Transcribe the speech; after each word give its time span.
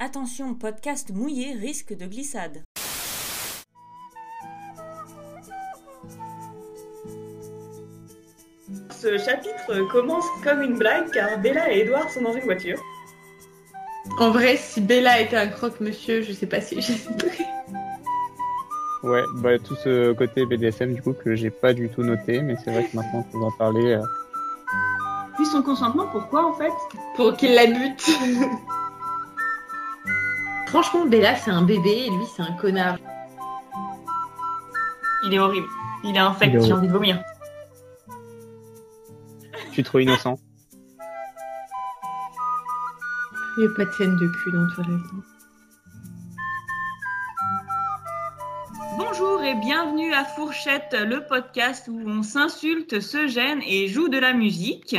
Attention, 0.00 0.54
podcast 0.54 1.10
mouillé 1.12 1.54
risque 1.54 1.92
de 1.92 2.06
glissade. 2.06 2.62
Ce 8.92 9.18
chapitre 9.18 9.90
commence 9.90 10.24
comme 10.44 10.62
une 10.62 10.78
blague 10.78 11.10
car 11.10 11.40
Bella 11.40 11.72
et 11.72 11.80
Edouard 11.80 12.08
sont 12.10 12.22
dans 12.22 12.32
une 12.32 12.44
voiture. 12.44 12.78
En 14.20 14.30
vrai, 14.30 14.56
si 14.56 14.80
Bella 14.80 15.20
était 15.20 15.36
un 15.36 15.48
croque-monsieur, 15.48 16.22
je 16.22 16.32
sais 16.32 16.46
pas 16.46 16.60
si 16.60 16.80
j'ai 16.80 16.94
Ouais, 19.02 19.22
bah 19.38 19.58
tout 19.58 19.74
ce 19.74 20.12
côté 20.12 20.46
BDSM 20.46 20.94
du 20.94 21.02
coup 21.02 21.12
que 21.12 21.34
j'ai 21.34 21.50
pas 21.50 21.72
du 21.72 21.88
tout 21.88 22.04
noté, 22.04 22.40
mais 22.40 22.54
c'est 22.64 22.70
vrai 22.70 22.84
que 22.84 22.94
maintenant 22.94 23.24
qu'on 23.32 23.42
en 23.42 23.50
parler. 23.50 23.94
Euh... 23.94 24.02
Puis 25.34 25.46
son 25.46 25.62
consentement, 25.62 26.06
pourquoi 26.12 26.46
en 26.46 26.52
fait? 26.52 26.70
Pour 27.16 27.36
qu'il 27.36 27.52
la 27.52 27.66
bute. 27.66 28.06
Franchement, 30.68 31.06
Bella 31.06 31.34
c'est 31.34 31.50
un 31.50 31.62
bébé 31.62 32.04
et 32.06 32.10
lui 32.10 32.26
c'est 32.36 32.42
un 32.42 32.52
connard. 32.52 32.98
Il 35.24 35.32
est 35.32 35.38
horrible. 35.38 35.66
Il 36.04 36.14
est 36.14 36.18
infect, 36.18 36.62
j'ai 36.62 36.72
envie 36.74 36.88
de 36.88 36.92
vomir. 36.92 37.22
Je 39.68 39.72
suis 39.72 39.82
trop 39.82 39.98
innocent? 39.98 40.38
Il 43.56 43.60
n'y 43.60 43.66
a 43.66 43.76
pas 43.76 43.86
de 43.86 43.92
scène 43.92 44.16
de 44.16 44.28
cul 44.28 44.52
dans 44.52 44.68
Toilette. 44.74 45.00
Bonjour 48.98 49.42
et 49.42 49.54
bienvenue 49.54 50.12
à 50.12 50.24
Fourchette, 50.24 50.94
le 50.94 51.26
podcast 51.26 51.88
où 51.90 51.98
on 52.06 52.22
s'insulte, 52.22 53.00
se 53.00 53.26
gêne 53.26 53.62
et 53.66 53.88
joue 53.88 54.08
de 54.08 54.18
la 54.18 54.34
musique. 54.34 54.94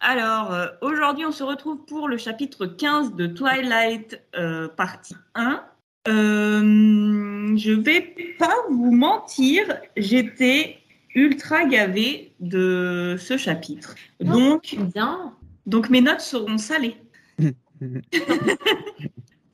Alors, 0.00 0.52
euh, 0.52 0.66
aujourd'hui, 0.82 1.24
on 1.24 1.32
se 1.32 1.42
retrouve 1.42 1.84
pour 1.86 2.08
le 2.08 2.18
chapitre 2.18 2.66
15 2.66 3.14
de 3.14 3.26
Twilight, 3.26 4.20
euh, 4.36 4.68
partie 4.68 5.16
1. 5.34 5.64
Euh, 6.08 7.56
je 7.56 7.72
vais 7.72 8.14
pas 8.38 8.54
vous 8.70 8.92
mentir, 8.92 9.64
j'étais 9.96 10.78
ultra 11.14 11.64
gavée 11.64 12.34
de 12.40 13.16
ce 13.18 13.38
chapitre. 13.38 13.94
Donc, 14.20 14.76
Bien. 14.94 15.32
donc 15.64 15.88
mes 15.88 16.02
notes 16.02 16.20
seront 16.20 16.58
salées. 16.58 16.96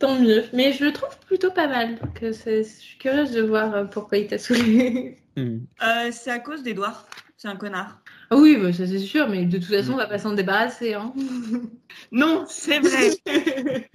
Tant 0.01 0.19
mieux. 0.19 0.45
Mais 0.53 0.73
je 0.73 0.85
le 0.85 0.93
trouve 0.93 1.17
plutôt 1.27 1.53
pas 1.53 1.69
mal. 1.69 1.95
Donc, 2.01 2.23
euh, 2.23 2.33
je 2.33 2.63
suis 2.65 2.99
curieuse 2.99 3.31
de 3.31 3.43
voir 3.43 3.89
pourquoi 3.91 4.19
il 4.19 4.27
t'a 4.27 4.39
saoulé. 4.39 5.19
C'est 6.11 6.31
à 6.31 6.41
cause 6.41 6.65
d'Edouard. 6.65 7.07
C'est 7.43 7.49
un 7.49 7.57
connard. 7.57 7.99
Ah 8.31 8.37
oui, 8.37 8.57
bah, 8.57 8.73
ça 8.73 8.87
c'est 8.87 9.01
sûr, 9.01 9.29
mais 9.29 9.45
de 9.47 9.59
toute 9.59 9.67
façon, 9.67 9.95
on 9.95 9.97
va 9.97 10.07
pas 10.07 10.21
s'en 10.21 10.33
débarrasser. 10.33 10.95
Hein. 10.95 11.13
Non, 12.13 12.45
c'est 12.47 12.79
vrai. 12.79 13.11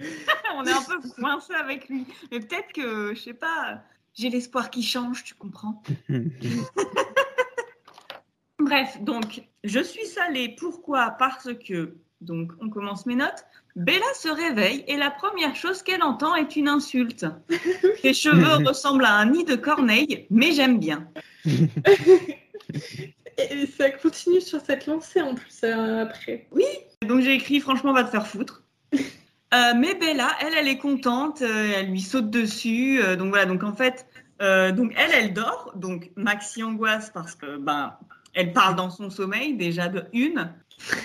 On 0.54 0.66
est 0.66 0.70
un 0.70 0.82
peu 0.82 1.00
coincé 1.18 1.54
avec 1.54 1.88
lui. 1.88 2.04
Mais 2.30 2.40
peut-être 2.40 2.70
que, 2.74 3.14
je 3.14 3.20
sais 3.20 3.32
pas, 3.32 3.82
j'ai 4.12 4.28
l'espoir 4.28 4.68
qu'il 4.68 4.84
change, 4.84 5.24
tu 5.24 5.34
comprends. 5.34 5.82
Bref, 8.58 8.98
donc, 9.00 9.42
je 9.64 9.80
suis 9.80 10.04
salée. 10.04 10.54
Pourquoi? 10.58 11.16
Parce 11.18 11.48
que, 11.66 11.96
donc, 12.20 12.52
on 12.60 12.68
commence 12.68 13.06
mes 13.06 13.16
notes. 13.16 13.46
Bella 13.76 14.12
se 14.14 14.28
réveille 14.28 14.84
et 14.88 14.98
la 14.98 15.10
première 15.10 15.56
chose 15.56 15.82
qu'elle 15.82 16.02
entend 16.02 16.34
est 16.34 16.54
une 16.56 16.68
insulte. 16.68 17.24
Ses 18.02 18.12
cheveux 18.12 18.66
ressemblent 18.66 19.06
à 19.06 19.14
un 19.14 19.30
nid 19.30 19.44
de 19.44 19.56
corneille, 19.56 20.26
mais 20.28 20.52
j'aime 20.52 20.78
bien. 20.78 21.08
Et 23.38 23.66
ça 23.66 23.90
continue 23.90 24.40
sur 24.40 24.60
cette 24.60 24.86
lancée 24.86 25.22
en 25.22 25.34
plus 25.34 25.60
euh, 25.62 26.02
après. 26.02 26.46
Donc 27.06 27.20
j'ai 27.20 27.34
écrit 27.34 27.60
franchement 27.60 27.92
va 27.92 28.04
te 28.04 28.10
faire 28.10 28.26
foutre. 28.26 28.64
Euh, 29.54 29.72
mais 29.74 29.94
Bella, 29.94 30.28
elle, 30.42 30.52
elle 30.58 30.68
est 30.68 30.76
contente, 30.76 31.40
euh, 31.40 31.72
elle 31.74 31.86
lui 31.86 32.02
saute 32.02 32.28
dessus. 32.28 33.00
donc 33.16 33.30
voilà, 33.30 33.46
donc 33.46 33.62
en 33.62 33.72
fait, 33.72 34.06
donc 34.40 34.92
elle, 34.94 35.10
elle 35.14 35.32
dort. 35.32 35.72
Donc 35.74 36.10
Maxi 36.16 36.62
angoisse 36.62 37.08
parce 37.14 37.34
que 37.34 37.56
ben 37.56 37.94
elle 38.34 38.52
parle 38.52 38.76
dans 38.76 38.90
son 38.90 39.08
sommeil 39.08 39.54
déjà 39.54 39.88
de 39.88 40.04
une. 40.12 40.52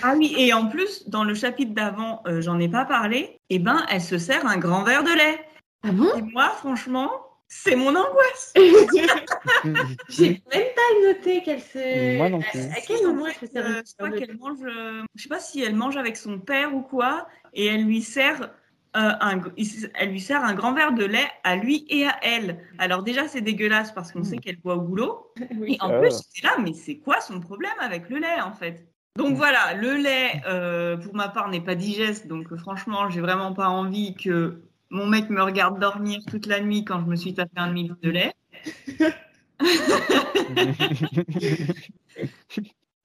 Ah 0.02 0.12
oui, 0.14 0.34
et 0.36 0.52
en 0.52 0.66
plus 0.66 1.08
dans 1.08 1.24
le 1.24 1.32
chapitre 1.34 1.72
d'avant, 1.72 2.22
j'en 2.40 2.60
ai 2.60 2.68
pas 2.68 2.84
parlé. 2.84 3.38
Et 3.48 3.58
ben 3.58 3.86
elle 3.88 4.02
se 4.02 4.18
sert 4.18 4.46
un 4.46 4.58
grand 4.58 4.82
verre 4.82 5.04
de 5.04 5.12
lait. 5.16 5.40
Ah 5.82 5.92
bon? 5.92 6.14
Et 6.14 6.20
moi, 6.20 6.50
franchement, 6.50 7.10
c'est 7.56 7.76
mon 7.76 7.90
angoisse. 7.94 8.52
J'ai 10.08 10.42
même 10.52 10.68
pas 10.74 11.06
noté 11.06 11.42
qu'elle 11.42 11.60
se. 11.60 12.16
Moi 12.16 12.28
non 12.28 12.40
plus. 12.40 12.60
À, 12.60 12.76
à 12.76 12.80
quel 12.86 13.06
moment 13.06 13.26
elle 13.26 13.34
se 13.48 13.52
sert 13.52 13.64
Euh, 13.64 13.82
je 13.86 13.92
crois 13.96 14.10
qu'elle 14.18 14.36
mange, 14.36 14.58
euh, 14.64 15.02
je 15.14 15.22
sais 15.22 15.28
pas 15.28 15.38
si 15.40 15.62
elle 15.62 15.74
mange 15.74 15.96
avec 15.96 16.16
son 16.16 16.38
père 16.38 16.74
ou 16.74 16.82
quoi, 16.82 17.26
et 17.52 17.66
elle 17.66 17.84
lui 17.84 18.02
sert 18.02 18.50
euh, 18.96 19.10
un, 19.20 19.40
elle 19.94 20.10
lui 20.10 20.20
sert 20.20 20.44
un 20.44 20.54
grand 20.54 20.72
verre 20.72 20.92
de 20.92 21.04
lait 21.04 21.28
à 21.42 21.56
lui 21.56 21.84
et 21.88 22.06
à 22.06 22.16
elle. 22.22 22.58
Alors 22.78 23.02
déjà 23.02 23.26
c'est 23.28 23.40
dégueulasse 23.40 23.92
parce 23.92 24.12
qu'on 24.12 24.22
sait 24.24 24.38
qu'elle 24.38 24.58
boit 24.58 24.76
au 24.76 24.80
boulot. 24.80 25.32
Oui. 25.58 25.74
Et 25.74 25.82
en 25.82 25.90
Ah. 25.90 25.98
plus 26.00 26.20
c'est 26.32 26.44
là, 26.44 26.56
mais 26.60 26.72
c'est 26.72 26.96
quoi 26.98 27.20
son 27.20 27.40
problème 27.40 27.72
avec 27.80 28.08
le 28.08 28.18
lait 28.18 28.40
en 28.40 28.52
fait? 28.52 28.86
Donc 29.16 29.36
voilà, 29.36 29.74
le 29.74 29.94
lait 29.94 30.42
euh, 30.46 30.96
pour 30.96 31.14
ma 31.14 31.28
part 31.28 31.48
n'est 31.48 31.60
pas 31.60 31.76
digeste, 31.76 32.26
donc 32.26 32.50
euh, 32.52 32.56
franchement 32.56 33.08
j'ai 33.10 33.20
vraiment 33.20 33.52
pas 33.52 33.68
envie 33.68 34.14
que 34.16 34.62
mon 34.94 35.06
mec 35.06 35.28
me 35.28 35.42
regarde 35.42 35.80
dormir 35.80 36.20
toute 36.30 36.46
la 36.46 36.60
nuit 36.60 36.84
quand 36.84 37.00
je 37.00 37.06
me 37.06 37.16
suis 37.16 37.34
tapé 37.34 37.50
un 37.56 37.66
demi 37.66 37.90
de 38.00 38.10
lait. 38.10 38.32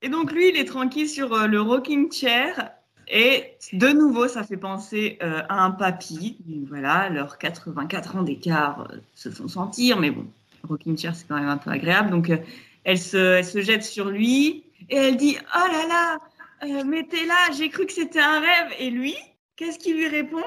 Et 0.01 0.07
donc 0.07 0.31
lui, 0.31 0.49
il 0.49 0.55
est 0.55 0.65
tranquille 0.65 1.09
sur 1.09 1.33
euh, 1.33 1.47
le 1.47 1.59
rocking 1.59 2.11
chair. 2.11 2.71
Et 3.09 3.55
de 3.73 3.87
nouveau, 3.87 4.27
ça 4.27 4.43
fait 4.43 4.55
penser 4.55 5.17
euh, 5.23 5.41
à 5.49 5.63
un 5.65 5.71
papy. 5.71 6.37
Voilà, 6.67 7.09
leurs 7.09 7.39
84 7.39 8.17
ans 8.17 8.23
d'écart 8.23 8.87
euh, 8.91 8.97
se 9.15 9.29
font 9.29 9.47
sentir, 9.47 9.99
mais 9.99 10.11
bon, 10.11 10.27
rocking 10.67 10.95
chair, 10.95 11.15
c'est 11.15 11.27
quand 11.27 11.39
même 11.39 11.49
un 11.49 11.57
peu 11.57 11.71
agréable. 11.71 12.11
Donc, 12.11 12.29
euh, 12.29 12.37
elle, 12.83 12.99
se, 12.99 13.17
elle 13.17 13.45
se 13.45 13.61
jette 13.61 13.83
sur 13.83 14.09
lui 14.09 14.63
et 14.89 14.95
elle 14.95 15.17
dit 15.17 15.37
Oh 15.55 15.67
là 15.71 15.87
là, 15.87 16.19
là, 16.61 17.51
j'ai 17.57 17.69
cru 17.69 17.87
que 17.87 17.93
c'était 17.93 18.19
un 18.19 18.39
rêve. 18.39 18.73
Et 18.77 18.91
lui, 18.91 19.15
qu'est-ce 19.55 19.79
qu'il 19.79 19.97
lui 19.97 20.07
répond? 20.07 20.45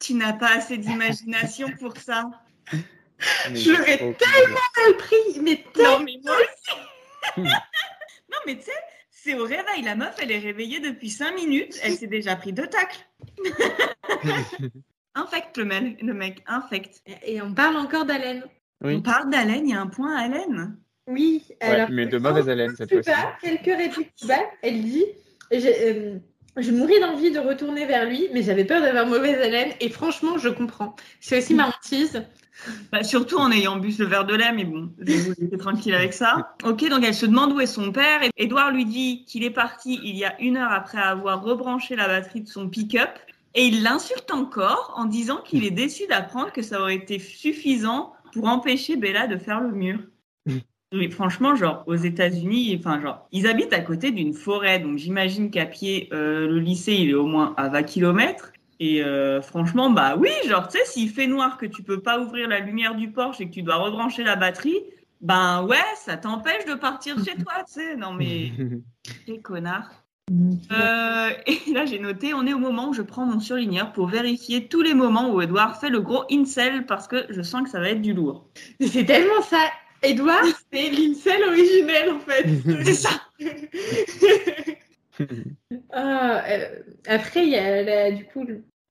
Tu 0.00 0.14
n'as 0.14 0.32
pas 0.32 0.56
assez 0.56 0.78
d'imagination 0.78 1.68
pour 1.78 1.96
ça. 1.96 2.30
Je 3.52 3.70
l'aurais 3.70 3.98
Mal 3.98 4.96
pris, 4.96 5.40
mais 5.42 5.64
Non, 5.78 6.00
mais 6.00 6.18
moi 6.24 6.36
aussi. 6.36 6.78
non, 8.32 8.38
mais 8.46 8.56
tu 8.56 8.62
sais, 8.64 8.72
c'est 9.10 9.34
au 9.34 9.44
réveil. 9.44 9.82
La 9.84 9.94
meuf, 9.94 10.16
elle 10.22 10.32
est 10.32 10.38
réveillée 10.38 10.80
depuis 10.80 11.10
5 11.10 11.34
minutes. 11.34 11.78
Elle 11.82 11.92
s'est 11.96 12.06
déjà 12.06 12.34
pris 12.36 12.52
deux 12.52 12.66
tacles. 12.66 13.06
Infect 15.14 15.56
le 15.58 15.64
mec, 15.64 16.00
le 16.00 16.14
mec, 16.14 16.42
infect. 16.46 17.02
Et 17.26 17.42
on 17.42 17.52
parle 17.52 17.76
encore 17.76 18.04
d'haleine. 18.04 18.44
On 18.82 19.02
parle 19.02 19.28
d'haleine, 19.28 19.66
il 19.68 19.72
y 19.72 19.76
a 19.76 19.80
un 19.80 19.88
point 19.88 20.16
haleine. 20.16 20.78
Oui, 21.08 21.44
Ouais, 21.60 21.86
mais 21.90 22.06
de 22.06 22.16
mauvaise 22.18 22.48
haleine 22.48 22.74
cette 22.76 22.90
fois-ci. 22.92 23.10
bas, 23.10 23.36
quelques 23.42 23.76
répliques 23.76 24.12
bas, 24.26 24.40
elle 24.62 24.82
dit 24.82 25.04
j'ai, 25.50 25.88
euh, 25.90 26.18
Je 26.56 26.72
mourais 26.72 27.00
d'envie 27.00 27.30
de 27.30 27.38
retourner 27.38 27.86
vers 27.86 28.06
lui, 28.06 28.28
mais 28.32 28.42
j'avais 28.42 28.64
peur 28.64 28.82
d'avoir 28.82 29.06
mauvaise 29.06 29.40
haleine. 29.40 29.70
Et 29.80 29.88
franchement, 29.88 30.38
je 30.38 30.48
comprends. 30.48 30.96
C'est 31.20 31.38
aussi 31.38 31.54
ma 31.54 31.68
hantise. 31.68 32.22
Bah, 32.92 33.02
surtout 33.02 33.38
en 33.38 33.50
ayant 33.50 33.76
bu 33.76 33.92
ce 33.92 34.02
verre 34.02 34.26
de 34.26 34.34
lait, 34.34 34.52
mais 34.52 34.64
bon, 34.64 34.90
laisser 34.98 35.56
tranquille 35.58 35.94
avec 35.94 36.12
ça. 36.12 36.54
Ok, 36.64 36.86
donc 36.90 37.04
elle 37.04 37.14
se 37.14 37.24
demande 37.24 37.52
où 37.52 37.60
est 37.60 37.66
son 37.66 37.92
père. 37.92 38.22
Et 38.22 38.30
Edouard 38.36 38.72
lui 38.72 38.84
dit 38.84 39.24
qu'il 39.24 39.44
est 39.44 39.50
parti 39.50 39.98
il 40.02 40.16
y 40.16 40.24
a 40.24 40.38
une 40.40 40.56
heure 40.56 40.72
après 40.72 40.98
avoir 40.98 41.42
rebranché 41.42 41.96
la 41.96 42.06
batterie 42.08 42.42
de 42.42 42.48
son 42.48 42.68
pick-up. 42.68 43.10
Et 43.54 43.66
il 43.66 43.82
l'insulte 43.82 44.30
encore 44.30 44.94
en 44.96 45.06
disant 45.06 45.38
qu'il 45.38 45.64
est 45.64 45.70
déçu 45.70 46.06
d'apprendre 46.06 46.52
que 46.52 46.62
ça 46.62 46.80
aurait 46.80 46.94
été 46.96 47.18
suffisant 47.18 48.12
pour 48.32 48.46
empêcher 48.46 48.96
Bella 48.96 49.26
de 49.26 49.36
faire 49.36 49.60
le 49.60 49.72
mur. 49.72 49.98
Mais 50.92 51.08
franchement, 51.08 51.54
genre, 51.54 51.84
aux 51.86 51.94
États-Unis, 51.94 52.76
enfin, 52.78 53.00
genre, 53.00 53.28
ils 53.30 53.46
habitent 53.46 53.72
à 53.72 53.80
côté 53.80 54.10
d'une 54.10 54.34
forêt, 54.34 54.80
donc 54.80 54.98
j'imagine 54.98 55.50
qu'à 55.50 55.66
pied, 55.66 56.08
euh, 56.12 56.48
le 56.48 56.58
lycée, 56.58 56.94
il 56.94 57.10
est 57.10 57.14
au 57.14 57.26
moins 57.26 57.54
à 57.56 57.68
20 57.68 57.84
km. 57.84 58.52
Et 58.80 59.04
euh, 59.04 59.40
franchement, 59.40 59.90
bah 59.90 60.16
oui, 60.18 60.30
genre, 60.48 60.66
tu 60.66 60.78
sais, 60.78 60.84
s'il 60.84 61.10
fait 61.10 61.26
noir, 61.26 61.58
que 61.58 61.66
tu 61.66 61.82
peux 61.82 62.00
pas 62.00 62.18
ouvrir 62.18 62.48
la 62.48 62.58
lumière 62.58 62.96
du 62.96 63.10
Porsche 63.10 63.40
et 63.40 63.46
que 63.46 63.52
tu 63.52 63.62
dois 63.62 63.76
rebrancher 63.76 64.24
la 64.24 64.36
batterie, 64.36 64.78
ben 65.20 65.64
ouais, 65.64 65.76
ça 65.96 66.16
t'empêche 66.16 66.64
de 66.64 66.74
partir 66.74 67.16
chez 67.24 67.36
toi, 67.36 67.62
tu 67.66 67.74
sais. 67.74 67.96
Non, 67.96 68.12
mais 68.12 68.52
quel 69.26 69.42
connard. 69.42 69.90
Euh, 70.72 71.30
et 71.46 71.72
là, 71.72 71.84
j'ai 71.86 71.98
noté, 71.98 72.34
on 72.34 72.46
est 72.46 72.52
au 72.54 72.58
moment 72.58 72.88
où 72.88 72.94
je 72.94 73.02
prends 73.02 73.26
mon 73.26 73.40
surligneur 73.40 73.92
pour 73.92 74.06
vérifier 74.06 74.66
tous 74.68 74.82
les 74.82 74.94
moments 74.94 75.32
où 75.32 75.40
Edouard 75.40 75.78
fait 75.78 75.90
le 75.90 76.00
gros 76.00 76.24
incel 76.30 76.86
parce 76.86 77.06
que 77.06 77.26
je 77.28 77.42
sens 77.42 77.62
que 77.62 77.70
ça 77.70 77.80
va 77.80 77.90
être 77.90 78.02
du 78.02 78.14
lourd. 78.14 78.48
C'est 78.80 79.04
tellement 79.04 79.42
ça. 79.42 79.58
Edouard, 80.02 80.44
c'est 80.72 80.90
l'incel 80.90 81.42
originel 81.44 82.10
en 82.10 82.18
fait. 82.20 82.46
C'est 82.84 82.94
ça. 82.94 83.10
Ah, 85.92 86.42
euh, 86.48 86.82
après, 87.06 87.44
il 87.44 87.50
y 87.50 87.56
a 87.56 87.82
la- 87.82 88.10
du 88.10 88.24
coup, 88.24 88.46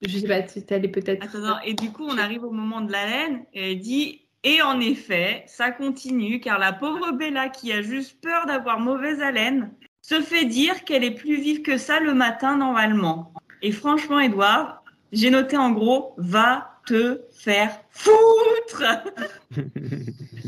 je 0.06 0.20
sais 0.20 0.28
pas, 0.28 0.44
tu 0.44 0.62
allais 0.72 0.88
peut-être. 0.88 1.24
Attends, 1.24 1.60
et 1.66 1.74
du 1.74 1.92
coup, 1.92 2.04
on 2.06 2.18
arrive 2.20 2.44
au 2.44 2.52
moment 2.52 2.82
de 2.82 2.92
la 2.92 3.06
laine 3.08 3.46
et 3.54 3.72
elle 3.72 3.80
dit 3.80 4.22
Et 4.44 4.62
en 4.62 4.80
effet, 4.80 5.44
ça 5.48 5.72
continue 5.72 6.40
car 6.40 6.60
la 6.60 6.72
pauvre 6.72 7.14
Bella 7.14 7.50
qui 7.50 7.74
a 7.74 7.82
juste 7.82 8.22
peur 8.22 8.46
d'avoir 8.46 8.80
mauvaise 8.80 9.22
haleine 9.22 9.72
se 10.02 10.22
fait 10.22 10.46
dire 10.46 10.84
qu'elle 10.86 11.04
est 11.04 11.12
plus 11.16 11.42
vive 11.42 11.62
que 11.64 11.78
ça 11.78 12.00
le 12.00 12.14
matin 12.14 12.58
normalement. 12.58 13.34
Et 13.64 13.72
franchement, 13.72 14.20
Edouard, 14.20 14.84
j'ai 15.12 15.32
noté 15.32 15.58
en 15.58 15.72
gros 15.72 16.14
Va 16.18 16.80
te 16.86 17.22
faire 17.32 17.72
foutre 17.90 18.84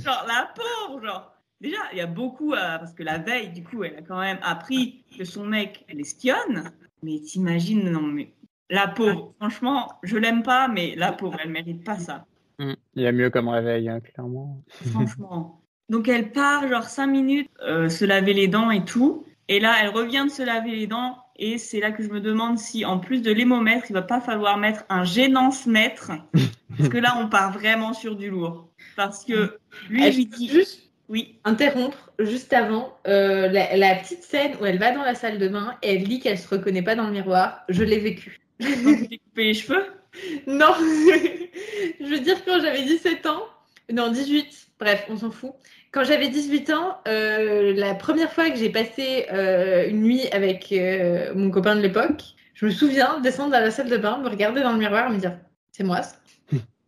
Genre, 0.04 0.26
la 0.28 0.52
pauvre, 0.56 1.04
genre. 1.04 1.34
Déjà, 1.60 1.78
il 1.92 1.98
y 2.00 2.02
a 2.02 2.08
beaucoup, 2.08 2.54
à- 2.54 2.80
parce 2.80 2.94
que 2.94 3.04
la 3.04 3.20
veille, 3.20 3.50
du 3.50 3.64
coup, 3.64 3.84
elle 3.84 3.96
a 3.98 4.02
quand 4.02 4.20
même 4.20 4.40
appris 4.42 5.04
que 5.18 5.24
son 5.24 5.46
mec 5.46 5.86
l'espionne. 5.94 6.72
Mais 7.04 7.20
t'imagines, 7.20 7.90
non, 7.90 8.02
mais 8.02 8.34
la 8.70 8.88
pauvre, 8.88 9.34
franchement, 9.40 10.00
je 10.04 10.18
l'aime 10.18 10.44
pas, 10.44 10.68
mais 10.68 10.96
la 10.96 11.12
pauvre, 11.12 11.38
elle 11.44 11.50
mérite 11.52 11.84
pas 11.84 11.98
ça. 11.98 12.26
Mm. 12.60 12.74
Il 12.96 13.04
y 13.04 13.08
a 13.08 13.12
mieux 13.12 13.30
comme 13.30 13.50
réveil, 13.50 13.90
hein, 13.90 14.00
clairement. 14.00 14.64
Franchement. 14.92 15.62
Donc 15.90 16.08
elle 16.08 16.32
part 16.32 16.70
genre 16.70 16.86
cinq 16.86 17.08
minutes 17.08 17.50
euh, 17.64 17.90
se 17.90 18.06
laver 18.06 18.34
les 18.34 18.48
dents 18.48 18.72
et 18.72 18.86
tout. 18.86 19.26
Et 19.52 19.60
là, 19.60 19.76
elle 19.82 19.90
revient 19.90 20.24
de 20.26 20.32
se 20.32 20.42
laver 20.44 20.72
les 20.72 20.88
dents. 20.88 21.18
Et 21.36 21.58
c'est 21.58 21.82
là 21.82 21.92
que 21.92 22.02
je 22.02 22.08
me 22.08 22.22
demande 22.22 22.58
si, 22.58 22.86
en 22.86 23.00
plus 23.00 23.22
de 23.22 23.34
l'hémomètre, 23.34 23.88
il 23.90 23.94
va 23.94 24.02
pas 24.02 24.22
falloir 24.22 24.58
mettre 24.58 24.86
un 24.88 25.04
gênance-mètre. 25.04 26.14
Parce 26.78 26.88
que 26.88 26.98
là, 26.98 27.18
on 27.20 27.28
part 27.28 27.52
vraiment 27.52 27.92
sur 27.92 28.16
du 28.16 28.30
lourd. 28.30 28.70
Parce 28.96 29.26
que 29.26 29.58
lui, 29.90 30.04
Ah, 30.06 30.10
lui 30.10 30.30
je 30.32 30.38
dit... 30.38 30.48
juste 30.48 30.90
Oui, 31.10 31.38
interrompre 31.44 32.14
juste 32.20 32.54
avant 32.54 32.98
euh, 33.08 33.50
la, 33.50 33.76
la 33.76 33.96
petite 33.96 34.24
scène 34.24 34.54
où 34.62 34.66
elle 34.66 34.80
va 34.80 34.94
dans 34.94 35.04
la 35.04 35.16
salle 35.16 35.38
de 35.38 35.50
bain 35.50 35.76
et 35.82 35.96
elle 35.96 36.04
dit 36.06 36.22
qu'elle 36.22 36.38
se 36.40 36.48
reconnaît 36.48 36.82
pas 36.82 36.96
dans 36.96 37.08
le 37.08 37.12
miroir. 37.12 37.66
Je 37.68 37.84
l'ai 37.84 38.00
vécu. 38.00 38.40
quand 38.62 38.68
tu 38.68 39.08
t'es 39.10 39.18
coupé 39.18 39.44
les 39.44 39.54
cheveux? 39.54 39.86
Non, 40.48 40.74
je 40.80 42.06
veux 42.06 42.20
dire 42.20 42.44
quand 42.46 42.60
j'avais 42.62 42.84
17 42.84 43.26
ans, 43.26 43.44
non 43.92 44.12
18, 44.12 44.68
bref, 44.78 45.06
on 45.10 45.16
s'en 45.18 45.32
fout. 45.32 45.54
Quand 45.92 46.04
j'avais 46.06 46.30
18 46.30 46.70
ans, 46.72 46.98
euh, 47.08 47.74
la 47.76 47.94
première 47.96 48.32
fois 48.32 48.50
que 48.50 48.56
j'ai 48.56 48.70
passé 48.70 49.26
euh, 49.34 49.90
une 49.90 50.02
nuit 50.02 50.28
avec 50.32 50.72
euh, 50.72 51.34
mon 51.36 51.52
copain 51.52 51.76
de 51.76 51.82
l'époque, 51.82 52.22
je 52.54 52.66
me 52.66 52.72
souviens 52.72 53.20
descendre 53.20 53.52
dans 53.52 53.60
la 53.60 53.72
salle 53.72 53.90
de 53.90 53.98
bain, 53.98 54.18
me 54.20 54.30
regarder 54.30 54.62
dans 54.62 54.72
le 54.72 54.78
miroir 54.80 55.10
et 55.10 55.14
me 55.16 55.20
dire 55.20 55.38
c'est 55.72 55.84
moi 55.84 56.02
ça. 56.02 56.16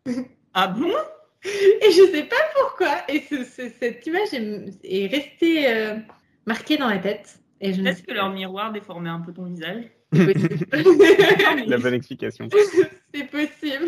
Ah 0.54 0.68
bon? 0.68 0.92
Et 1.44 1.92
je 1.92 2.12
sais 2.12 2.24
pas 2.24 2.36
pourquoi. 2.56 2.90
Et 3.10 3.22
ce- 3.30 3.44
ce- 3.44 3.70
cette 3.80 4.06
image 4.06 4.34
est, 4.34 4.70
est 4.84 5.08
restée 5.08 5.66
marquée 6.46 6.78
dans 6.78 6.88
la 6.88 7.00
tête. 7.00 7.40
Sais 7.74 8.04
que 8.04 8.14
leur 8.14 8.30
miroir 8.30 8.72
déformait 8.72 9.10
un 9.10 9.20
peu 9.20 9.34
ton 9.34 9.46
visage 9.46 9.86
La 11.68 11.78
bonne 11.78 11.94
explication. 11.94 12.48
C'est 13.14 13.26
possible. 13.26 13.86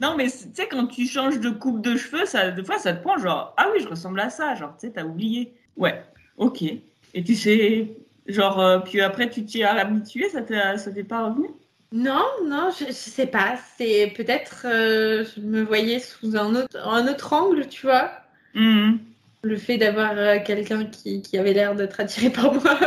Non, 0.00 0.16
mais 0.16 0.24
tu 0.24 0.48
sais, 0.54 0.68
quand 0.70 0.86
tu 0.86 1.06
changes 1.06 1.40
de 1.40 1.50
coupe 1.50 1.82
de 1.82 1.96
cheveux, 1.96 2.26
ça, 2.26 2.50
des 2.50 2.64
fois, 2.64 2.78
ça 2.78 2.92
te 2.92 3.02
prend 3.02 3.18
genre, 3.18 3.54
ah 3.56 3.68
oui, 3.72 3.82
je 3.82 3.88
ressemble 3.88 4.20
à 4.20 4.30
ça, 4.30 4.54
genre, 4.54 4.76
tu 4.78 4.86
sais, 4.86 4.92
t'as 4.92 5.04
oublié. 5.04 5.54
Ouais, 5.76 6.02
ok. 6.36 6.62
Et 6.62 7.24
tu 7.24 7.34
sais, 7.34 7.88
genre, 8.26 8.60
euh, 8.60 8.78
puis 8.80 9.00
après, 9.00 9.30
tu 9.30 9.44
t'y 9.44 9.62
as 9.62 9.74
habitué, 9.74 10.28
ça 10.28 10.42
t'est 10.42 11.04
pas 11.04 11.28
revenu? 11.28 11.48
Non, 11.92 12.24
non, 12.44 12.70
je, 12.78 12.86
je 12.86 12.92
sais 12.92 13.26
pas. 13.26 13.56
C'est 13.76 14.12
peut-être 14.16 14.64
euh, 14.64 15.24
je 15.24 15.40
me 15.40 15.62
voyais 15.62 15.98
sous 15.98 16.36
un 16.36 16.54
autre, 16.54 16.76
un 16.86 17.08
autre 17.08 17.32
angle, 17.32 17.66
tu 17.68 17.86
vois. 17.86 18.12
Mhm. 18.54 19.00
Le 19.42 19.56
fait 19.56 19.78
d'avoir 19.78 20.12
euh, 20.16 20.36
quelqu'un 20.44 20.84
qui, 20.84 21.22
qui 21.22 21.38
avait 21.38 21.52
l'air 21.52 21.74
d'être 21.74 21.98
attiré 21.98 22.30
par 22.30 22.52
moi. 22.52 22.78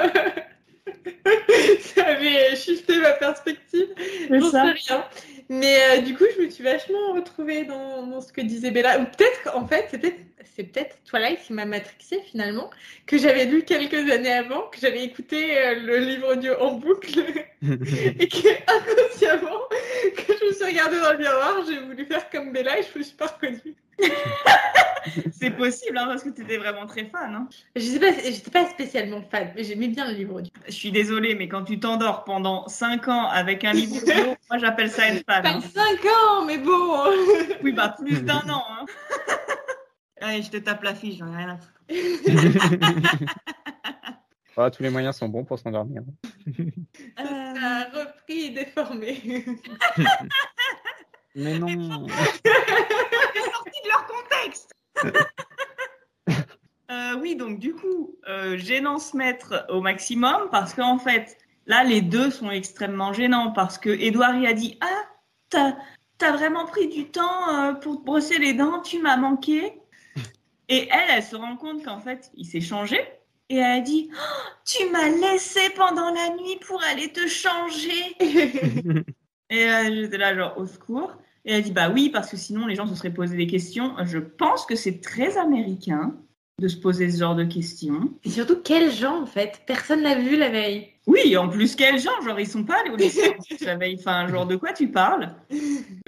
Ça 1.95 2.05
avait 2.05 2.55
shifté 2.55 3.00
ma 3.00 3.11
perspective. 3.11 3.88
J'en 4.29 4.51
sais 4.51 4.61
rien. 4.61 5.05
Mais 5.50 5.77
euh, 5.81 6.01
du 6.01 6.15
coup, 6.15 6.23
je 6.35 6.44
me 6.44 6.50
suis 6.50 6.63
vachement 6.63 7.13
retrouvée 7.13 7.65
dans, 7.65 8.07
dans 8.07 8.21
ce 8.21 8.31
que 8.31 8.41
disait 8.41 8.71
Bella. 8.71 9.00
Ou 9.00 9.05
peut-être 9.05 9.44
qu'en 9.44 9.67
fait, 9.67 9.88
c'est 9.91 9.97
peut-être 9.97 10.19
c'est 10.56 10.63
peut-être 10.63 10.98
Twilight 11.06 11.40
qui 11.42 11.54
m'a 11.54 11.66
matrixée 11.66 12.22
finalement, 12.30 12.69
que 13.06 13.18
j'avais 13.18 13.45
lu 13.45 13.63
quelques 13.63 14.12
années 14.12 14.34
avant, 14.34 14.63
que 14.69 14.80
j'avais 14.80 15.04
écouté 15.04 15.57
euh, 15.57 15.75
le 15.75 15.98
livre 15.98 16.34
audio 16.34 16.54
en 16.60 16.74
boucle 16.74 17.19
et 17.62 18.28
que 18.28 18.48
inconsciemment, 18.72 19.60
quand 20.16 20.34
je 20.40 20.45
me 20.45 20.54
suis 20.54 20.66
regardée 20.66 21.00
dans 21.00 21.12
le 21.12 21.18
miroir, 21.18 21.63
j'ai 21.68 21.80
voulu 21.80 22.06
faire 22.06 22.30
comme 22.30 22.51
Bella 22.51 22.80
et 22.80 22.84
je 22.84 22.98
me 22.98 23.04
suis 23.04 23.16
pas 23.16 23.28
reconnue. 23.28 23.75
C'est 25.31 25.51
possible, 25.51 25.98
hein, 25.98 26.06
parce 26.07 26.24
que 26.24 26.30
t'étais 26.30 26.57
vraiment 26.57 26.86
très 26.86 27.06
fan. 27.06 27.36
Hein. 27.36 27.48
Je 27.75 27.81
sais 27.81 28.00
pas, 28.00 28.12
j'étais 28.24 28.51
pas 28.51 28.69
spécialement 28.69 29.22
fan, 29.30 29.51
mais 29.56 29.63
j'aimais 29.63 29.89
bien 29.89 30.07
le 30.07 30.13
livre 30.13 30.36
audio. 30.36 30.51
Je 30.66 30.72
suis 30.72 30.92
désolée, 30.92 31.36
mais 31.36 31.48
quand 31.48 31.63
tu 31.63 31.80
t'endors 31.80 32.24
pendant 32.24 32.68
5 32.68 33.07
ans 33.10 33.28
avec 33.28 33.63
un 33.66 33.74
livre 33.74 33.98
audio, 33.98 34.36
moi 34.50 34.60
j'appelle 34.60 34.89
ça 34.89 35.10
être 35.10 35.25
fan. 35.25 35.44
Pas 35.44 35.50
hein. 35.50 35.62
5 35.62 35.84
ans, 36.06 36.46
mais 36.46 36.57
bon. 36.57 37.04
Oui, 37.63 37.74
bah 37.74 37.96
plus 37.98 38.22
d'un 38.22 38.50
an. 38.50 38.63
Allez, 40.24 40.42
je 40.42 40.50
te 40.50 40.58
tape 40.58 40.84
la 40.84 40.96
fiche, 40.96 41.18
j'en 41.18 41.31
ai 41.34 41.36
rien 41.36 41.50
à 41.50 41.58
foutre. 41.58 41.81
Ah, 44.56 44.70
tous 44.70 44.84
les 44.84 44.92
moyens 44.92 45.18
sont 45.18 45.28
bons 45.30 45.44
pour 45.44 45.58
s'endormir. 45.58 46.04
Euh, 47.20 47.24
Ça 47.56 47.60
a 47.60 47.84
repris 47.90 48.42
et 48.42 48.50
déformé. 48.52 49.20
Mais 51.36 51.58
non. 51.58 51.68
c'est 51.68 53.52
sorti 53.52 53.80
de 53.84 53.88
leur 53.88 54.06
contexte. 54.06 54.72
Euh, 56.92 57.20
oui, 57.20 57.36
donc 57.36 57.58
du 57.58 57.74
coup, 57.74 58.16
euh, 58.30 58.56
gênant 58.58 59.00
se 59.00 59.18
mettre 59.18 59.66
au 59.70 59.81
maximum 59.81 60.50
parce 60.52 60.75
qu'en 60.75 61.00
fait, 61.00 61.36
là, 61.66 61.84
les 61.84 62.02
deux 62.02 62.30
sont 62.30 62.52
extrêmement 62.52 63.12
gênants 63.12 63.52
parce 63.52 63.80
que 63.80 63.90
Edouard 63.90 64.36
il 64.36 64.46
a 64.46 64.54
dit 64.54 64.78
Ah, 64.81 65.04
t'as 65.50 65.74
as 66.22 66.31
vraiment 66.31 66.66
pris 66.66 66.88
du 66.90 67.10
temps 67.10 67.50
euh, 67.50 67.74
pour 67.74 68.00
te 68.00 68.06
brosser 68.06 68.38
les 68.38 68.54
dents, 68.54 68.81
tu 68.81 69.00
m'as 69.00 69.18
manqué. 69.18 69.81
Et 70.69 70.88
elle, 70.92 71.18
elle 71.18 71.24
se 71.24 71.36
rend 71.36 71.56
compte 71.56 71.83
qu'en 71.83 72.00
fait, 72.00 72.31
il 72.36 72.45
s'est 72.45 72.62
changé. 72.62 73.00
Et 73.50 73.57
elle 73.57 73.80
a 73.80 73.81
dit 73.81 74.10
Oh, 74.13 74.50
Tu 74.65 74.89
m'as 74.89 75.10
laissé 75.10 75.62
pendant 75.75 76.12
la 76.12 76.30
nuit 76.36 76.57
pour 76.65 76.81
aller 76.83 77.12
te 77.12 77.27
changer. 77.27 78.15
Et 79.50 79.69
euh, 79.69 80.01
j'étais 80.01 80.18
là, 80.18 80.36
genre, 80.36 80.57
au 80.57 80.65
secours. 80.65 81.15
Et 81.45 81.54
elle 81.54 81.63
dit, 81.63 81.71
bah 81.71 81.89
oui, 81.89 82.10
parce 82.10 82.31
que 82.31 82.38
sinon 82.38 82.65
les 82.65 82.75
gens 82.75 82.88
se 82.88 82.95
seraient 82.95 83.13
posé 83.13 83.36
des 83.36 83.48
questions. 83.48 83.94
Je 84.06 84.18
pense 84.18 84.65
que 84.65 84.75
c'est 84.75 85.01
très 85.01 85.38
américain 85.38 86.15
de 86.60 86.68
se 86.68 86.77
poser 86.77 87.10
ce 87.12 87.19
genre 87.19 87.36
de 87.36 87.44
questions. 87.44 88.13
Et 88.24 88.30
surtout, 88.30 88.62
quels 88.63 88.92
gens 88.92 89.21
en 89.21 89.25
fait? 89.25 89.62
Personne 89.68 90.01
l'a 90.01 90.15
vu 90.15 90.38
la 90.38 90.50
veille. 90.50 90.89
Oui, 91.06 91.36
en 91.36 91.50
plus, 91.50 91.75
quel 91.75 92.00
genre? 92.00 92.21
Genre, 92.24 92.39
ils 92.39 92.48
sont 92.48 92.63
pas 92.63 92.80
allés 92.80 92.92
au 92.92 92.95
lycée 92.95 93.36
la 93.62 93.75
veille. 93.75 93.98
Enfin, 94.00 94.27
genre, 94.27 94.45
de 94.45 94.56
quoi 94.56 94.71
tu 94.71 94.89
parles? 94.89 95.36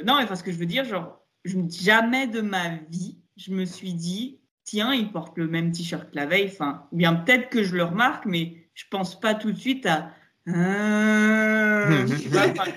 Non, 0.05 0.17
mais 0.17 0.25
parce 0.25 0.41
que 0.41 0.51
je 0.51 0.57
veux 0.57 0.65
dire, 0.65 0.85
genre, 0.85 1.19
je, 1.43 1.57
jamais 1.69 2.27
de 2.27 2.41
ma 2.41 2.77
vie, 2.89 3.17
je 3.35 3.51
me 3.51 3.65
suis 3.65 3.93
dit, 3.93 4.39
tiens, 4.65 4.93
il 4.93 5.11
porte 5.11 5.37
le 5.37 5.47
même 5.47 5.71
t-shirt 5.71 6.09
que 6.11 6.15
la 6.15 6.25
veille. 6.25 6.49
Enfin, 6.51 6.87
ou 6.91 6.97
bien 6.97 7.13
peut-être 7.15 7.49
que 7.49 7.63
je 7.63 7.75
le 7.75 7.83
remarque, 7.83 8.25
mais 8.25 8.67
je 8.73 8.83
pense 8.91 9.17
pas 9.19 9.33
tout 9.33 9.51
de 9.53 9.57
suite 9.57 9.85
à. 9.85 10.11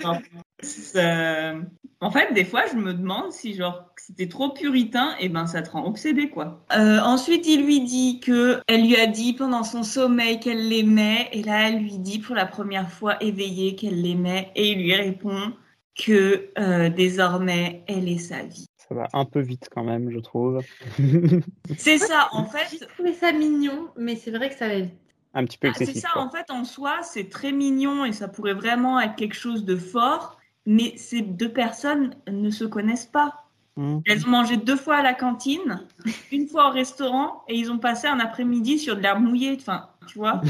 Genre, 0.01 0.17
ça- 0.61 1.53
En 2.01 2.11
fait, 2.11 2.33
des 2.33 2.45
fois, 2.45 2.63
je 2.71 2.77
me 2.77 2.93
demande 2.93 3.31
si 3.33 3.53
genre 3.55 3.83
c'était 3.97 4.29
trop 4.29 4.49
puritain, 4.53 5.15
et 5.19 5.27
ben 5.27 5.45
ça 5.47 5.61
te 5.61 5.69
rend 5.71 5.85
obsédé 5.85 6.29
quoi. 6.29 6.65
Euh, 6.73 6.99
ensuite, 7.01 7.45
il 7.45 7.65
lui 7.65 7.81
dit 7.81 8.21
que 8.21 8.61
elle 8.67 8.87
lui 8.87 8.95
a 8.95 9.05
dit 9.05 9.33
pendant 9.33 9.63
son 9.63 9.83
sommeil 9.83 10.39
qu'elle 10.39 10.69
l'aimait, 10.69 11.27
et 11.33 11.43
là, 11.43 11.67
elle 11.67 11.79
lui 11.83 11.97
dit 11.99 12.19
pour 12.19 12.35
la 12.35 12.45
première 12.45 12.89
fois 12.89 13.21
éveillée 13.21 13.75
qu'elle 13.75 14.01
l'aimait, 14.01 14.51
et 14.55 14.71
il 14.71 14.81
lui 14.83 14.95
répond 14.95 15.53
que 15.95 16.49
euh, 16.57 16.89
désormais 16.89 17.83
elle 17.87 18.07
est 18.07 18.17
sa 18.17 18.43
vie. 18.43 18.65
Ça 18.89 18.95
va 18.95 19.07
un 19.13 19.25
peu 19.25 19.39
vite 19.39 19.69
quand 19.71 19.83
même, 19.83 20.09
je 20.11 20.19
trouve. 20.19 20.61
C'est 21.77 21.97
ça, 21.99 22.29
en 22.31 22.45
J'ai 22.69 22.77
fait. 22.77 22.85
trouvé 22.87 23.13
ça 23.13 23.31
mignon, 23.31 23.89
mais 23.95 24.15
c'est 24.15 24.31
vrai 24.31 24.49
que 24.49 24.55
ça 24.55 24.67
va 24.67 24.79
vite. 24.79 24.93
un 25.33 25.45
petit 25.45 25.57
peu 25.57 25.67
Ah, 25.67 25.73
c'est 25.73 25.83
excessif. 25.85 26.01
ça, 26.01 26.09
quoi. 26.13 26.23
en 26.23 26.29
fait, 26.29 26.49
en 26.51 26.63
soi, 26.65 27.01
c'est 27.03 27.29
très 27.29 27.51
mignon 27.51 28.05
et 28.05 28.13
ça 28.13 28.27
pourrait 28.27 28.53
vraiment 28.53 28.99
être 28.99 29.15
quelque 29.15 29.35
chose 29.35 29.65
de 29.65 29.75
fort, 29.75 30.39
mais 30.65 30.97
ces 30.97 31.21
deux 31.21 31.51
personnes 31.53 32.15
ne 32.27 32.49
se 32.49 32.65
connaissent 32.65 33.05
pas. 33.05 33.45
Hmm. 33.75 33.99
Elles 34.05 34.25
ont 34.25 34.29
mangé 34.31 34.57
deux 34.57 34.75
fois 34.75 34.97
à 34.97 35.03
la 35.03 35.13
cantine, 35.13 35.87
une 36.31 36.47
fois 36.47 36.69
au 36.69 36.71
restaurant, 36.71 37.43
et 37.47 37.55
ils 37.55 37.71
ont 37.71 37.79
passé 37.79 38.07
un 38.07 38.19
après-midi 38.19 38.79
sur 38.79 38.95
de 38.95 39.01
l'herbe 39.01 39.21
mouillée. 39.23 39.55
Enfin, 39.59 39.89
tu 40.07 40.17
vois, 40.17 40.41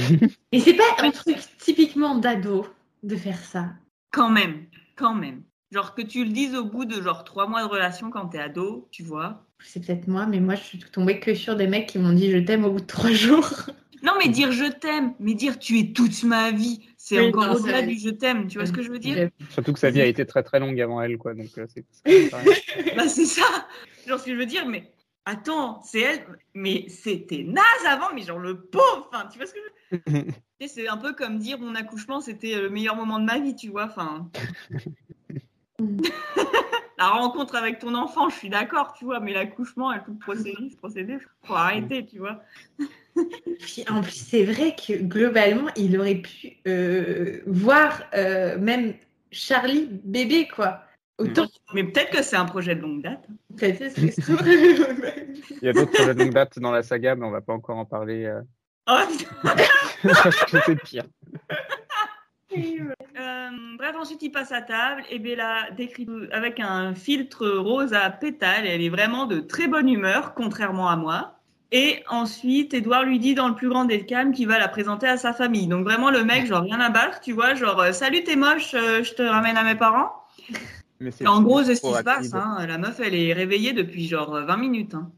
Et 0.52 0.60
c'est 0.62 0.76
pas 0.76 0.84
un 1.00 1.12
truc 1.12 1.38
typiquement 1.60 2.16
d'ado 2.18 2.66
de 3.04 3.16
faire 3.18 3.40
ça. 3.40 3.72
quand 4.12 4.30
même, 4.30 4.66
quand 4.96 5.14
même. 5.14 5.44
Genre 5.72 5.94
que 5.94 6.02
tu 6.02 6.24
le 6.26 6.32
dises 6.32 6.56
au 6.56 6.66
bout 6.66 6.86
de 6.86 7.02
genre 7.02 7.24
trois 7.24 7.48
mois 7.48 7.62
de 7.62 7.68
relation 7.68 8.10
quand 8.10 8.28
t'es 8.28 8.40
ado, 8.40 8.88
tu 8.92 9.04
vois. 9.04 9.46
C'est 9.64 9.86
peut-être 9.86 10.08
moi, 10.08 10.26
mais 10.26 10.40
moi 10.40 10.56
je 10.56 10.64
suis 10.64 10.80
tombée 10.80 11.20
que 11.20 11.36
sur 11.36 11.56
des 11.56 11.68
mecs 11.68 11.88
qui 11.88 12.00
m'ont 12.00 12.14
dit 12.14 12.32
je 12.32 12.38
t'aime 12.38 12.66
au 12.66 12.72
bout 12.72 12.82
de 12.82 12.86
trois 12.86 13.12
jours. 13.12 13.50
Non, 14.02 14.14
mais 14.18 14.30
dire 14.30 14.54
je 14.54 14.64
t'aime, 14.64 15.14
mais 15.20 15.34
dire 15.34 15.60
tu 15.60 15.78
es 15.78 15.92
toute 15.92 16.24
ma 16.24 16.52
vie, 16.52 16.88
c'est 16.96 17.20
Oui, 17.20 17.28
encore 17.28 17.48
non, 17.48 17.56
au-delà 17.56 17.82
du 17.82 18.00
je 18.00 18.10
t'aime. 18.10 18.48
Tu 18.48 18.58
vois 18.58 18.66
ce 18.66 18.72
que 18.72 18.82
je 18.82 18.90
veux 18.90 18.98
dire? 18.98 19.30
Surtout 19.50 19.74
que 19.74 19.80
sa 19.80 19.90
vie 19.90 20.00
a 20.00 20.06
été 20.06 20.26
très 20.26 20.42
très 20.42 20.58
longue 20.62 20.80
avant 20.80 21.02
elle, 21.02 21.18
quoi. 21.18 21.34
Donc 21.34 21.50
euh, 21.58 21.68
c'est. 21.68 21.84
Bah, 22.96 23.10
c'est 23.10 23.26
ça. 23.26 23.68
Genre, 24.08 24.18
ce 24.18 24.24
que 24.24 24.32
je 24.32 24.38
veux 24.38 24.46
dire, 24.46 24.66
mais 24.66 24.90
attends, 25.26 25.82
c'est 25.84 26.00
elle, 26.00 26.26
mais 26.54 26.86
c'était 26.88 27.44
naze 27.44 27.86
avant, 27.88 28.14
mais 28.16 28.22
genre 28.22 28.40
le 28.40 28.62
pauvre. 28.62 29.10
Enfin, 29.12 29.28
tu 29.30 29.38
vois 29.38 29.48
ce 29.48 29.54
que 29.54 29.60
je 29.92 29.96
veux 29.98 30.24
dire? 30.24 30.34
C'est 30.66 30.88
un 30.88 30.98
peu 30.98 31.14
comme 31.14 31.38
dire 31.38 31.60
mon 31.60 31.76
accouchement, 31.76 32.22
c'était 32.22 32.56
le 32.56 32.70
meilleur 32.70 32.96
moment 32.96 33.20
de 33.20 33.26
ma 33.26 33.40
vie, 33.40 33.56
tu 33.56 33.70
vois. 33.70 33.86
Enfin. 33.86 34.30
La 36.98 37.08
rencontre 37.12 37.56
avec 37.56 37.80
ton 37.80 37.96
enfant, 37.96 38.28
je 38.28 38.36
suis 38.36 38.50
d'accord, 38.50 38.92
tu 38.92 39.06
vois, 39.06 39.22
mais 39.22 39.32
l'accouchement 39.32 39.94
et 39.94 40.04
tout 40.04 40.12
le 40.12 40.18
procédé, 40.20 40.70
ce 40.70 40.76
procédé, 40.76 41.18
faut 41.46 41.54
arrêter, 41.54 42.06
tu 42.06 42.20
vois. 42.20 42.44
Puis 43.62 43.86
en 43.90 44.02
plus, 44.02 44.12
c'est 44.12 44.44
vrai 44.44 44.76
que 44.76 45.02
globalement, 45.02 45.70
il 45.78 45.98
aurait 45.98 46.16
pu 46.16 46.58
euh, 46.68 47.40
voir 47.48 48.02
euh, 48.16 48.58
même 48.60 48.96
Charlie 49.32 49.88
bébé, 50.04 50.50
quoi. 50.54 50.82
Autant. 51.20 51.48
Mais 51.74 51.86
peut-être 51.86 52.12
que 52.12 52.22
c'est 52.22 52.36
un 52.36 52.44
projet 52.46 52.76
de 52.76 52.82
longue 52.82 53.02
date. 53.02 53.26
Peut-être, 53.56 53.82
est-ce 53.82 53.96
que 53.96 54.12
c'est- 54.12 55.52
Il 55.62 55.66
y 55.66 55.70
a 55.70 55.74
d'autres 55.74 55.92
projets 55.92 56.14
de 56.16 56.20
longue 56.20 56.34
date 56.34 56.60
dans 56.60 56.72
la 56.72 56.84
saga, 56.84 57.16
mais 57.16 57.26
on 57.26 57.32
va 57.32 57.42
pas 57.42 57.54
encore 57.54 57.78
en 57.78 57.86
parler 57.86 58.26
euh, 58.26 58.42
Oh, 58.90 58.98
parce 60.04 60.46
que 60.46 60.58
c'est 60.66 60.82
pire. 60.84 61.04
Euh, 62.52 63.50
bref, 63.78 63.96
ensuite 64.00 64.22
il 64.24 64.32
passe 64.32 64.52
à 64.52 64.62
table 64.62 65.04
et 65.10 65.20
Bella 65.20 65.70
décrit 65.78 66.06
tout 66.06 66.22
avec 66.32 66.60
un 66.60 66.96
filtre 66.96 67.48
rose 67.48 67.94
à 67.94 68.10
pétales. 68.10 68.66
Elle 68.66 68.82
est 68.82 68.90
vraiment 68.90 69.26
de 69.26 69.40
très 69.40 69.68
bonne 69.68 69.90
humeur, 69.90 70.34
contrairement 70.34 70.90
à 70.90 70.96
moi. 70.96 71.36
Et 71.72 72.04
ensuite, 72.10 72.74
Edouard 72.74 73.04
lui 73.04 73.20
dit 73.20 73.36
dans 73.36 73.48
le 73.48 73.54
plus 73.54 73.70
grand 73.70 73.86
des 73.86 74.04
calmes 74.06 74.32
qu'il 74.32 74.48
va 74.48 74.58
la 74.58 74.68
présenter 74.68 75.08
à 75.08 75.18
sa 75.18 75.34
famille. 75.34 75.68
Donc 75.68 75.84
vraiment 75.84 76.10
le 76.10 76.24
mec, 76.24 76.48
genre 76.48 76.64
rien 76.64 76.80
à 76.80 76.90
battre, 76.90 77.20
tu 77.20 77.32
vois, 77.34 77.54
genre 77.54 77.80
euh, 77.80 77.92
salut 77.92 78.24
t'es 78.24 78.36
moche, 78.36 78.74
euh, 78.74 79.04
je 79.04 79.14
te 79.14 79.22
ramène 79.22 79.56
à 79.56 79.64
mes 79.64 79.76
parents. 79.76 80.12
Mais 81.00 81.28
en 81.28 81.42
gros, 81.44 81.64
c'est 81.64 81.76
ce 81.76 81.82
qui 81.82 81.88
se 81.88 82.04
passe. 82.04 82.34
Hein. 82.34 82.66
La 82.68 82.78
meuf, 82.80 83.00
elle 83.00 83.14
est 83.16 83.34
réveillée 83.34 83.74
depuis 83.74 84.08
genre 84.08 84.34
euh, 84.36 84.46
20 84.46 84.58
minutes. 84.58 84.96
hein. 84.96 85.12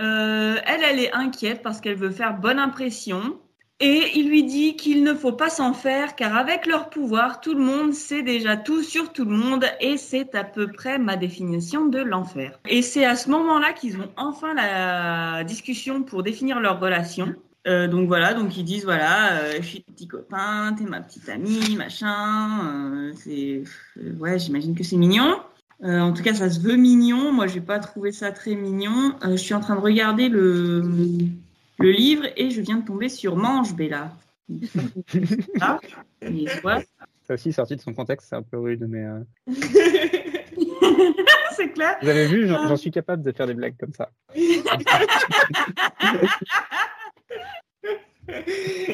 Euh, 0.00 0.56
elle, 0.66 0.80
elle 0.82 0.98
est 1.00 1.12
inquiète 1.12 1.62
parce 1.62 1.80
qu'elle 1.80 1.96
veut 1.96 2.10
faire 2.10 2.36
bonne 2.38 2.58
impression. 2.58 3.38
Et 3.80 4.10
il 4.16 4.28
lui 4.28 4.42
dit 4.42 4.74
qu'il 4.74 5.04
ne 5.04 5.14
faut 5.14 5.32
pas 5.32 5.50
s'en 5.50 5.72
faire 5.72 6.16
car 6.16 6.36
avec 6.36 6.66
leur 6.66 6.90
pouvoir, 6.90 7.40
tout 7.40 7.54
le 7.54 7.62
monde 7.62 7.94
sait 7.94 8.22
déjà 8.22 8.56
tout 8.56 8.82
sur 8.82 9.12
tout 9.12 9.24
le 9.24 9.36
monde 9.36 9.64
et 9.80 9.96
c'est 9.96 10.34
à 10.34 10.42
peu 10.42 10.66
près 10.66 10.98
ma 10.98 11.16
définition 11.16 11.86
de 11.86 12.00
l'enfer. 12.00 12.58
Et 12.68 12.82
c'est 12.82 13.04
à 13.04 13.14
ce 13.14 13.30
moment-là 13.30 13.72
qu'ils 13.72 13.96
ont 13.98 14.10
enfin 14.16 14.52
la 14.52 15.44
discussion 15.44 16.02
pour 16.02 16.24
définir 16.24 16.58
leur 16.58 16.80
relation. 16.80 17.34
Euh, 17.68 17.86
donc 17.86 18.08
voilà, 18.08 18.34
donc 18.34 18.56
ils 18.56 18.64
disent 18.64 18.84
voilà, 18.84 19.32
euh, 19.34 19.52
je 19.60 19.66
suis 19.66 19.80
petit 19.80 20.08
copain, 20.08 20.74
t'es 20.76 20.84
ma 20.84 21.00
petite 21.00 21.28
amie, 21.28 21.76
machin. 21.76 22.66
euh, 22.66 23.12
c'est 23.14 23.62
ouais, 24.18 24.38
j'imagine 24.38 24.74
que 24.74 24.82
c'est 24.82 24.96
mignon. 24.96 25.40
En 25.84 26.12
tout 26.12 26.24
cas, 26.24 26.34
ça 26.34 26.50
se 26.50 26.58
veut 26.58 26.74
mignon. 26.74 27.30
Moi, 27.32 27.46
j'ai 27.46 27.60
pas 27.60 27.78
trouvé 27.78 28.10
ça 28.10 28.32
très 28.32 28.56
mignon. 28.56 29.14
Je 29.22 29.36
suis 29.36 29.54
en 29.54 29.60
train 29.60 29.76
de 29.76 29.80
regarder 29.80 30.28
le, 30.28 30.82
le 31.78 31.90
livre 31.90 32.24
et 32.36 32.50
je 32.50 32.60
viens 32.60 32.76
de 32.78 32.84
tomber 32.84 33.08
sur 33.08 33.36
Mange, 33.36 33.74
Bella. 33.74 34.12
Ah, 35.60 35.78
et. 36.22 36.46
Ça 37.26 37.34
aussi, 37.34 37.52
sorti 37.52 37.76
de 37.76 37.82
son 37.82 37.92
contexte, 37.92 38.28
c'est 38.30 38.36
un 38.36 38.42
peu 38.42 38.58
rude, 38.58 38.86
mais 38.88 39.04
euh, 39.04 39.20
c'est 41.54 41.70
clair. 41.72 41.96
vous 42.00 42.08
avez 42.08 42.26
vu, 42.26 42.46
j'en 42.48 42.66
j'en 42.66 42.76
suis 42.76 42.90
capable 42.90 43.22
de 43.22 43.30
faire 43.32 43.46
des 43.46 43.52
blagues 43.52 43.76
comme 43.78 43.92
ça. 43.92 44.10
Et 44.34 44.62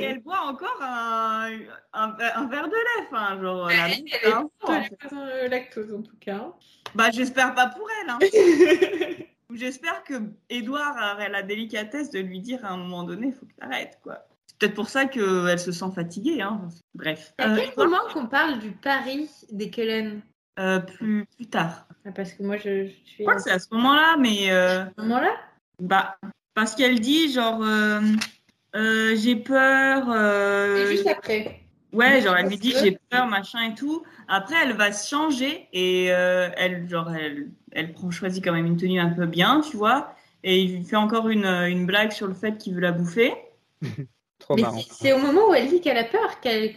elle 0.02 0.18
boit 0.20 0.40
encore 0.40 0.78
un, 0.80 1.50
un, 1.92 2.16
un 2.34 2.46
verre 2.48 2.66
de 2.68 2.74
lait, 2.74 3.06
enfin, 3.08 3.40
genre 3.40 3.68
la 3.68 3.88
Elle 3.88 4.02
meuf, 4.02 4.24
est 4.24 4.32
hein. 4.32 4.50
lactose 5.48 5.94
en 5.94 6.02
tout 6.02 6.16
cas. 6.20 6.52
Bah, 6.94 7.10
j'espère 7.12 7.54
pas 7.54 7.68
pour 7.68 7.86
elle. 8.02 8.10
Hein. 8.10 8.18
J'espère 9.52 10.02
que 10.04 10.14
Edouard 10.48 10.96
aurait 11.14 11.28
la 11.28 11.42
délicatesse 11.42 12.10
de 12.10 12.20
lui 12.20 12.40
dire 12.40 12.64
à 12.64 12.70
un 12.70 12.76
moment 12.76 13.02
donné, 13.04 13.32
faut 13.32 13.46
que 13.46 13.54
t'arrêtes, 13.60 13.98
quoi. 14.02 14.26
C'est 14.46 14.58
peut-être 14.58 14.74
pour 14.74 14.88
ça 14.88 15.04
qu'elle 15.06 15.58
se 15.58 15.72
sent 15.72 15.90
fatiguée, 15.94 16.40
hein. 16.40 16.62
Bref. 16.94 17.34
À 17.38 17.52
Euh, 17.52 17.56
quel 17.56 17.76
moment 17.76 18.00
qu'on 18.12 18.26
parle 18.26 18.58
du 18.58 18.70
pari 18.72 19.28
des 19.50 19.70
Cullen 19.70 20.22
euh, 20.58 20.78
plus, 20.78 21.26
plus 21.36 21.46
tard. 21.46 21.86
Ah, 22.06 22.12
Parce 22.14 22.32
que 22.32 22.42
moi 22.44 22.56
je, 22.56 22.84
je 22.86 22.90
suis 22.90 23.16
Je 23.18 23.22
crois 23.24 23.34
que 23.34 23.42
c'est 23.42 23.50
à 23.50 23.58
ce 23.58 23.68
moment-là, 23.74 24.16
mais 24.18 24.50
euh, 24.52 24.84
à 24.84 24.90
ce 24.96 25.02
moment-là? 25.02 25.34
bah, 25.80 26.16
parce 26.54 26.74
qu'elle 26.76 27.00
dit 27.00 27.32
genre, 27.32 27.60
euh, 27.62 28.00
euh, 28.76 29.16
j'ai 29.16 29.34
peur. 29.36 30.08
euh, 30.10 30.76
Et 30.76 30.86
juste 30.96 31.06
après. 31.08 31.63
Ouais, 31.94 32.20
genre 32.20 32.36
elle 32.36 32.48
lui 32.48 32.58
dit 32.58 32.74
j'ai 32.82 32.98
peur, 33.10 33.26
machin 33.26 33.70
et 33.70 33.74
tout. 33.74 34.02
Après, 34.28 34.56
elle 34.62 34.72
va 34.74 34.92
se 34.92 35.08
changer 35.08 35.68
et 35.72 36.08
euh, 36.10 36.48
elle, 36.56 36.88
genre, 36.88 37.10
elle, 37.14 37.48
elle 37.72 37.92
prend, 37.92 38.10
choisit 38.10 38.42
quand 38.44 38.52
même 38.52 38.66
une 38.66 38.76
tenue 38.76 39.00
un 39.00 39.10
peu 39.10 39.26
bien, 39.26 39.60
tu 39.60 39.76
vois. 39.76 40.14
Et 40.42 40.60
il 40.60 40.76
lui 40.76 40.84
fait 40.84 40.96
encore 40.96 41.28
une, 41.28 41.46
une 41.46 41.86
blague 41.86 42.12
sur 42.12 42.26
le 42.26 42.34
fait 42.34 42.58
qu'il 42.58 42.74
veut 42.74 42.80
la 42.80 42.92
bouffer. 42.92 43.32
Trop 44.38 44.56
Mais 44.56 44.62
marrant. 44.62 44.80
c'est- 44.90 45.12
au 45.12 45.18
moment 45.18 45.48
où 45.50 45.54
elle 45.54 45.68
dit 45.68 45.80
qu'elle 45.80 45.96
a 45.96 46.04
peur 46.04 46.40
qu'elle. 46.40 46.74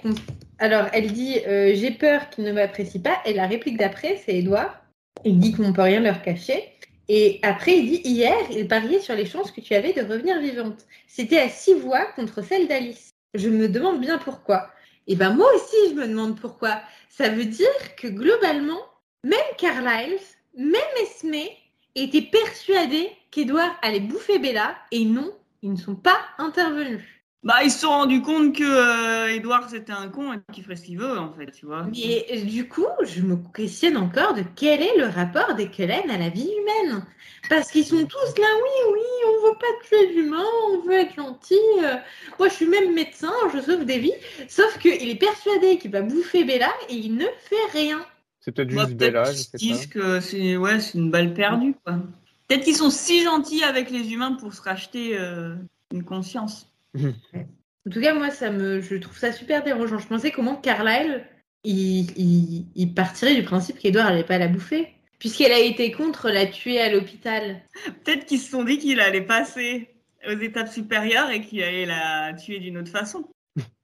Alors, 0.60 0.88
elle 0.94 1.12
dit 1.12 1.40
euh, 1.48 1.74
J'ai 1.76 1.92
peur 1.92 2.30
qu'il 2.30 2.44
ne 2.46 2.52
m'apprécie 2.54 3.02
pas. 3.02 3.18
Et 3.26 3.34
la 3.34 3.48
réplique 3.48 3.78
d'après, 3.78 4.22
c'est 4.26 4.36
Edouard. 4.38 4.82
Il 5.26 5.40
dit 5.40 5.52
qu'on 5.54 5.68
ne 5.70 5.74
peut 5.74 5.82
rien 5.82 6.00
leur 6.00 6.22
cacher. 6.22 6.64
Et 7.10 7.40
après, 7.42 7.78
il 7.78 7.88
dit 7.90 8.02
Hier, 8.10 8.36
il 8.52 8.68
pariait 8.68 9.00
sur 9.00 9.16
les 9.16 9.26
chances 9.26 9.52
que 9.52 9.62
tu 9.62 9.74
avais 9.74 9.94
de 9.94 10.02
revenir 10.02 10.40
vivante. 10.40 10.86
C'était 11.08 11.40
à 11.40 11.50
six 11.50 11.74
voix 11.74 12.06
contre 12.16 12.44
celle 12.44 12.68
d'Alice. 12.68 13.12
Je 13.34 13.50
me 13.50 13.68
demande 13.68 14.00
bien 14.00 14.18
pourquoi. 14.18 14.70
Et 15.08 15.16
ben 15.16 15.34
moi 15.34 15.50
aussi, 15.56 15.76
je 15.90 15.96
me 15.96 16.08
demande 16.08 16.40
pourquoi. 16.40 16.82
Ça 17.10 17.30
veut 17.30 17.46
dire 17.46 17.96
que 17.96 18.08
globalement, 18.08 18.82
même 19.24 19.40
Carlyle, 19.58 20.18
même 20.56 20.74
Esme 21.02 21.50
étaient 21.96 22.22
persuadés 22.22 23.10
qu'Edouard 23.32 23.78
allait 23.82 24.00
bouffer 24.00 24.38
Bella. 24.38 24.76
Et 24.92 25.06
non, 25.06 25.34
ils 25.62 25.72
ne 25.72 25.78
sont 25.78 25.96
pas 25.96 26.20
intervenus. 26.38 27.17
Bah, 27.44 27.64
ils 27.64 27.72
se 27.72 27.82
sont 27.82 27.90
rendus 27.90 28.22
compte 28.22 28.56
que 28.56 28.64
euh, 28.64 29.34
Edouard 29.34 29.70
c'était 29.70 29.94
un 29.94 30.10
con 30.10 30.34
et 30.34 30.38
qu'il 30.52 30.64
ferait 30.64 30.76
ce 30.76 30.84
qu'il 30.84 30.98
veut, 30.98 31.18
en 31.20 31.32
fait, 31.34 31.52
tu 31.52 31.66
vois. 31.66 31.86
Mais 31.96 32.26
euh, 32.34 32.44
du 32.44 32.68
coup, 32.68 32.88
je 33.04 33.22
me 33.22 33.38
questionne 33.54 33.96
encore 33.96 34.34
de 34.34 34.44
quel 34.56 34.82
est 34.82 34.98
le 34.98 35.06
rapport 35.06 35.54
des 35.56 35.70
Cullen 35.70 36.10
à 36.10 36.18
la 36.18 36.30
vie 36.30 36.50
humaine. 36.60 37.06
Parce 37.50 37.72
qu'ils 37.72 37.86
sont 37.86 38.06
tous 38.06 38.38
là, 38.40 38.48
oui, 38.64 38.94
oui, 38.94 39.02
on 39.28 39.48
veut 39.48 39.58
pas 39.60 39.88
tuer 39.88 40.14
d'humains, 40.14 40.44
on 40.72 40.82
veut 40.82 40.94
être 40.94 41.16
gentil. 41.16 41.56
euh, 41.84 41.96
moi, 42.40 42.50
je 42.50 42.54
suis 42.56 42.66
même 42.66 42.94
médecin, 42.94 43.32
je 43.54 43.62
sauve 43.62 43.86
des 43.86 44.00
vies. 44.00 44.14
Sauf 44.50 44.78
qu'il 44.80 45.08
est 45.08 45.16
persuadé 45.20 45.78
qu'il 45.78 45.92
va 45.92 46.02
bouffer 46.02 46.44
Bella 46.44 46.72
et 46.90 46.96
il 46.96 47.16
ne 47.16 47.26
fait 47.50 47.72
rien. 47.72 48.04
C'est 48.42 48.52
peut-être 48.52 48.72
juste 48.72 48.86
peut-être 48.88 48.98
Bella, 48.98 49.32
je 49.32 49.38
sais 49.38 49.58
disent 49.58 49.88
pas. 49.88 50.00
que 50.00 50.20
c'est 50.22 50.58
ouais, 50.58 50.80
c'est 50.80 50.98
une 50.98 51.12
balle 51.12 51.34
perdue, 51.34 51.76
quoi. 51.86 52.00
Peut-être 52.48 52.64
qu'ils 52.64 52.76
sont 52.76 52.90
si 52.90 53.24
gentils 53.24 53.64
avec 53.64 53.92
les 53.92 54.12
humains 54.12 54.34
pour 54.34 54.54
se 54.54 54.62
racheter 54.62 55.18
euh, 55.18 55.56
une 55.94 56.04
conscience. 56.04 56.72
En 56.96 57.90
tout 57.90 58.02
cas, 58.02 58.14
moi, 58.14 58.32
ça 58.32 58.52
me, 58.52 58.82
je 58.82 58.96
trouve 58.96 59.18
ça 59.18 59.32
super 59.32 59.64
dérangeant. 59.64 59.98
Je 59.98 60.08
pensais 60.08 60.32
comment 60.32 60.56
Carlyle, 60.56 61.26
il, 61.64 62.12
il, 62.18 62.66
il 62.76 62.94
partirait 62.94 63.36
du 63.36 63.44
principe 63.44 63.80
qu'Edouard 63.80 64.10
n'allait 64.10 64.24
pas 64.24 64.38
la 64.38 64.48
bouffer. 64.48 64.90
Puisqu'elle 65.20 65.52
a 65.52 65.60
été 65.60 65.92
contre 65.92 66.30
la 66.30 66.46
tuer 66.46 66.80
à 66.80 66.92
l'hôpital. 66.92 67.62
Peut-être 68.04 68.26
qu'ils 68.26 68.40
se 68.40 68.52
sont 68.52 68.64
dit 68.64 68.78
qu'il 68.78 69.00
allait 69.00 69.22
passer 69.22 69.90
aux 70.28 70.38
étapes 70.38 70.68
supérieures 70.68 71.32
et 71.32 71.42
qu'il 71.42 71.64
allait 71.64 71.86
la 71.86 72.34
tuer 72.34 72.60
d'une 72.60 72.78
autre 72.78 72.92
façon. 72.92 73.28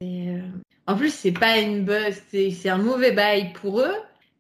Et, 0.02 0.30
euh, 0.30 0.42
En 0.86 0.96
plus, 0.96 1.14
c'est 1.14 1.32
pas 1.32 1.58
une 1.58 1.86
buzz, 1.86 2.22
c'est 2.30 2.70
un 2.70 2.78
mauvais 2.78 3.14
bail 3.14 3.54
pour 3.54 3.80
eux. 3.80 3.96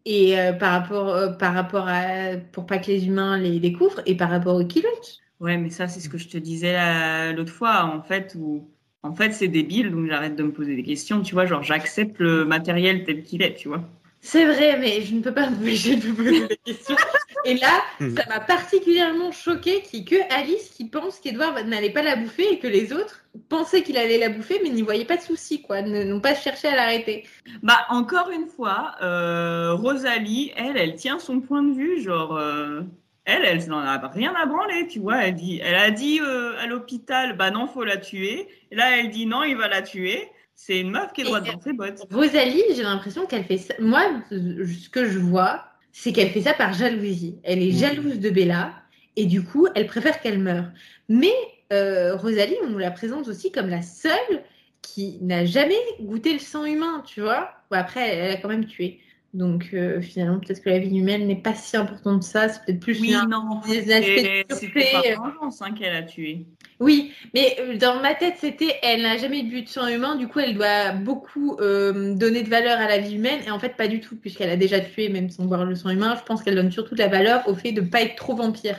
Et 0.06 0.38
euh, 0.38 0.54
par 0.54 0.82
rapport, 0.82 1.10
euh, 1.10 1.30
par 1.30 1.54
rapport 1.54 1.88
à. 1.88 2.36
pour 2.52 2.66
pas 2.66 2.78
que 2.78 2.88
les 2.88 3.08
humains 3.08 3.38
les 3.38 3.60
découvrent, 3.60 4.02
et 4.06 4.16
par 4.16 4.30
rapport 4.30 4.56
aux 4.56 4.66
Killuts. 4.66 5.23
Ouais, 5.44 5.58
mais 5.58 5.70
ça, 5.70 5.88
c'est 5.88 6.00
ce 6.00 6.10
que 6.10 6.18
je 6.18 6.28
te 6.30 6.38
disais 6.40 6.74
la- 6.74 7.34
l'autre 7.34 7.54
fois, 7.54 7.84
en 7.86 8.02
fait, 8.02 8.36
où 8.40 8.68
en 9.04 9.14
fait, 9.14 9.34
c'est 9.34 9.50
débile, 9.50 9.92
donc 9.92 10.08
j'arrête 10.08 10.36
de 10.38 10.44
me 10.44 10.54
poser 10.54 10.76
des 10.76 10.84
questions, 10.84 11.22
tu 11.22 11.34
vois, 11.36 11.46
genre 11.46 11.62
j'accepte 11.64 12.18
le 12.20 12.46
matériel 12.46 13.04
tel 13.04 13.24
qu'il 13.24 13.42
est, 13.44 13.54
tu 13.56 13.68
vois. 13.68 13.84
C'est 14.22 14.46
vrai, 14.46 14.78
mais 14.80 15.02
je 15.02 15.16
ne 15.16 15.22
peux 15.22 15.34
pas 15.34 15.50
m'empêcher 15.50 15.98
de 15.98 16.08
vous 16.08 16.16
poser 16.16 16.48
des 16.48 16.58
questions. 16.66 16.96
Et 17.46 17.56
là, 17.56 17.82
Hmm. 18.00 18.16
ça 18.16 18.24
m'a 18.30 18.40
particulièrement 18.40 19.32
choqué 19.34 19.82
qu'il 19.82 20.00
n'y 20.00 20.06
ait 20.06 20.10
que 20.10 20.34
Alice 20.34 20.70
qui 20.70 20.86
pense 20.90 21.20
qu'Edouard 21.20 21.66
n'allait 21.66 21.92
pas 21.92 22.04
la 22.04 22.16
bouffer 22.16 22.54
et 22.54 22.60
que 22.60 22.68
les 22.68 22.94
autres 22.94 23.26
pensaient 23.50 23.84
qu'il 23.84 23.98
allait 23.98 24.18
la 24.20 24.30
bouffer, 24.30 24.62
mais 24.64 24.70
n'y 24.70 24.82
voyaient 24.82 25.06
pas 25.06 25.18
de 25.18 25.22
souci, 25.24 25.62
quoi, 25.62 25.82
ne- 25.82 26.06
n'ont 26.06 26.22
pas 26.22 26.36
cherché 26.36 26.70
à 26.70 26.76
l'arrêter. 26.76 27.26
Bah, 27.62 27.86
encore 27.90 28.30
une 28.32 28.48
fois, 28.48 28.96
euh, 29.02 29.74
Rosalie, 29.74 30.54
elle, 30.56 30.78
elle 30.78 30.96
tient 30.96 31.20
son 31.20 31.42
point 31.42 31.64
de 31.64 31.74
vue, 31.74 32.02
genre, 32.02 32.38
euh, 32.38 32.82
elle, 33.26 33.46
elle 33.46 33.66
n'en 33.70 33.80
a 33.80 33.98
rien 34.10 34.34
à 34.36 34.46
branler, 34.46 34.88
tu 34.88 35.00
vois. 35.00 35.26
Elle, 35.26 35.36
dit, 35.36 35.60
elle 35.64 35.76
a 35.76 35.92
dit 35.92 36.20
euh, 36.22 36.58
à 36.60 36.68
l'hôpital, 36.68 37.38
bah 37.38 37.52
non, 37.52 37.68
faut 37.68 37.84
la 37.84 37.98
tuer. 37.98 38.48
Et 38.72 38.76
là, 38.76 38.98
elle 38.98 39.10
dit 39.10 39.26
non, 39.26 39.44
il 39.44 39.56
va 39.56 39.68
la 39.68 39.82
tuer. 39.82 40.30
C'est 40.56 40.80
une 40.80 40.92
meuf 40.92 41.14
qui 41.14 41.22
est 41.22 41.24
droite 41.24 41.46
dans 41.46 41.60
ses 41.60 41.74
bottes. 41.74 42.06
Rosalie, 42.12 42.64
j'ai 42.76 42.84
l'impression 42.84 43.26
qu'elle 43.26 43.44
fait 43.44 43.58
ça. 43.58 43.74
Moi, 43.80 44.02
ce 44.30 44.90
que 44.90 45.06
je 45.06 45.20
vois, 45.20 45.66
c'est 45.92 46.12
qu'elle 46.12 46.30
fait 46.30 46.42
ça 46.42 46.54
par 46.54 46.74
jalousie. 46.74 47.40
Elle 47.44 47.62
est 47.62 47.72
jalouse 47.72 48.20
de 48.20 48.30
Bella 48.30 48.74
et 49.16 49.26
du 49.26 49.44
coup, 49.44 49.68
elle 49.74 49.88
préfère 49.88 50.22
qu'elle 50.22 50.40
meure. 50.40 50.66
Mais 51.10 51.34
euh, 51.72 52.16
Rosalie, 52.16 52.58
on 52.64 52.70
nous 52.70 52.78
la 52.78 52.92
présente 52.92 53.28
aussi 53.28 53.52
comme 53.52 53.70
la 53.70 53.82
seule 53.82 54.44
qui 54.82 55.18
n'a 55.22 55.46
jamais 55.46 55.80
goûté 56.02 56.34
le 56.34 56.40
sang 56.40 56.66
humain, 56.66 57.04
tu 57.06 57.22
vois. 57.22 57.52
Bon, 57.72 57.78
après, 57.78 58.16
elle 58.16 58.32
a 58.32 58.36
quand 58.38 58.50
même 58.50 58.66
tué. 58.66 59.00
Donc 59.34 59.72
euh, 59.74 60.00
finalement, 60.00 60.40
peut-être 60.40 60.62
que 60.62 60.70
la 60.70 60.78
vie 60.78 61.00
humaine 61.00 61.26
n'est 61.26 61.42
pas 61.42 61.56
si 61.56 61.76
importante 61.76 62.20
que 62.20 62.26
ça. 62.26 62.50
C'est 62.50 62.64
peut-être 62.66 62.80
plus 62.80 63.02
Oui, 63.02 63.16
un- 63.16 63.28
non, 63.28 63.62
des 63.68 63.92
aspects 63.92 64.46
c'était 64.52 64.84
de 64.86 65.16
pas 65.16 65.16
vengeance 65.24 65.62
hein, 65.64 65.74
qu'elle 65.74 65.96
a 65.96 66.04
tué. 66.04 66.46
Oui, 66.80 67.12
mais 67.34 67.56
euh, 67.60 67.78
dans 67.78 68.00
ma 68.00 68.14
tête, 68.14 68.36
c'était 68.40 68.76
elle 68.84 69.02
n'a 69.02 69.18
jamais 69.18 69.42
bu 69.44 69.64
de 69.64 69.70
sang 69.70 69.88
humain, 69.88 70.16
du 70.16 70.28
coup, 70.28 70.40
elle 70.40 70.54
doit 70.54 70.92
beaucoup 70.92 71.58
euh, 71.62 72.14
donner 72.14 72.44
de 72.44 72.50
valeur 72.50 72.80
à 72.80 72.88
la 72.88 73.00
vie 73.00 73.16
humaine, 73.16 73.40
et 73.48 73.52
en 73.52 73.58
fait, 73.58 73.76
pas 73.76 73.88
du 73.88 74.02
tout, 74.02 74.16
puisqu'elle 74.16 74.50
a 74.50 74.58
déjà 74.58 74.80
tué, 74.80 75.10
même 75.10 75.30
sans 75.30 75.46
boire 75.46 75.66
le 75.66 75.76
sang 75.76 75.90
humain. 75.90 76.16
Je 76.20 76.24
pense 76.24 76.44
qu'elle 76.44 76.56
donne 76.56 76.72
surtout 76.72 76.94
de 76.94 77.00
la 77.00 77.08
valeur 77.08 77.48
au 77.48 77.56
fait 77.56 77.72
de 77.72 77.82
ne 77.82 77.88
pas 77.88 78.02
être 78.02 78.16
trop 78.16 78.36
vampire, 78.36 78.78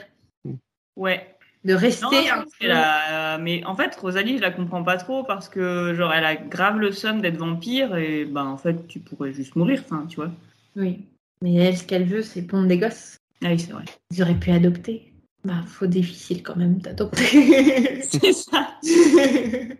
Ouais. 0.95 1.34
De 1.65 1.73
rester 1.73 2.29
un 2.29 2.45
a- 2.71 3.37
Mais 3.39 3.63
en 3.65 3.75
fait, 3.75 3.95
Rosalie, 3.95 4.37
je 4.37 4.41
la 4.41 4.51
comprends 4.51 4.83
pas 4.83 4.97
trop 4.97 5.23
parce 5.23 5.49
que, 5.49 5.93
genre, 5.93 6.13
elle 6.13 6.25
a 6.25 6.35
grave 6.35 6.77
le 6.79 6.91
somme 6.91 7.21
d'être 7.21 7.37
vampire 7.37 7.95
et, 7.97 8.25
ben, 8.25 8.45
en 8.45 8.57
fait, 8.57 8.87
tu 8.87 8.99
pourrais 8.99 9.33
juste 9.33 9.55
mourir, 9.55 9.81
enfin, 9.83 10.05
tu 10.07 10.15
vois. 10.17 10.31
Oui. 10.75 11.05
Mais 11.41 11.55
elle, 11.55 11.77
ce 11.77 11.83
qu'elle 11.83 12.05
veut, 12.05 12.21
c'est 12.21 12.43
pondre 12.43 12.67
des 12.67 12.77
gosses. 12.77 13.17
Ah 13.43 13.49
oui, 13.49 13.59
c'est 13.59 13.73
vrai. 13.73 13.83
Ils 14.11 14.21
auraient 14.21 14.39
pu 14.39 14.51
adopter. 14.51 15.11
Bah, 15.43 15.61
faut 15.67 15.85
difficile 15.85 16.41
quand 16.41 16.55
même 16.55 16.77
d'adopter. 16.77 18.01
C'est 18.01 18.33
ça. 18.33 18.69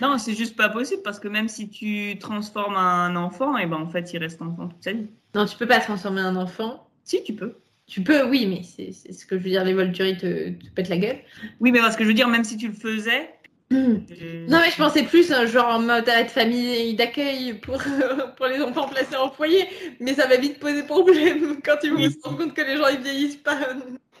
Non, 0.00 0.18
c'est 0.18 0.34
juste 0.34 0.56
pas 0.56 0.68
possible 0.68 1.02
parce 1.02 1.18
que 1.18 1.26
même 1.26 1.48
si 1.48 1.68
tu 1.68 2.16
transformes 2.20 2.76
un 2.76 3.16
enfant, 3.16 3.56
et 3.56 3.66
ben 3.66 3.78
en 3.78 3.88
fait, 3.88 4.12
il 4.12 4.18
reste 4.18 4.40
enfant 4.40 4.68
toute 4.68 4.84
sa 4.84 4.92
vie. 4.92 5.08
non, 5.34 5.44
tu 5.46 5.56
peux 5.56 5.66
pas 5.66 5.80
transformer 5.80 6.20
un 6.20 6.36
enfant. 6.36 6.86
Si, 7.02 7.22
tu 7.24 7.32
peux. 7.34 7.54
Tu 7.86 8.02
peux, 8.02 8.24
oui, 8.28 8.46
mais 8.46 8.62
c'est 8.62 8.92
ce 9.12 9.24
que 9.26 9.38
je 9.38 9.44
veux 9.44 9.50
dire, 9.50 9.64
les 9.64 9.72
Volturi 9.74 10.16
te, 10.16 10.50
te 10.50 10.70
pètent 10.74 10.88
la 10.88 10.98
gueule. 10.98 11.18
Oui, 11.60 11.70
mais 11.70 11.78
parce 11.80 11.96
que 11.96 12.02
je 12.02 12.08
veux 12.08 12.14
dire, 12.14 12.28
même 12.28 12.44
si 12.44 12.56
tu 12.56 12.68
le 12.68 12.74
faisais. 12.74 13.30
Non, 13.70 13.78
euh, 13.78 14.46
mais 14.48 14.70
je 14.70 14.76
pensais 14.76 15.02
plus 15.02 15.32
hein, 15.32 15.44
genre 15.46 15.66
en 15.66 15.80
mode 15.80 16.08
à 16.08 16.22
de 16.22 16.28
famille 16.28 16.94
d'accueil 16.94 17.54
pour, 17.54 17.82
pour 18.36 18.46
les 18.46 18.60
enfants 18.62 18.86
placés 18.88 19.16
en 19.16 19.30
foyer, 19.30 19.66
mais 19.98 20.14
ça 20.14 20.28
va 20.28 20.36
vite 20.36 20.60
poser 20.60 20.84
problème 20.84 21.60
quand 21.64 21.76
tu 21.82 21.90
Oui. 21.90 22.06
me 22.08 22.28
rends 22.28 22.36
compte 22.36 22.54
que 22.54 22.62
les 22.62 22.76
gens 22.76 22.86
ils 22.88 23.00
vieillissent 23.00 23.36
pas. 23.36 23.58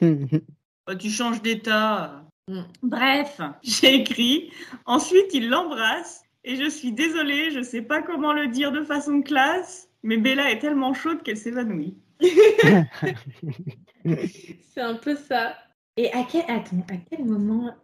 bah, 0.86 0.96
tu 0.96 1.10
changes 1.10 1.42
d'état. 1.42 2.24
Mm. 2.48 2.62
Bref, 2.82 3.40
j'ai 3.62 3.94
écrit. 3.94 4.50
Ensuite, 4.84 5.32
il 5.32 5.48
l'embrasse. 5.48 6.22
Et 6.48 6.56
je 6.56 6.68
suis 6.68 6.92
désolée, 6.92 7.50
je 7.50 7.60
sais 7.60 7.82
pas 7.82 8.02
comment 8.02 8.32
le 8.32 8.46
dire 8.46 8.70
de 8.70 8.84
façon 8.84 9.20
classe, 9.20 9.88
mais 10.04 10.16
Bella 10.16 10.50
est 10.52 10.60
tellement 10.60 10.94
chaude 10.94 11.24
qu'elle 11.24 11.36
s'évanouit. 11.36 11.96
C'est 14.74 14.80
un 14.80 14.94
peu 14.94 15.16
ça. 15.16 15.54
Et 15.96 16.12
à 16.12 16.24
quel, 16.30 16.42
attends, 16.48 16.84
à 16.90 16.96
quel 17.10 17.24
moment 17.24 17.74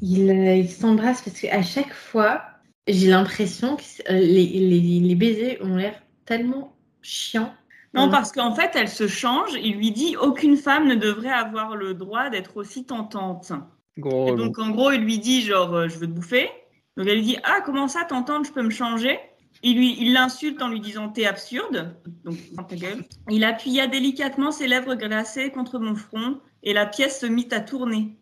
ils 0.00 0.30
euh, 0.30 0.56
ils 0.56 0.70
s'embrassent 0.70 1.22
Parce 1.22 1.40
qu'à 1.40 1.62
chaque 1.62 1.92
fois, 1.92 2.42
j'ai 2.86 3.08
l'impression 3.08 3.76
que 3.76 3.82
euh, 4.10 4.18
les, 4.18 4.46
les, 4.46 5.00
les 5.00 5.14
baisers 5.14 5.58
ont 5.62 5.76
l'air 5.76 6.02
tellement 6.24 6.76
chiants. 7.02 7.52
Non, 7.94 8.08
parce 8.08 8.32
qu'en 8.32 8.54
fait, 8.54 8.70
elle 8.74 8.88
se 8.88 9.06
change. 9.06 9.50
Il 9.62 9.76
lui 9.76 9.90
dit 9.90 10.16
aucune 10.16 10.56
femme 10.56 10.88
ne 10.88 10.94
devrait 10.94 11.28
avoir 11.28 11.76
le 11.76 11.92
droit 11.92 12.30
d'être 12.30 12.56
aussi 12.56 12.86
tentante. 12.86 13.52
Gros. 13.98 14.28
Et 14.28 14.36
donc, 14.36 14.58
en 14.58 14.70
gros, 14.70 14.90
il 14.92 15.02
lui 15.02 15.18
dit 15.18 15.42
genre, 15.42 15.74
euh, 15.74 15.88
je 15.88 15.98
veux 15.98 16.06
te 16.06 16.12
bouffer. 16.12 16.48
Donc, 16.96 17.06
elle 17.06 17.16
lui 17.16 17.24
dit, 17.24 17.36
ah, 17.44 17.60
comment 17.64 17.88
ça, 17.88 18.04
t'entends, 18.04 18.42
je 18.44 18.52
peux 18.52 18.62
me 18.62 18.70
changer? 18.70 19.18
Il 19.64 19.76
lui, 19.76 19.96
il 20.00 20.12
l'insulte 20.12 20.60
en 20.60 20.68
lui 20.68 20.80
disant, 20.80 21.08
t'es 21.08 21.24
absurde. 21.26 21.94
Donc, 22.24 22.36
ta 22.68 22.74
gueule. 22.76 23.04
Il 23.30 23.44
appuya 23.44 23.86
délicatement 23.86 24.50
ses 24.50 24.66
lèvres 24.66 24.94
glacées 24.96 25.50
contre 25.50 25.78
mon 25.78 25.94
front 25.94 26.40
et 26.64 26.72
la 26.72 26.86
pièce 26.86 27.20
se 27.20 27.26
mit 27.26 27.48
à 27.52 27.60
tourner. 27.60 28.16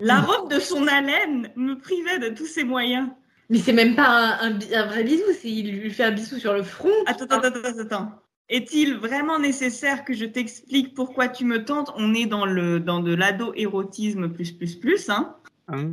La 0.00 0.20
robe 0.20 0.52
de 0.52 0.60
son 0.60 0.86
haleine 0.86 1.50
me 1.56 1.74
privait 1.74 2.18
de 2.18 2.28
tous 2.28 2.46
ses 2.46 2.64
moyens. 2.64 3.08
Mais 3.50 3.58
c'est 3.58 3.72
même 3.72 3.94
pas 3.96 4.06
un, 4.08 4.38
un 4.40 4.50
bi- 4.52 4.74
un 4.74 4.86
vrai 4.86 5.04
bisou, 5.04 5.24
c'est 5.40 5.50
il 5.50 5.80
lui 5.80 5.90
fait 5.90 6.04
un 6.04 6.10
bisou 6.12 6.38
sur 6.38 6.52
le 6.54 6.62
front. 6.62 6.90
Attends, 7.06 7.24
attends, 7.24 7.38
attends, 7.48 7.60
attends, 7.68 7.78
attends. 7.80 8.12
Est-il 8.48 8.94
vraiment 8.96 9.38
nécessaire 9.38 10.04
que 10.04 10.12
je 10.14 10.24
t'explique 10.24 10.94
pourquoi 10.94 11.28
tu 11.28 11.44
me 11.44 11.64
tentes? 11.64 11.90
On 11.96 12.14
est 12.14 12.26
dans 12.26 12.46
le 12.46 12.78
dans 12.80 13.00
de 13.00 13.14
l'ado-érotisme 13.14 14.28
plus 14.28 14.52
plus 14.52 14.76
plus, 14.76 15.08
hein 15.10 15.36
Hein 15.68 15.92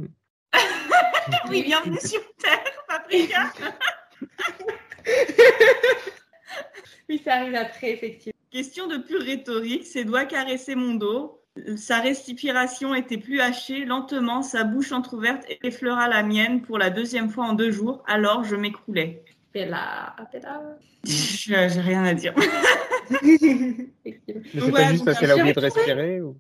Oui, 1.50 1.64
bienvenue 1.64 2.00
sur 2.04 2.22
Terre, 2.38 2.64
Paprika. 2.88 3.52
Oui, 7.10 7.22
ça 7.24 7.36
arrive 7.36 7.56
après, 7.56 7.92
effectivement. 7.92 8.38
Question 8.52 8.88
de 8.88 8.98
pure 8.98 9.22
rhétorique, 9.22 9.86
ses 9.86 10.06
doigts 10.06 10.26
caressaient 10.26 10.76
mon 10.76 10.96
dos. 10.96 11.42
Sa 11.76 12.00
respiration 12.00 12.96
était 12.96 13.18
plus 13.18 13.42
hachée, 13.42 13.84
lentement, 13.84 14.42
sa 14.42 14.64
bouche 14.64 14.94
entr'ouverte 14.94 15.44
effleura 15.64 16.08
la 16.08 16.24
mienne 16.24 16.62
pour 16.62 16.78
la 16.78 16.90
deuxième 16.90 17.30
fois 17.30 17.46
en 17.46 17.54
deux 17.54 17.72
jours, 17.72 18.04
alors 18.08 18.46
je 18.46 18.56
m'écroulais. 18.56 19.22
Bella, 19.54 20.16
Bella. 20.32 20.62
Je- 21.04 21.68
J'ai 21.70 21.82
rien 21.82 22.06
à 22.06 22.14
dire. 22.14 22.34
C'est 23.10 24.62
Ouais, 24.62 24.72
pas 24.72 24.92
juste 24.92 25.04
parce 25.04 25.20
qu'elle 25.20 25.32
a 25.32 25.36
oublié 25.36 25.54
de 25.54 25.60
respirer 25.60 26.22
ou... 26.22 26.38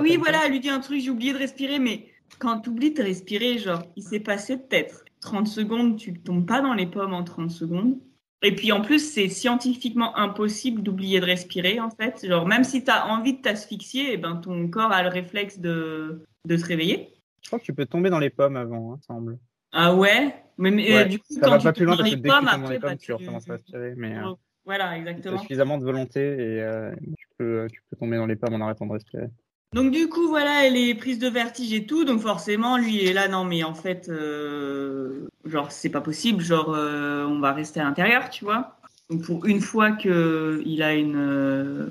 Oui, 0.00 0.16
voilà, 0.16 0.46
elle 0.46 0.52
lui 0.52 0.60
dit 0.60 0.70
un 0.70 0.80
truc, 0.80 1.00
j'ai 1.02 1.10
oublié 1.10 1.34
de 1.34 1.38
respirer, 1.38 1.78
mais 1.78 2.06
quand 2.38 2.60
tu 2.60 2.70
oublies 2.70 2.92
de 2.92 3.02
respirer, 3.02 3.58
genre, 3.58 3.82
il 3.96 4.02
s'est 4.02 4.20
passé 4.20 4.56
peut-être 4.56 5.04
30 5.20 5.46
secondes, 5.48 5.96
tu 5.96 6.14
tombes 6.14 6.46
pas 6.46 6.60
dans 6.60 6.74
les 6.74 6.86
pommes 6.86 7.14
en 7.14 7.24
30 7.24 7.50
secondes. 7.50 7.98
Et 8.42 8.54
puis 8.54 8.70
en 8.70 8.82
plus, 8.82 8.98
c'est 9.00 9.28
scientifiquement 9.28 10.16
impossible 10.16 10.82
d'oublier 10.82 11.20
de 11.20 11.24
respirer, 11.24 11.80
en 11.80 11.90
fait. 11.90 12.26
Genre, 12.26 12.46
même 12.46 12.64
si 12.64 12.84
tu 12.84 12.90
as 12.90 13.06
envie 13.08 13.34
de 13.34 13.40
t'asphyxier, 13.40 14.12
eh 14.12 14.16
ben, 14.18 14.36
ton 14.36 14.68
corps 14.68 14.92
a 14.92 15.02
le 15.02 15.08
réflexe 15.08 15.58
de, 15.58 16.22
de 16.44 16.56
se 16.56 16.64
réveiller. 16.66 17.08
Je 17.42 17.48
crois 17.48 17.58
que 17.58 17.64
tu 17.64 17.72
peux 17.72 17.86
tomber 17.86 18.10
dans 18.10 18.18
les 18.18 18.30
pommes 18.30 18.56
avant, 18.56 18.92
hein, 18.92 18.98
semble. 19.06 19.38
Ah 19.72 19.94
ouais? 19.94 20.34
Mais, 20.58 20.70
mais, 20.70 20.90
euh, 20.90 20.94
Ouais, 20.96 21.06
du 21.06 21.18
coup, 21.18 21.24
ça 21.30 21.40
quand 21.40 21.50
va 21.50 21.58
tu 21.58 21.64
pas 21.64 21.72
plus 21.72 21.84
loin 21.84 21.96
parce 21.96 22.10
que 22.10 22.14
dès 22.16 22.28
que 22.28 22.34
tu 22.34 22.44
tombes 22.44 22.62
dans 22.62 22.70
les 22.70 22.78
pommes, 22.78 22.90
bah, 22.90 22.96
tu 22.96 23.12
recommences 23.12 23.48
à 23.48 23.52
respirer. 23.54 23.94
Mais 23.96 24.16
euh, 24.16 24.32
Voilà, 24.64 24.84
tu 24.84 24.90
as 24.92 24.96
exactement. 24.98 25.38
suffisamment 25.38 25.78
de 25.78 25.84
volonté 25.84 26.20
et 26.20 26.62
euh, 26.62 26.94
tu, 27.18 27.28
peux, 27.38 27.66
tu 27.72 27.82
peux 27.88 27.96
tomber 27.96 28.16
dans 28.16 28.26
les 28.26 28.36
pommes 28.36 28.54
en 28.54 28.64
arrêtant 28.64 28.86
de 28.86 28.92
respirer. 28.92 29.28
Donc 29.76 29.90
du 29.92 30.08
coup, 30.08 30.26
voilà, 30.28 30.64
elle 30.66 30.74
est 30.74 30.94
prise 30.94 31.18
de 31.18 31.28
vertige 31.28 31.74
et 31.74 31.84
tout, 31.84 32.06
donc 32.06 32.22
forcément, 32.22 32.78
lui 32.78 32.94
il 33.02 33.08
est 33.08 33.12
là, 33.12 33.28
non 33.28 33.44
mais 33.44 33.62
en 33.62 33.74
fait, 33.74 34.08
euh, 34.08 35.28
genre 35.44 35.70
c'est 35.70 35.90
pas 35.90 36.00
possible, 36.00 36.42
genre 36.42 36.72
euh, 36.74 37.26
on 37.26 37.40
va 37.40 37.52
rester 37.52 37.80
à 37.80 37.84
l'intérieur, 37.84 38.30
tu 38.30 38.44
vois. 38.46 38.78
Donc 39.10 39.22
pour 39.26 39.44
une 39.44 39.60
fois 39.60 39.92
que 39.92 40.62
il 40.64 40.82
a 40.82 40.94
une 40.94 41.16
euh, 41.18 41.88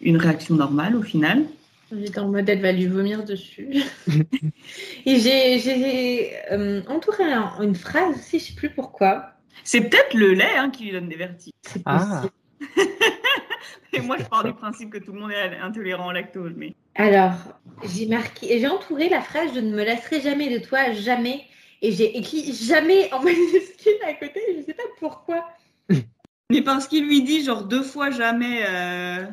une 0.00 0.16
réaction 0.16 0.54
normale 0.54 0.94
au 0.94 1.02
final. 1.02 1.42
J'étais 1.90 2.20
en 2.20 2.28
mode 2.28 2.48
elle 2.48 2.62
va 2.62 2.70
lui 2.70 2.86
vomir 2.86 3.24
dessus. 3.24 3.82
Et 5.04 5.18
j'ai 5.18 5.58
j'ai, 5.58 6.32
euh, 6.52 6.82
entouré 6.88 7.24
un- 7.24 7.60
une 7.62 7.74
phrase 7.74 8.14
aussi, 8.16 8.38
je 8.38 8.44
sais 8.44 8.54
plus 8.54 8.70
pourquoi. 8.70 9.30
C'est 9.64 9.80
peut-être 9.80 10.14
le 10.14 10.34
lait 10.34 10.56
hein, 10.56 10.70
qui 10.70 10.84
lui 10.84 10.92
donne 10.92 11.08
des 11.08 11.16
vertiges. 11.16 11.52
C'est 11.62 11.82
Ah. 11.84 12.22
possible. 12.60 12.92
Et 13.92 14.00
moi 14.00 14.18
je 14.20 14.24
pars 14.24 14.44
du 14.44 14.52
principe 14.52 14.90
que 14.90 14.98
tout 14.98 15.12
le 15.12 15.18
monde 15.20 15.32
est 15.32 15.58
intolérant 15.58 16.08
au 16.10 16.12
lactose, 16.12 16.52
mais 16.56 16.74
Alors, 16.94 17.34
j'ai 17.84 18.06
marqué, 18.06 18.58
j'ai 18.60 18.68
entouré 18.68 19.08
la 19.08 19.20
phrase 19.20 19.50
je 19.54 19.60
ne 19.60 19.74
me 19.74 19.84
lasserai 19.84 20.20
jamais 20.20 20.56
de 20.58 20.64
toi, 20.64 20.92
jamais. 20.92 21.44
Et 21.82 21.92
j'ai 21.92 22.16
écrit 22.16 22.52
jamais 22.54 23.12
en 23.12 23.20
majuscule 23.22 23.98
à 24.06 24.14
côté, 24.14 24.40
je 24.56 24.62
sais 24.62 24.74
pas 24.74 24.82
pourquoi. 24.98 25.48
mais 26.50 26.62
parce 26.62 26.86
qu'il 26.88 27.06
lui 27.06 27.22
dit 27.22 27.44
genre 27.44 27.64
deux 27.64 27.82
fois 27.82 28.10
jamais. 28.10 28.64
euh, 28.68 29.26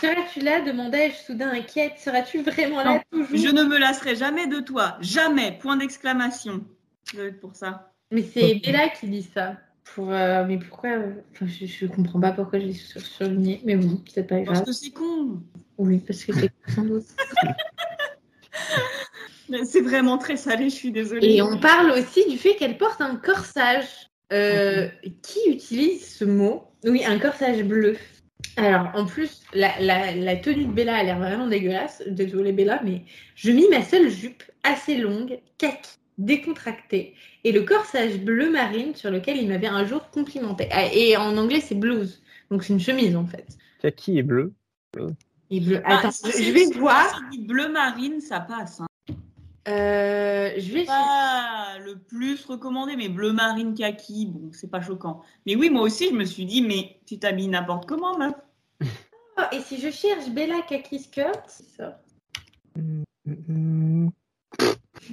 Seras-tu 0.00 0.40
là? 0.40 0.60
demandai-je 0.60 1.16
soudain 1.16 1.50
inquiète. 1.50 1.94
Seras-tu 1.98 2.42
vraiment 2.42 2.82
là 2.82 3.02
toujours? 3.10 3.36
je 3.36 3.48
ne 3.48 3.64
me 3.64 3.78
lasserai 3.78 4.14
jamais 4.14 4.46
de 4.46 4.60
toi, 4.60 4.96
jamais. 5.00 5.56
Point 5.58 5.76
d'exclamation. 5.76 6.64
Pour 7.40 7.54
ça. 7.54 7.92
Mais 8.10 8.22
c'est 8.22 8.56
Bella 8.56 8.88
qui 8.88 9.06
dit 9.08 9.22
ça. 9.22 9.56
Pour, 9.94 10.12
euh, 10.12 10.44
mais 10.46 10.58
pourquoi 10.58 10.90
enfin, 11.32 11.46
je, 11.46 11.64
je 11.66 11.86
comprends 11.86 12.20
pas 12.20 12.32
pourquoi 12.32 12.58
je 12.58 12.66
l'ai 12.66 12.72
sur- 12.74 13.00
surligné. 13.00 13.60
Mais 13.64 13.76
bon, 13.76 14.02
c'est 14.12 14.26
pas 14.26 14.36
Parce 14.40 14.58
grave. 14.58 14.64
que 14.66 14.72
c'est 14.72 14.90
con. 14.90 15.40
Oui, 15.78 15.98
parce 16.06 16.24
que 16.24 16.32
c'est 16.34 16.50
sans 16.74 16.84
doute. 16.84 17.04
C'est 19.64 19.80
vraiment 19.80 20.18
très 20.18 20.36
salé, 20.36 20.68
je 20.70 20.74
suis 20.74 20.90
désolée. 20.90 21.34
Et 21.34 21.42
on 21.42 21.58
parle 21.58 21.92
aussi 21.92 22.28
du 22.28 22.36
fait 22.36 22.56
qu'elle 22.56 22.76
porte 22.78 23.00
un 23.00 23.14
corsage. 23.16 23.86
Euh, 24.32 24.88
Qui 25.22 25.38
utilise 25.48 26.04
ce 26.16 26.24
mot? 26.24 26.64
Oui, 26.84 27.04
un 27.04 27.18
corsage 27.20 27.62
bleu. 27.62 27.96
Alors, 28.56 28.90
en 28.94 29.06
plus, 29.06 29.42
la, 29.54 29.70
la- 29.78 30.16
la 30.16 30.36
tenue 30.36 30.64
de 30.64 30.72
Bella 30.72 30.96
a 30.96 31.02
l'air 31.04 31.18
vraiment 31.18 31.46
dégueulasse. 31.46 32.02
Désolée 32.08 32.50
Bella, 32.52 32.80
mais 32.84 33.02
je 33.36 33.52
mis 33.52 33.68
ma 33.68 33.84
seule 33.84 34.08
jupe 34.10 34.42
assez 34.64 34.96
longue, 34.96 35.38
kaki, 35.58 35.90
décontractée, 36.18 37.14
et 37.44 37.52
le 37.52 37.62
corsage 37.62 38.18
bleu 38.20 38.50
marine 38.50 38.94
sur 38.94 39.10
lequel 39.10 39.36
il 39.36 39.48
m'avait 39.48 39.66
un 39.66 39.84
jour 39.84 40.10
complimenté. 40.10 40.68
Ah, 40.70 40.86
Et 40.92 41.16
en 41.16 41.36
anglais, 41.36 41.60
c'est 41.60 41.74
blouse. 41.74 42.22
Donc, 42.50 42.64
c'est 42.64 42.72
une 42.72 42.80
chemise 42.80 43.16
en 43.16 43.26
fait. 43.26 43.46
Kaki 43.80 44.18
est 44.18 44.22
bleu? 44.22 44.52
Et 45.50 45.60
bleu. 45.60 45.80
Ah, 45.84 45.98
Attends, 45.98 46.10
si- 46.10 46.44
je 46.44 46.52
vais 46.52 46.78
voir. 46.78 47.20
si 47.30 47.38
bleu 47.40 47.68
marine, 47.70 48.20
ça 48.20 48.40
passe. 48.40 48.80
Hein. 48.80 48.86
Euh, 49.68 50.52
je 50.58 50.72
vais. 50.72 50.84
Pas 50.84 51.76
le 51.84 51.98
plus 51.98 52.44
recommandé, 52.44 52.94
mais 52.96 53.08
bleu 53.08 53.32
marine 53.32 53.74
kaki, 53.74 54.26
bon, 54.26 54.50
c'est 54.52 54.70
pas 54.70 54.80
choquant. 54.80 55.22
Mais 55.44 55.56
oui, 55.56 55.70
moi 55.70 55.82
aussi, 55.82 56.08
je 56.08 56.14
me 56.14 56.24
suis 56.24 56.46
dit, 56.46 56.62
mais 56.62 57.00
tu 57.04 57.18
t'habilles 57.18 57.48
n'importe 57.48 57.86
comment, 57.86 58.16
meuf. 58.16 58.34
Oh, 59.38 59.42
et 59.52 59.60
si 59.60 59.78
je 59.80 59.90
cherche 59.90 60.28
Bella 60.30 60.62
kaki 60.68 60.98
skirt, 61.00 61.42
c'est 61.48 61.68
ça. 61.76 62.00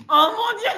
Oh 0.10 0.30
mon 0.36 0.58
dieu 0.60 0.70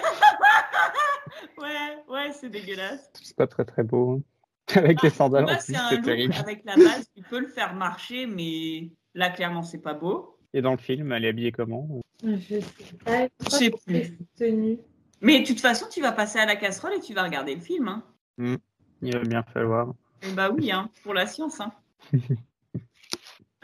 Ouais, 1.58 1.98
ouais, 2.10 2.32
c'est 2.34 2.50
dégueulasse. 2.50 3.10
C'est 3.22 3.36
pas 3.36 3.48
très 3.48 3.66
très 3.66 3.84
beau. 3.84 4.14
hein. 4.20 4.22
Avec 4.80 5.02
les 5.04 5.10
sandales 5.12 5.46
plus, 5.46 5.76
c'est 5.90 6.02
terrible. 6.02 6.34
avec 6.40 6.64
la 6.66 6.76
base, 6.76 7.08
tu 7.16 7.22
peux 7.24 7.40
le 7.40 7.48
faire 7.48 7.76
marcher, 7.76 8.26
mais 8.26 8.90
là, 9.14 9.30
clairement, 9.30 9.62
c'est 9.62 9.78
pas 9.82 9.94
beau. 9.94 10.38
Et 10.54 10.62
dans 10.62 10.72
le 10.72 10.78
film, 10.78 11.12
elle 11.12 11.26
est 11.26 11.30
habillée 11.30 11.52
comment? 11.52 11.88
Je 12.24 12.38
sais 12.60 12.64
pas. 13.04 13.28
Je 13.44 13.50
sais 13.50 13.70
plus. 13.86 14.18
tenue. 14.38 14.80
Mais 15.22 15.42
de 15.42 15.46
toute 15.46 15.60
façon, 15.60 15.86
tu 15.92 16.02
vas 16.02 16.12
passer 16.12 16.40
à 16.40 16.46
la 16.46 16.56
casserole 16.56 16.94
et 16.94 17.00
tu 17.00 17.14
vas 17.14 17.24
regarder 17.24 17.54
le 17.56 17.62
film. 17.62 17.88
Hein. 17.90 18.58
Il 19.02 19.14
va 19.14 19.20
bien 19.20 19.44
falloir. 19.44 19.94
Eh 20.24 20.32
bah 20.32 20.50
oui, 20.50 20.72
hein, 20.72 20.90
pour 21.04 21.14
la 21.14 21.28
science. 21.28 21.60
Hein. 21.62 21.72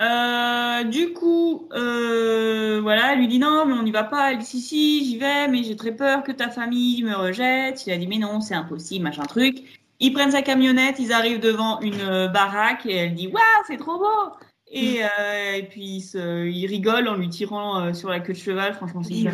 Euh, 0.01 0.83
du 0.85 1.13
coup, 1.13 1.69
euh, 1.73 2.79
voilà, 2.81 3.13
elle 3.13 3.19
lui 3.19 3.27
dit 3.27 3.39
non, 3.39 3.65
mais 3.65 3.73
on 3.73 3.83
n'y 3.83 3.91
va 3.91 4.03
pas. 4.03 4.31
Elle 4.31 4.39
dit 4.39 4.45
si, 4.45 4.59
si, 4.61 5.05
j'y 5.05 5.17
vais, 5.17 5.47
mais 5.47 5.63
j'ai 5.63 5.75
très 5.75 5.95
peur 5.95 6.23
que 6.23 6.31
ta 6.31 6.49
famille 6.49 7.03
me 7.03 7.13
rejette. 7.15 7.85
Il 7.85 7.93
a 7.93 7.97
dit 7.97 8.07
mais 8.07 8.17
non, 8.17 8.41
c'est 8.41 8.55
impossible, 8.55 9.03
machin 9.03 9.23
truc. 9.23 9.79
Ils 9.99 10.11
prennent 10.13 10.31
sa 10.31 10.41
camionnette, 10.41 10.97
ils 10.97 11.13
arrivent 11.13 11.39
devant 11.39 11.79
une 11.81 12.01
euh, 12.01 12.27
baraque 12.27 12.87
et 12.87 12.95
elle 12.95 13.13
dit 13.13 13.27
waouh, 13.27 13.63
c'est 13.67 13.77
trop 13.77 13.99
beau. 13.99 14.33
Et, 14.71 15.03
euh, 15.03 15.53
et 15.53 15.63
puis 15.63 15.97
il, 15.97 16.01
se- 16.01 16.47
il 16.47 16.65
rigole 16.65 17.07
en 17.07 17.15
lui 17.15 17.29
tirant 17.29 17.79
euh, 17.81 17.93
sur 17.93 18.09
la 18.09 18.19
queue 18.21 18.33
de 18.33 18.37
cheval. 18.37 18.73
Franchement, 18.73 19.03
c'est 19.03 19.13
hyper 19.13 19.33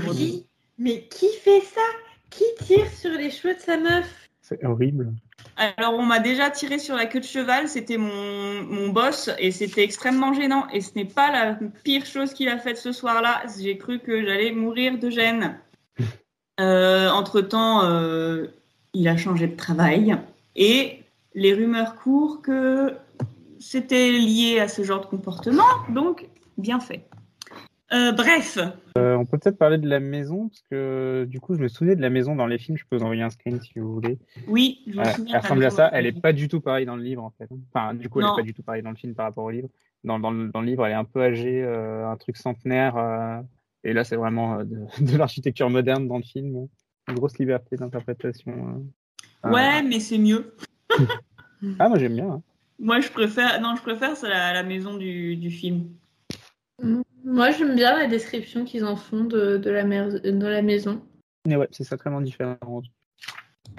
mais 0.80 1.08
qui 1.08 1.28
fait 1.44 1.62
ça? 1.62 1.82
Qui 2.30 2.44
tire 2.66 2.92
sur 2.92 3.12
les 3.12 3.32
cheveux 3.32 3.56
de 3.56 3.60
sa 3.60 3.78
meuf? 3.78 4.30
C'est 4.42 4.64
horrible. 4.66 5.14
Alors, 5.58 5.96
on 5.96 6.04
m'a 6.04 6.20
déjà 6.20 6.52
tiré 6.52 6.78
sur 6.78 6.96
la 6.96 7.08
queue 7.08 7.20
de 7.20 7.26
cheval. 7.26 7.68
C'était 7.68 7.98
mon, 7.98 8.64
mon 8.64 8.90
boss 8.90 9.32
et 9.40 9.52
c'était 9.52 9.84
extrêmement 9.84 10.32
gênant. 10.34 10.68
Et 10.72 10.82
ce 10.82 10.92
n'est 10.96 11.06
pas 11.06 11.32
la 11.32 11.58
pire 11.84 12.06
chose 12.06 12.34
qu'il 12.34 12.48
a 12.48 12.60
faite 12.60 12.78
ce 12.78 12.92
soir-là. 12.92 13.42
J'ai 13.60 13.78
cru 13.78 14.00
que 14.00 14.24
j'allais 14.24 14.52
mourir 14.52 14.98
de 14.98 15.10
gêne. 15.10 15.60
Euh, 16.60 17.12
entre-temps, 17.12 17.84
euh, 17.84 18.48
il 18.96 19.08
a 19.08 19.16
changé 19.16 19.46
de 19.46 19.56
travail 19.56 20.18
et 20.56 21.04
les 21.36 21.54
rumeurs 21.54 21.96
courent 21.98 22.42
que 22.42 22.96
c'était 23.60 24.10
lié 24.10 24.60
à 24.60 24.68
ce 24.68 24.82
genre 24.82 25.02
de 25.02 25.06
comportement. 25.06 25.68
Donc, 25.90 26.28
bien 26.58 26.80
fait. 26.80 27.07
Euh, 27.94 28.12
bref, 28.12 28.58
Euh, 28.98 29.16
on 29.16 29.26
peut 29.26 29.38
peut-être 29.38 29.58
parler 29.58 29.78
de 29.78 29.88
la 29.88 30.00
maison, 30.02 30.50
parce 30.50 30.62
que 30.70 31.26
du 31.30 31.40
coup, 31.40 31.56
je 31.56 31.60
me 31.62 31.68
souvenais 31.70 31.96
de 31.96 32.02
la 32.02 32.10
maison 32.10 32.36
dans 32.36 32.46
les 32.48 32.58
films. 32.58 32.78
Je 32.78 32.84
peux 32.90 32.98
vous 32.98 33.04
envoyer 33.04 33.22
un 33.22 33.30
screen 33.30 33.62
si 33.62 33.80
vous 33.80 33.94
voulez. 33.94 34.18
oui, 34.48 34.82
je 34.88 35.00
me 35.00 35.06
souviens. 35.06 35.36
elle 35.36 35.42
ressemble 35.42 35.64
à 35.66 35.70
ça. 35.70 35.90
Elle 35.94 36.06
est 36.06 36.20
pas 36.22 36.34
du 36.34 36.48
tout 36.50 36.60
pareille 36.60 36.86
dans 36.86 36.98
le 36.98 37.04
livre, 37.04 37.24
en 37.24 37.32
fait. 37.38 37.48
Enfin, 37.74 37.94
du 37.94 38.10
coup, 38.10 38.20
elle 38.20 38.26
Non. 38.26 38.34
est 38.34 38.42
pas 38.42 38.44
du 38.46 38.54
tout 38.54 38.64
pareille 38.64 38.82
dans 38.84 38.90
le 38.90 38.96
film 38.98 39.14
par 39.16 39.26
rapport 39.28 39.46
au 39.46 39.52
livre. 39.52 39.70
Dans, 40.04 40.20
dans, 40.20 40.32
le, 40.32 40.50
dans 40.50 40.60
le 40.62 40.68
livre, 40.68 40.86
elle 40.86 40.92
est 40.92 40.96
un 40.96 41.06
peu 41.06 41.22
âgée, 41.24 41.64
euh, 41.64 42.10
un 42.10 42.18
truc 42.18 42.36
centenaire. 42.38 42.98
euh, 42.98 43.40
et 43.86 43.94
là, 43.94 44.04
c'est 44.04 44.16
vraiment 44.18 44.60
euh, 44.60 44.64
de, 44.66 44.80
de 45.12 45.18
l'architecture 45.18 45.70
moderne 45.70 46.08
dans 46.08 46.18
le 46.18 46.24
film. 46.24 46.68
Une 47.08 47.16
grosse 47.16 47.38
liberté 47.40 47.78
d'interprétation. 47.78 48.52
euh. 49.46 49.50
Ouais, 49.52 49.82
mais 49.84 50.00
c'est 50.02 50.18
mieux. 50.18 50.54
Ah, 51.80 51.90
moi, 51.90 51.98
j'aime 51.98 52.14
bien. 52.16 52.30
hein. 52.30 52.42
Moi, 52.80 53.00
je 53.00 53.10
préfère. 53.10 53.60
Non, 53.62 53.76
je 53.76 53.82
préfère 53.82 54.16
c'est 54.16 54.30
la, 54.30 54.54
la 54.54 54.62
maison 54.62 54.96
du, 54.98 55.36
du 55.38 55.50
film. 55.50 55.88
Moi, 57.28 57.52
j'aime 57.52 57.76
bien 57.76 57.94
la 58.00 58.08
description 58.08 58.64
qu'ils 58.64 58.86
en 58.86 58.96
font 58.96 59.26
de, 59.26 59.58
de, 59.58 59.70
la, 59.70 59.84
mer- 59.84 60.22
de 60.22 60.46
la 60.48 60.62
maison. 60.62 61.02
Mais 61.46 61.58
ouais, 61.58 61.68
c'est 61.72 61.84
sacrément 61.84 62.22
différent. 62.22 62.82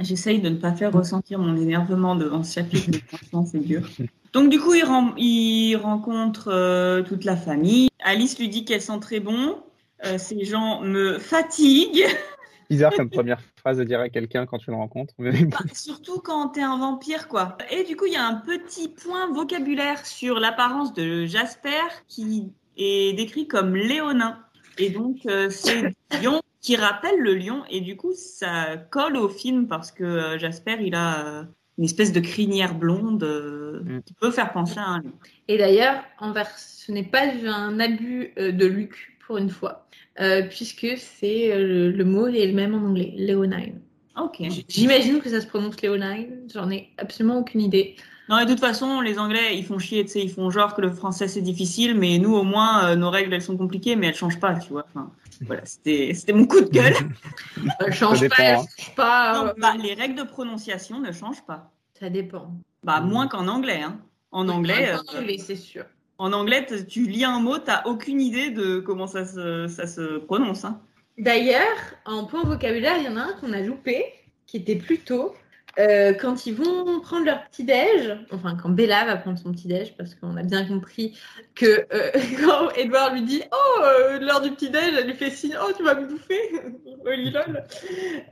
J'essaye 0.00 0.40
de 0.42 0.50
ne 0.50 0.56
pas 0.56 0.74
faire 0.74 0.92
ressentir 0.92 1.38
mon 1.38 1.56
énervement 1.56 2.14
devant 2.14 2.42
ce 2.42 2.56
chapitre, 2.56 2.90
mais 2.92 2.98
franchement, 3.08 3.46
c'est 3.46 3.60
dur. 3.60 3.88
Donc, 4.34 4.50
du 4.50 4.60
coup, 4.60 4.74
il, 4.74 4.84
ren- 4.84 5.14
il 5.16 5.76
rencontre 5.76 6.48
euh, 6.52 7.02
toute 7.02 7.24
la 7.24 7.36
famille. 7.36 7.88
Alice 8.04 8.38
lui 8.38 8.50
dit 8.50 8.66
qu'elles 8.66 8.82
sont 8.82 9.00
très 9.00 9.18
bons. 9.18 9.56
Euh, 10.04 10.18
ces 10.18 10.44
gens 10.44 10.82
me 10.82 11.18
fatiguent. 11.18 12.04
Bizarre 12.70 12.92
comme 12.92 13.08
première 13.08 13.40
phrase 13.56 13.78
de 13.78 13.84
dire 13.84 13.98
à 13.98 14.10
quelqu'un 14.10 14.44
quand 14.44 14.58
tu 14.58 14.70
le 14.70 14.76
rencontres. 14.76 15.14
Mais 15.18 15.32
bon. 15.32 15.48
Bah, 15.48 15.64
surtout 15.72 16.18
quand 16.20 16.48
t'es 16.50 16.60
un 16.60 16.76
vampire, 16.76 17.26
quoi. 17.26 17.56
Et 17.70 17.82
du 17.84 17.96
coup, 17.96 18.04
il 18.04 18.12
y 18.12 18.16
a 18.16 18.26
un 18.26 18.34
petit 18.34 18.88
point 18.88 19.32
vocabulaire 19.32 20.04
sur 20.04 20.38
l'apparence 20.38 20.92
de 20.92 21.24
Jasper 21.24 21.80
qui 22.08 22.52
est 22.78 23.12
décrit 23.14 23.48
comme 23.48 23.76
léonin. 23.76 24.44
Et 24.78 24.90
donc, 24.90 25.26
euh, 25.26 25.50
c'est 25.50 25.94
lion 26.22 26.40
qui 26.60 26.76
rappelle 26.76 27.18
le 27.20 27.34
lion. 27.34 27.64
Et 27.70 27.80
du 27.80 27.96
coup, 27.96 28.12
ça 28.14 28.76
colle 28.90 29.16
au 29.16 29.28
film 29.28 29.68
parce 29.68 29.92
que 29.92 30.04
euh, 30.04 30.38
Jasper, 30.38 30.78
il 30.80 30.94
a 30.94 31.26
euh, 31.26 31.44
une 31.78 31.84
espèce 31.84 32.12
de 32.12 32.20
crinière 32.20 32.74
blonde 32.74 33.24
euh, 33.24 33.82
Mm. 33.84 34.02
qui 34.02 34.14
peut 34.14 34.30
faire 34.32 34.52
penser 34.52 34.78
à 34.80 34.86
un 34.86 35.02
lion. 35.02 35.12
Et 35.48 35.58
d'ailleurs, 35.58 36.02
envers, 36.18 36.50
ce 36.58 36.90
n'est 36.92 37.04
pas 37.04 37.22
un 37.46 37.78
abus 37.80 38.32
euh, 38.38 38.52
de 38.52 38.66
Luc 38.66 39.16
pour 39.26 39.38
une 39.38 39.50
fois, 39.50 39.88
euh, 40.20 40.42
puisque 40.48 40.86
c'est 40.98 41.52
euh, 41.52 41.58
le, 41.66 41.90
le 41.92 42.04
mot 42.04 42.26
est 42.28 42.46
le 42.46 42.54
même 42.54 42.74
en 42.74 42.78
anglais, 42.88 43.14
Leonine. 43.16 43.80
Ok. 44.16 44.42
J'imagine 44.68 45.20
que 45.20 45.28
ça 45.30 45.40
se 45.40 45.46
prononce 45.46 45.80
Leonine, 45.82 46.48
j'en 46.52 46.70
ai 46.70 46.90
absolument 46.98 47.38
aucune 47.38 47.60
idée. 47.60 47.94
Non, 48.28 48.38
et 48.38 48.44
de 48.44 48.50
toute 48.50 48.60
façon, 48.60 49.00
les 49.00 49.18
Anglais, 49.18 49.56
ils 49.56 49.64
font 49.64 49.78
chier, 49.78 50.04
tu 50.04 50.12
sais, 50.12 50.20
ils 50.20 50.30
font 50.30 50.50
genre 50.50 50.74
que 50.74 50.82
le 50.82 50.92
français 50.92 51.28
c'est 51.28 51.40
difficile, 51.40 51.94
mais 51.94 52.18
nous, 52.18 52.34
au 52.34 52.42
moins, 52.42 52.84
euh, 52.84 52.96
nos 52.96 53.10
règles, 53.10 53.32
elles 53.32 53.42
sont 53.42 53.56
compliquées, 53.56 53.96
mais 53.96 54.08
elles 54.08 54.14
changent 54.14 54.40
pas, 54.40 54.54
tu 54.54 54.70
vois. 54.70 54.84
Enfin, 54.88 55.10
voilà, 55.46 55.64
c'était 55.64 56.12
c'était 56.14 56.34
mon 56.34 56.46
coup 56.46 56.60
de 56.60 56.68
gueule. 56.68 56.94
Elle 57.80 57.92
change 57.92 58.20
dépend, 58.20 58.36
pas, 58.36 58.42
elle 58.42 58.54
hein. 58.56 58.64
change 58.76 58.94
pas. 58.96 59.38
Non, 59.38 59.46
euh, 59.48 59.52
bah, 59.56 59.74
les 59.80 59.94
règles 59.94 60.16
de 60.16 60.24
prononciation 60.24 61.00
ne 61.00 61.12
changent 61.12 61.44
pas. 61.46 61.70
Ça 61.98 62.10
dépend. 62.10 62.52
Bah, 62.82 63.00
moins 63.00 63.28
qu'en 63.28 63.46
anglais. 63.48 63.82
Hein. 63.82 64.00
En 64.32 64.48
anglais, 64.48 64.92
En 64.92 65.14
euh, 65.14 65.18
anglais, 65.18 65.38
c'est 65.38 65.56
sûr. 65.56 65.84
en 66.18 66.32
anglais, 66.32 66.66
tu 66.86 67.06
lis 67.06 67.24
un 67.24 67.40
mot, 67.40 67.58
t'as 67.58 67.82
aucune 67.84 68.20
idée 68.20 68.50
de 68.50 68.80
comment 68.80 69.06
ça 69.06 69.24
se, 69.24 69.68
ça 69.68 69.86
se 69.86 70.18
prononce. 70.18 70.64
Hein. 70.64 70.80
D'ailleurs, 71.18 71.76
en 72.04 72.26
point 72.26 72.44
vocabulaire, 72.44 72.96
il 72.98 73.04
y 73.04 73.08
en 73.08 73.16
a 73.16 73.22
un 73.22 73.32
qu'on 73.40 73.52
a 73.52 73.60
loupé, 73.60 74.04
qui 74.46 74.58
était 74.58 74.76
plus 74.76 74.98
tôt. 74.98 75.34
Euh, 75.78 76.12
quand 76.12 76.46
ils 76.46 76.54
vont 76.54 77.00
prendre 77.00 77.24
leur 77.24 77.44
petit-déj, 77.44 78.18
enfin 78.32 78.56
quand 78.60 78.70
Bella 78.70 79.04
va 79.04 79.16
prendre 79.16 79.38
son 79.38 79.52
petit-déj, 79.52 79.94
parce 79.96 80.16
qu'on 80.16 80.36
a 80.36 80.42
bien 80.42 80.66
compris 80.66 81.16
que 81.54 81.86
euh, 81.92 82.10
quand 82.40 82.70
Edouard 82.70 83.14
lui 83.14 83.22
dit 83.22 83.42
Oh, 83.52 83.82
euh, 83.82 84.18
l'heure 84.18 84.40
du 84.40 84.50
petit-déj, 84.50 84.94
elle 84.98 85.06
lui 85.06 85.14
fait 85.14 85.30
signe 85.30 85.56
Oh, 85.62 85.70
tu 85.76 85.84
vas 85.84 85.94
me 85.94 86.06
bouffer 86.06 86.40
lol. 87.30 87.64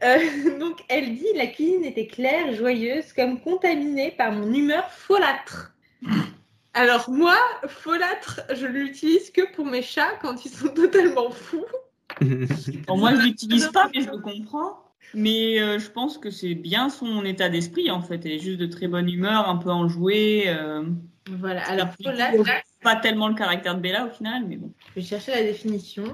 Euh, 0.02 0.58
Donc 0.58 0.80
elle 0.88 1.14
dit 1.14 1.26
La 1.36 1.46
cuisine 1.46 1.84
était 1.84 2.08
claire, 2.08 2.52
joyeuse, 2.52 3.12
comme 3.12 3.40
contaminée 3.40 4.10
par 4.10 4.32
mon 4.32 4.52
humeur 4.52 4.90
folâtre. 4.90 5.72
Alors 6.74 7.08
moi, 7.08 7.38
folâtre, 7.68 8.40
je 8.54 8.66
l'utilise 8.66 9.30
que 9.30 9.52
pour 9.54 9.66
mes 9.66 9.82
chats 9.82 10.18
quand 10.20 10.44
ils 10.44 10.50
sont 10.50 10.68
totalement 10.68 11.30
fous. 11.30 11.64
Moi, 12.88 13.14
je 13.14 13.20
l'utilise 13.22 13.68
pas, 13.68 13.88
mais 13.94 14.02
je 14.02 14.10
le 14.10 14.18
comprends. 14.18 14.85
Mais 15.14 15.60
euh, 15.60 15.78
je 15.78 15.90
pense 15.90 16.18
que 16.18 16.30
c'est 16.30 16.54
bien 16.54 16.88
son 16.90 17.24
état 17.24 17.48
d'esprit, 17.48 17.90
en 17.90 18.02
fait. 18.02 18.26
Elle 18.26 18.32
est 18.32 18.38
juste 18.38 18.58
de 18.58 18.66
très 18.66 18.88
bonne 18.88 19.08
humeur, 19.08 19.48
un 19.48 19.56
peu 19.56 19.70
enjouée. 19.70 20.44
euh, 20.48 20.84
Voilà, 21.30 21.62
alors 21.68 21.88
folâtre, 22.02 22.42
pas 22.82 22.96
tellement 22.96 23.28
le 23.28 23.34
caractère 23.34 23.74
de 23.76 23.80
Bella 23.80 24.06
au 24.06 24.10
final, 24.10 24.44
mais 24.46 24.56
bon. 24.56 24.72
Je 24.90 25.00
vais 25.00 25.06
chercher 25.06 25.32
la 25.32 25.42
définition. 25.42 26.04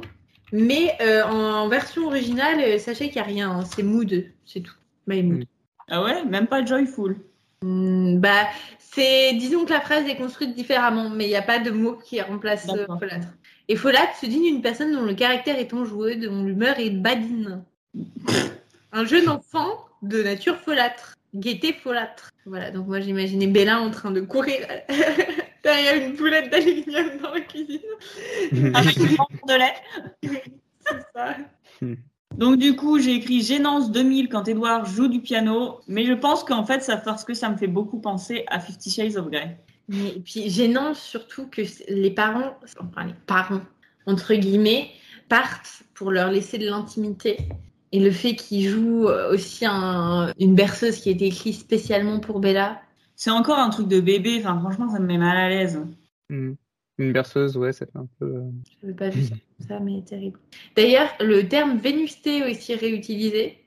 Mais 0.52 0.92
euh, 1.00 1.24
en 1.24 1.68
version 1.68 2.06
originale, 2.06 2.78
sachez 2.78 3.06
qu'il 3.06 3.14
n'y 3.16 3.20
a 3.20 3.24
rien. 3.24 3.50
hein, 3.50 3.64
C'est 3.64 3.82
mood, 3.82 4.26
c'est 4.44 4.60
tout. 4.60 4.74
My 5.06 5.22
mood. 5.22 5.44
Ah 5.88 6.02
ouais, 6.04 6.24
même 6.24 6.46
pas 6.46 6.64
joyful. 6.64 7.16
Hmm, 7.62 8.18
bah, 8.20 8.46
c'est, 8.78 9.32
disons 9.34 9.64
que 9.64 9.72
la 9.72 9.80
phrase 9.80 10.06
est 10.06 10.16
construite 10.16 10.54
différemment, 10.54 11.08
mais 11.08 11.24
il 11.24 11.28
n'y 11.28 11.36
a 11.36 11.42
pas 11.42 11.58
de 11.58 11.70
mot 11.70 11.94
qui 11.94 12.20
remplace 12.20 12.66
folâtre. 12.98 13.28
Et 13.68 13.76
folâtre 13.76 14.14
se 14.20 14.26
dit 14.26 14.40
d'une 14.40 14.60
personne 14.60 14.92
dont 14.92 15.04
le 15.04 15.14
caractère 15.14 15.58
est 15.58 15.72
enjoueux, 15.72 16.16
dont 16.16 16.44
l'humeur 16.44 16.78
est 16.78 16.90
badine. 16.90 17.64
Un 18.92 19.04
jeune 19.06 19.28
enfant 19.28 19.86
de 20.02 20.22
nature 20.22 20.56
folâtre, 20.56 21.14
gaieté 21.34 21.72
folâtre. 21.72 22.30
Voilà, 22.44 22.70
donc 22.70 22.86
moi 22.86 23.00
j'imaginais 23.00 23.46
Bella 23.46 23.80
en 23.80 23.90
train 23.90 24.10
de 24.10 24.20
courir 24.20 24.58
derrière 25.62 25.94
une 25.96 26.14
boulette 26.14 26.50
d'aluminium 26.50 27.18
dans 27.22 27.32
la 27.32 27.40
cuisine. 27.40 27.80
Avec 28.74 28.96
une 28.98 29.16
lampe 29.16 29.48
de 29.48 29.54
lait. 29.54 29.74
C'est 30.86 31.02
ça. 31.14 31.36
Donc 32.36 32.58
du 32.58 32.76
coup, 32.76 32.98
j'ai 32.98 33.14
écrit 33.14 33.42
Gênance 33.42 33.92
2000 33.92 34.28
quand 34.28 34.48
Edouard 34.48 34.84
joue 34.84 35.08
du 35.08 35.20
piano, 35.20 35.80
mais 35.86 36.04
je 36.04 36.12
pense 36.12 36.44
qu'en 36.44 36.64
fait, 36.64 36.82
ça 36.82 36.96
parce 36.96 37.24
que 37.24 37.34
ça 37.34 37.48
me 37.48 37.56
fait 37.56 37.66
beaucoup 37.66 38.00
penser 38.00 38.44
à 38.48 38.58
Fifty 38.58 38.90
Shades 38.90 39.16
of 39.16 39.30
Grey. 39.30 39.58
Mais 39.88 40.08
et 40.08 40.20
puis 40.20 40.48
gênant 40.48 40.94
surtout 40.94 41.46
que 41.46 41.62
les 41.88 42.10
parents, 42.10 42.56
enfin 42.80 43.06
les 43.06 43.14
parents, 43.26 43.62
entre 44.06 44.34
guillemets, 44.34 44.90
partent 45.28 45.82
pour 45.94 46.10
leur 46.10 46.30
laisser 46.30 46.58
de 46.58 46.66
l'intimité. 46.66 47.38
Et 47.92 48.00
le 48.00 48.10
fait 48.10 48.34
qu'ils 48.34 48.68
jouent 48.68 49.08
euh, 49.08 49.32
aussi 49.32 49.64
un- 49.66 50.32
une 50.38 50.54
berceuse 50.54 50.98
qui 51.00 51.10
a 51.10 51.12
été 51.12 51.26
écrite 51.26 51.54
spécialement 51.54 52.20
pour 52.20 52.40
Bella. 52.40 52.80
C'est 53.16 53.30
encore 53.30 53.58
un 53.58 53.70
truc 53.70 53.88
de 53.88 54.00
bébé, 54.00 54.38
enfin 54.40 54.58
franchement, 54.58 54.88
ça 54.90 54.98
me 54.98 55.06
met 55.06 55.18
mal 55.18 55.36
à 55.36 55.48
l'aise. 55.48 55.80
Hmm. 56.30 56.54
Une 56.98 57.12
berceuse, 57.12 57.56
ouais, 57.56 57.72
ça 57.72 57.86
fait 57.86 57.96
un 57.98 58.06
peu. 58.18 58.26
euh, 58.26 58.50
Je 58.80 58.86
n'avais 58.86 58.96
pas 58.96 59.08
vu 59.10 59.22
ça, 59.68 59.78
mais 59.80 60.02
terrible. 60.02 60.38
D'ailleurs, 60.76 61.08
le 61.20 61.46
terme 61.48 61.76
vénusté 61.78 62.38
est 62.38 62.50
aussi 62.50 62.74
réutilisé. 62.74 63.58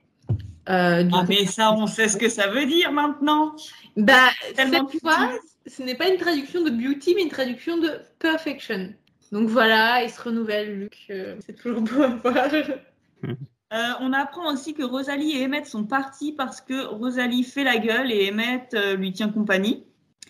Euh, 0.67 1.07
Ah 1.13 1.25
mais 1.29 1.45
ça, 1.45 1.73
on 1.73 1.85
sait 1.85 2.07
ce 2.07 2.17
que 2.17 2.27
ça 2.29 2.47
veut 2.47 2.65
dire 2.65 2.91
maintenant. 2.91 3.55
Bah, 3.95 4.29
Tellement 4.55 4.87
cette 4.89 5.01
fois, 5.01 5.31
ce 5.67 5.83
n'est 5.83 5.95
pas 5.95 6.09
une 6.09 6.17
traduction 6.17 6.63
de 6.63 6.71
beauty, 6.71 7.13
mais 7.15 7.23
une 7.23 7.29
traduction 7.29 7.77
de 7.77 7.89
perfection. 8.19 8.93
Donc 9.31 9.49
voilà, 9.49 10.03
il 10.03 10.09
se 10.09 10.21
renouvelle, 10.21 10.79
Luc. 10.79 10.97
euh, 11.11 11.35
c'est 11.45 11.53
toujours 11.55 11.81
beau 11.81 12.01
à 12.01 12.07
voir. 12.15 12.49
Euh, 13.75 13.91
on 13.99 14.13
apprend 14.13 14.53
aussi 14.53 14.73
que 14.73 14.83
Rosalie 14.83 15.37
et 15.37 15.45
Emmett 15.45 15.65
sont 15.65 15.83
partis 15.83 16.31
parce 16.31 16.61
que 16.61 16.85
Rosalie 16.85 17.43
fait 17.43 17.65
la 17.65 17.77
gueule 17.77 18.09
et 18.09 18.31
Emmett 18.31 18.73
euh, 18.73 18.95
lui 18.95 19.11
tient 19.11 19.29
compagnie. 19.29 19.83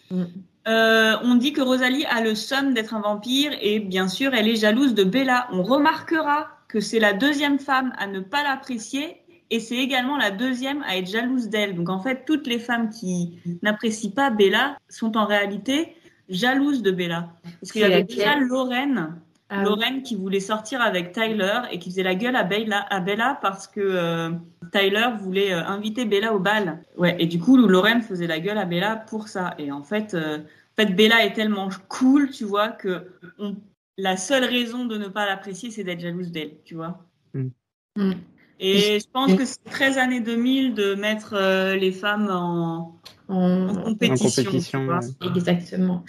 Mm. 0.09 0.23
Euh, 0.67 1.15
on 1.21 1.35
dit 1.35 1.53
que 1.53 1.61
Rosalie 1.61 2.05
a 2.05 2.21
le 2.21 2.33
somme 2.33 2.73
d'être 2.73 2.95
un 2.95 3.01
vampire 3.01 3.51
et 3.61 3.79
bien 3.79 4.07
sûr 4.07 4.33
elle 4.33 4.47
est 4.47 4.55
jalouse 4.55 4.95
de 4.95 5.03
Bella. 5.03 5.47
On 5.51 5.61
remarquera 5.61 6.47
que 6.67 6.79
c'est 6.79 6.97
la 6.97 7.13
deuxième 7.13 7.59
femme 7.59 7.93
à 7.99 8.07
ne 8.07 8.19
pas 8.19 8.41
l'apprécier 8.41 9.21
et 9.51 9.59
c'est 9.59 9.77
également 9.77 10.17
la 10.17 10.31
deuxième 10.31 10.81
à 10.83 10.97
être 10.97 11.07
jalouse 11.07 11.49
d'elle. 11.49 11.75
Donc 11.75 11.89
en 11.89 11.99
fait 11.99 12.25
toutes 12.25 12.47
les 12.47 12.57
femmes 12.57 12.89
qui 12.89 13.37
n'apprécient 13.61 14.09
pas 14.09 14.31
Bella 14.31 14.75
sont 14.89 15.17
en 15.17 15.25
réalité 15.25 15.95
jalouses 16.29 16.81
de 16.81 16.89
Bella. 16.89 17.29
Parce 17.61 17.71
qu'il 17.71 17.81
y 17.81 17.83
avait 17.83 18.03
déjà 18.03 18.39
Lorraine 18.39 19.21
Ah, 19.49 19.63
Lorraine 19.63 20.01
qui 20.01 20.15
voulait 20.15 20.39
sortir 20.39 20.81
avec 20.81 21.11
Tyler 21.11 21.61
et 21.71 21.77
qui 21.77 21.89
faisait 21.91 22.03
la 22.03 22.15
gueule 22.15 22.35
à 22.35 22.43
Bella, 22.43 22.85
à 22.89 22.99
Bella 22.99 23.37
parce 23.41 23.67
que 23.67 23.79
euh, 23.79 24.31
Tyler 24.71 25.07
voulait 25.19 25.53
euh, 25.53 25.63
inviter 25.65 26.05
Bella 26.05 26.33
au 26.33 26.39
bal. 26.39 26.81
Ouais, 26.97 27.15
et 27.19 27.27
du 27.27 27.39
coup, 27.39 27.55
Lorraine 27.55 28.01
faisait 28.01 28.27
la 28.27 28.39
gueule 28.39 28.57
à 28.57 28.65
Bella 28.65 28.95
pour 28.95 29.27
ça. 29.27 29.53
Et 29.59 29.71
en 29.71 29.83
fait, 29.83 30.13
euh, 30.13 30.39
En 30.39 30.81
fait, 30.83 30.93
Bella 30.93 31.23
est 31.25 31.33
tellement 31.33 31.69
cool, 31.87 32.31
tu 32.31 32.43
vois, 32.43 32.69
que 32.69 33.07
on- 33.39 33.55
la 33.97 34.17
seule 34.17 34.43
raison 34.43 34.85
de 34.85 34.97
ne 34.97 35.07
pas 35.07 35.25
l'apprécier, 35.25 35.71
c'est 35.71 35.85
d'être 35.85 36.01
jalouse 36.01 36.31
d'elle, 36.31 36.57
tu 36.65 36.75
vois. 36.75 37.05
Mm. 37.33 38.11
Et 38.59 38.99
je 38.99 39.05
pense 39.11 39.33
que 39.37 39.45
c'est 39.45 39.63
très 39.65 39.97
années 39.97 40.21
2000 40.21 40.73
de 40.75 40.95
mettre 40.95 41.33
euh, 41.33 41.75
les 41.75 41.91
femmes 41.91 42.29
en, 42.31 42.95
en 43.27 43.67
En- 43.69 43.83
compétition. 43.83 44.87
ouais. 44.87 45.27
Exactement. 45.27 46.03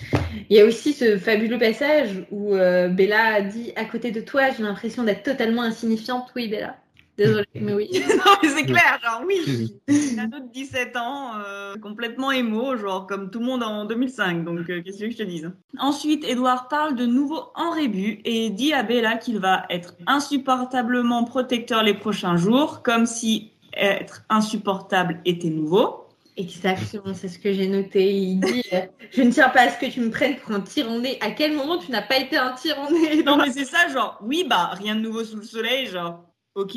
Il 0.48 0.56
y 0.56 0.60
a 0.60 0.64
aussi 0.64 0.92
ce 0.92 1.18
fabuleux 1.18 1.58
passage 1.58 2.24
où 2.30 2.54
euh, 2.54 2.88
Bella 2.88 3.40
dit 3.42 3.72
à 3.76 3.84
côté 3.84 4.10
de 4.12 4.20
toi, 4.20 4.50
j'ai 4.56 4.62
l'impression 4.62 5.02
d'être 5.02 5.22
totalement 5.24 5.62
insignifiante. 5.62 6.30
Oui, 6.36 6.48
Bella. 6.48 6.76
Désolée, 7.16 7.46
mais 7.54 7.74
oui. 7.74 7.90
non, 8.08 8.32
mais 8.42 8.48
c'est 8.48 8.64
clair, 8.64 9.00
genre 9.02 9.22
oui. 9.26 9.74
Une 9.88 10.18
ado 10.18 10.38
de 10.38 10.52
17 10.52 10.96
ans, 10.96 11.32
euh, 11.38 11.76
complètement 11.76 12.30
émo, 12.30 12.76
genre 12.76 13.06
comme 13.06 13.30
tout 13.30 13.38
le 13.40 13.46
monde 13.46 13.62
en 13.62 13.84
2005. 13.84 14.44
Donc, 14.44 14.68
euh, 14.68 14.82
qu'est-ce 14.82 14.98
que 14.98 15.10
je 15.10 15.16
te 15.16 15.22
dise? 15.22 15.50
Ensuite, 15.78 16.24
Edouard 16.24 16.68
parle 16.68 16.94
de 16.94 17.06
nouveau 17.06 17.40
en 17.54 17.70
rébut 17.70 18.20
et 18.24 18.50
dit 18.50 18.72
à 18.72 18.82
Bella 18.82 19.16
qu'il 19.16 19.38
va 19.38 19.64
être 19.70 19.94
insupportablement 20.06 21.24
protecteur 21.24 21.82
les 21.82 21.94
prochains 21.94 22.36
jours, 22.36 22.82
comme 22.82 23.06
si 23.06 23.52
être 23.76 24.24
insupportable 24.28 25.20
était 25.24 25.50
nouveau. 25.50 26.06
Exactement, 26.36 27.14
c'est 27.14 27.28
ce 27.28 27.38
que 27.38 27.52
j'ai 27.52 27.66
noté. 27.66 28.12
Il 28.12 28.40
dit 28.40 28.62
euh, 28.74 28.82
Je 29.10 29.22
ne 29.22 29.30
tiens 29.30 29.48
pas 29.48 29.62
à 29.62 29.70
ce 29.70 29.78
que 29.78 29.90
tu 29.90 30.00
me 30.00 30.10
prennes 30.10 30.36
pour 30.36 30.52
un 30.52 30.60
tyranné. 30.60 31.18
À 31.22 31.30
quel 31.30 31.56
moment 31.56 31.78
tu 31.78 31.90
n'as 31.90 32.02
pas 32.02 32.18
été 32.18 32.36
un 32.36 32.52
tyranné 32.52 33.22
Non, 33.22 33.38
mais 33.38 33.50
c'est 33.50 33.64
ça, 33.64 33.88
genre, 33.88 34.18
oui, 34.22 34.44
bah, 34.48 34.70
rien 34.74 34.96
de 34.96 35.00
nouveau 35.00 35.24
sous 35.24 35.36
le 35.36 35.44
soleil, 35.44 35.86
genre, 35.86 36.24
ok. 36.54 36.76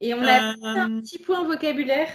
Et 0.00 0.14
on 0.14 0.22
a 0.22 0.52
Euh, 0.52 0.54
un 0.62 1.00
petit 1.00 1.18
point 1.18 1.44
vocabulaire 1.44 2.08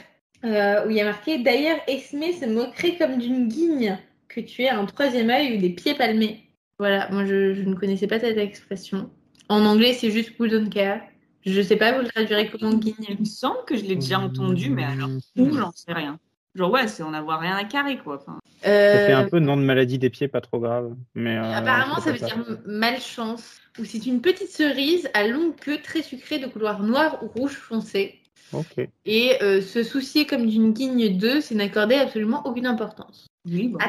euh, 0.44 0.86
où 0.86 0.90
il 0.90 0.96
y 0.98 1.02
a 1.02 1.06
marqué 1.06 1.38
D'ailleurs, 1.40 1.78
Esmé 1.88 2.34
se 2.34 2.46
moquerait 2.46 2.98
comme 2.98 3.18
d'une 3.18 3.48
guigne 3.48 3.98
que 4.28 4.40
tu 4.42 4.64
aies 4.64 4.70
un 4.70 4.86
troisième 4.86 5.30
œil 5.30 5.58
ou 5.58 5.62
des 5.62 5.70
pieds 5.70 5.96
palmés. 5.96 6.50
Voilà, 6.80 7.10
moi 7.12 7.26
je, 7.26 7.54
je 7.54 7.62
ne 7.64 7.76
connaissais 7.76 8.08
pas 8.08 8.20
cette 8.20 8.38
expression. 8.38 9.10
En 9.50 9.66
anglais, 9.66 9.94
c'est 9.94 10.12
juste 10.12 10.34
we 10.40 10.50
don't 10.52 10.70
care. 10.70 11.02
Je 11.46 11.62
sais 11.62 11.76
pas, 11.76 11.92
vous 11.94 12.02
le 12.02 12.08
traduirez 12.08 12.50
comment 12.50 12.74
guigne 12.74 12.96
Il 13.10 13.20
me 13.20 13.26
semble 13.26 13.66
que 13.68 13.76
je 13.78 13.84
l'ai 13.84 13.96
déjà 13.96 14.20
entendu, 14.20 14.70
mais 14.70 14.86
alors, 14.86 15.10
où, 15.38 15.52
j'en 15.52 15.72
sais 15.74 15.94
rien. 15.94 16.20
Genre, 16.56 16.72
ouais, 16.72 16.88
c'est 16.88 17.02
en 17.04 17.14
avoir 17.14 17.40
rien 17.40 17.56
à 17.56 17.64
carrer, 17.64 17.98
quoi. 17.98 18.16
Enfin, 18.22 18.40
Ça 18.62 18.68
fait 18.68 19.12
un 19.14 19.26
Euh, 19.26 19.30
peu 19.30 19.40
nom 19.40 19.58
de 19.58 19.64
maladie 19.64 19.98
des 19.98 20.10
pieds, 20.10 20.28
pas 20.28 20.42
trop 20.42 20.60
grave. 20.60 20.94
Mais, 21.16 21.36
euh, 21.38 21.54
Apparemment, 21.54 22.00
ça 22.00 22.12
veut 22.12 22.20
dire 22.20 22.38
malchance. 22.66 23.60
Ou 23.80 23.86
c'est 23.86 24.06
une 24.06 24.22
petite 24.22 24.50
cerise 24.52 25.10
à 25.16 25.28
longue 25.28 25.56
queue 25.56 25.80
très 25.82 26.04
sucrée 26.04 26.38
de 26.38 26.46
couleur 26.48 26.84
noire 26.84 27.24
ou 27.24 27.28
rouge 27.28 27.54
foncé. 27.56 28.20
Ok. 28.52 28.88
Et 29.06 29.32
euh, 29.42 29.62
se 29.62 29.82
soucier 29.82 30.28
comme 30.28 30.46
d'une 30.46 30.74
guigne 30.74 31.18
d'œuf, 31.18 31.46
c'est 31.46 31.56
n'accorder 31.56 31.96
absolument 31.96 32.46
aucune 32.46 32.68
importance. 32.68 33.26
oui, 33.48 33.70
bon. 33.70 33.80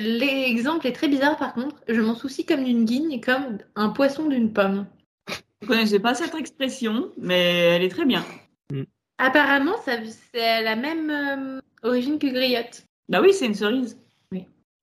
L'exemple 0.00 0.86
est 0.86 0.92
très 0.92 1.08
bizarre 1.08 1.38
par 1.38 1.54
contre. 1.54 1.76
Je 1.88 2.00
m'en 2.02 2.14
soucie 2.14 2.44
comme 2.44 2.62
d'une 2.64 2.84
guigne, 2.84 3.20
comme 3.22 3.58
un 3.74 3.88
poisson 3.88 4.26
d'une 4.28 4.52
pomme. 4.52 4.86
Je 5.62 5.66
connaissais 5.66 5.98
pas 5.98 6.14
cette 6.14 6.34
expression, 6.34 7.10
mais 7.16 7.40
elle 7.76 7.82
est 7.82 7.88
très 7.88 8.04
bien. 8.04 8.22
Apparemment, 9.18 9.76
ça, 9.84 9.92
c'est 10.32 10.62
la 10.62 10.76
même 10.76 11.10
euh, 11.10 11.60
origine 11.82 12.18
que 12.18 12.26
griotte. 12.26 12.84
Bah 13.08 13.20
oui, 13.20 13.32
c'est 13.32 13.46
une 13.46 13.54
cerise. 13.54 13.98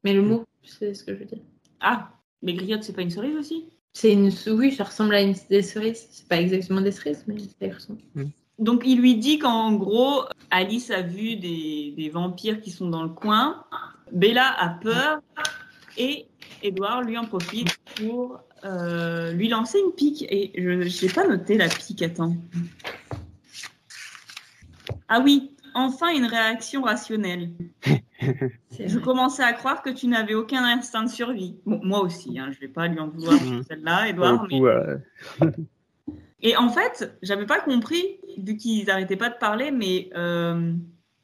Mais 0.03 0.13
le 0.13 0.21
mot, 0.23 0.45
c'est 0.63 0.93
ce 0.93 1.03
que 1.03 1.13
je 1.13 1.19
veux 1.19 1.25
dire. 1.25 1.41
Ah, 1.79 2.09
mais 2.41 2.53
griotte, 2.53 2.83
c'est 2.83 2.93
pas 2.93 3.01
une 3.01 3.11
cerise 3.11 3.35
aussi? 3.35 3.65
C'est 3.93 4.13
une, 4.13 4.31
oui, 4.47 4.71
ça 4.71 4.85
ressemble 4.85 5.13
à 5.13 5.21
une 5.21 5.35
des 5.49 5.61
cerises. 5.61 6.07
C'est 6.11 6.27
pas 6.27 6.39
exactement 6.39 6.81
des 6.81 6.91
cerises, 6.91 7.23
mais 7.27 7.37
ça 7.37 7.67
y 7.67 7.71
ressemble. 7.71 7.99
Donc 8.57 8.83
il 8.85 8.99
lui 8.99 9.15
dit 9.15 9.37
qu'en 9.37 9.73
gros, 9.73 10.23
Alice 10.49 10.91
a 10.91 11.01
vu 11.01 11.35
des, 11.35 11.93
des 11.97 12.09
vampires 12.09 12.61
qui 12.61 12.71
sont 12.71 12.89
dans 12.89 13.03
le 13.03 13.09
coin. 13.09 13.63
Bella 14.11 14.55
a 14.59 14.69
peur 14.69 15.21
et 15.97 16.27
Edouard 16.63 17.01
lui 17.03 17.17
en 17.17 17.25
profite 17.25 17.77
pour 17.95 18.39
euh, 18.63 19.31
lui 19.33 19.49
lancer 19.49 19.79
une 19.79 19.91
pique. 19.91 20.25
Et 20.29 20.51
je 20.55 21.05
n'ai 21.05 21.11
pas 21.11 21.27
noté 21.27 21.57
la 21.57 21.67
pique, 21.67 22.01
attends. 22.01 22.35
Ah 25.13 25.19
oui, 25.19 25.51
enfin 25.73 26.07
une 26.15 26.25
réaction 26.25 26.83
rationnelle. 26.83 27.49
Je 28.79 28.97
commençais 28.97 29.43
à 29.43 29.51
croire 29.51 29.81
que 29.81 29.89
tu 29.89 30.07
n'avais 30.07 30.35
aucun 30.35 30.63
instinct 30.63 31.03
de 31.03 31.09
survie. 31.09 31.57
Bon, 31.65 31.81
moi 31.83 31.99
aussi, 32.01 32.39
hein, 32.39 32.49
je 32.53 32.59
vais 32.61 32.69
pas 32.69 32.87
lui 32.87 32.97
en 32.99 33.09
vouloir 33.09 33.33
Mhm. 33.41 33.63
celle-là, 33.63 34.07
Edouard. 34.07 34.47
mais- 34.49 34.61
euh, 34.61 34.97
Et 36.41 36.55
en 36.55 36.69
fait, 36.69 37.13
j'avais 37.21 37.45
pas 37.45 37.59
compris, 37.59 38.19
vu 38.37 38.55
qu'ils 38.55 38.85
n'arrêtaient 38.87 39.17
pas 39.17 39.29
de 39.29 39.35
parler, 39.37 39.69
mais 39.71 40.09
euh, 40.15 40.73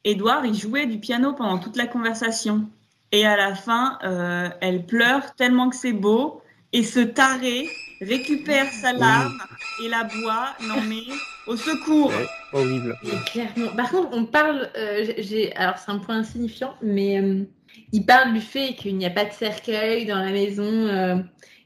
Edouard, 0.04 0.44
il 0.44 0.54
jouait 0.54 0.84
du 0.86 0.98
piano 1.00 1.32
pendant 1.32 1.58
toute 1.58 1.76
la 1.76 1.86
conversation. 1.86 2.68
Et 3.10 3.24
à 3.26 3.36
la 3.38 3.54
fin, 3.54 3.98
euh, 4.04 4.50
elle 4.60 4.84
pleure 4.84 5.34
tellement 5.34 5.70
que 5.70 5.76
c'est 5.76 5.94
beau, 5.94 6.42
et 6.72 6.82
ce 6.82 7.00
taré 7.00 7.68
récupère 8.00 8.70
sa 8.72 8.92
larme 8.92 9.38
et 9.84 9.88
la 9.88 10.04
boit. 10.04 10.54
Non 10.68 10.80
mais, 10.88 11.02
au 11.46 11.56
secours 11.56 12.08
ouais, 12.08 12.28
horrible. 12.52 12.96
Clairement. 13.32 13.74
Par 13.76 13.90
contre, 13.90 14.08
on 14.12 14.24
parle. 14.24 14.70
euh, 14.76 15.12
j'ai- 15.18 15.54
alors, 15.56 15.78
c'est 15.78 15.90
un 15.90 15.98
point 15.98 16.16
insignifiant, 16.18 16.74
mais 16.82 17.20
euh, 17.20 17.44
il 17.92 18.04
parle 18.06 18.34
du 18.34 18.40
fait 18.40 18.74
qu'il 18.74 18.96
n'y 18.96 19.06
a 19.06 19.10
pas 19.10 19.24
de 19.24 19.32
cercueil 19.32 20.06
dans 20.06 20.18
la 20.18 20.30
maison, 20.30 20.62
euh, 20.64 21.16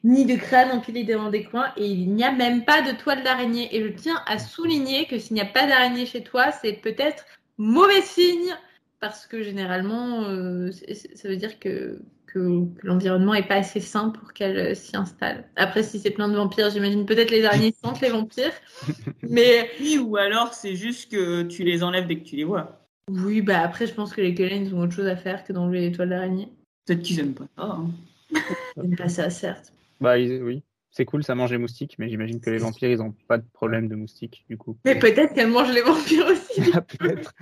ni 0.04 0.24
de 0.24 0.36
crâne 0.36 0.70
empilé 0.72 1.04
devant 1.04 1.30
des 1.30 1.44
coins, 1.44 1.72
et 1.76 1.86
il 1.86 2.12
n'y 2.14 2.24
a 2.24 2.32
même 2.32 2.64
pas 2.64 2.82
de 2.82 2.92
toile 2.96 3.22
d'araignée. 3.22 3.68
Et 3.74 3.82
je 3.82 3.88
tiens 3.88 4.20
à 4.26 4.38
souligner 4.38 5.06
que 5.06 5.18
s'il 5.18 5.34
n'y 5.34 5.40
a 5.40 5.46
pas 5.46 5.66
d'araignée 5.66 6.06
chez 6.06 6.22
toi, 6.22 6.50
c'est 6.50 6.72
peut-être 6.74 7.24
mauvais 7.58 8.02
signe, 8.02 8.56
parce 9.00 9.26
que 9.26 9.42
généralement, 9.42 10.24
euh, 10.24 10.70
ça 11.14 11.28
veut 11.28 11.36
dire 11.36 11.58
que, 11.58 12.00
que, 12.32 12.64
que 12.78 12.86
l'environnement 12.86 13.34
n'est 13.34 13.46
pas 13.46 13.56
assez 13.56 13.80
sain 13.80 14.10
pour 14.10 14.32
qu'elle 14.32 14.56
euh, 14.58 14.74
s'y 14.74 14.96
installe. 14.96 15.44
Après, 15.56 15.82
si 15.82 15.98
c'est 15.98 16.10
plein 16.10 16.28
de 16.28 16.34
vampires, 16.36 16.70
j'imagine 16.70 17.04
peut-être 17.06 17.30
les 17.30 17.44
araignées 17.44 17.74
sentent 17.82 18.00
les 18.00 18.10
vampires, 18.10 18.52
mais. 19.22 19.70
Oui, 19.80 19.98
ou 19.98 20.16
alors 20.16 20.54
c'est 20.54 20.74
juste 20.74 21.10
que 21.12 21.42
tu 21.42 21.64
les 21.64 21.82
enlèves 21.82 22.06
dès 22.06 22.18
que 22.18 22.24
tu 22.24 22.36
les 22.36 22.44
vois. 22.44 22.80
Oui, 23.10 23.42
bah 23.42 23.60
après, 23.60 23.86
je 23.86 23.94
pense 23.94 24.12
que 24.14 24.20
les 24.20 24.34
Cullens 24.34 24.72
ont 24.72 24.82
autre 24.82 24.92
chose 24.94 25.06
à 25.08 25.16
faire 25.16 25.44
que 25.44 25.52
d'enlever 25.52 25.80
les 25.80 25.92
toiles 25.92 26.10
d'araignée. 26.10 26.48
Peut-être 26.86 27.02
qu'ils 27.02 27.18
aiment 27.20 27.34
pas 27.34 27.46
ça. 27.56 27.64
hein. 27.64 27.90
J'aime 28.76 28.96
pas 28.96 29.08
ça, 29.08 29.28
certes. 29.28 29.72
Bah 30.00 30.18
ils- 30.18 30.42
oui, 30.42 30.62
c'est 30.90 31.04
cool, 31.04 31.22
ça 31.22 31.34
mange 31.34 31.50
les 31.52 31.58
moustiques, 31.58 31.96
mais 31.98 32.08
j'imagine 32.08 32.40
que 32.40 32.50
les 32.50 32.58
vampires, 32.58 32.90
ils 32.90 33.02
ont 33.02 33.14
pas 33.28 33.38
de 33.38 33.44
problème 33.52 33.88
de 33.88 33.94
moustiques, 33.94 34.44
du 34.48 34.56
coup. 34.56 34.76
Mais 34.84 34.98
peut-être 34.98 35.34
qu'elle 35.34 35.48
mange 35.50 35.72
les 35.72 35.82
vampires 35.82 36.26
aussi. 36.26 36.62
Ah, 36.74 36.80
Peut-être. 36.80 37.34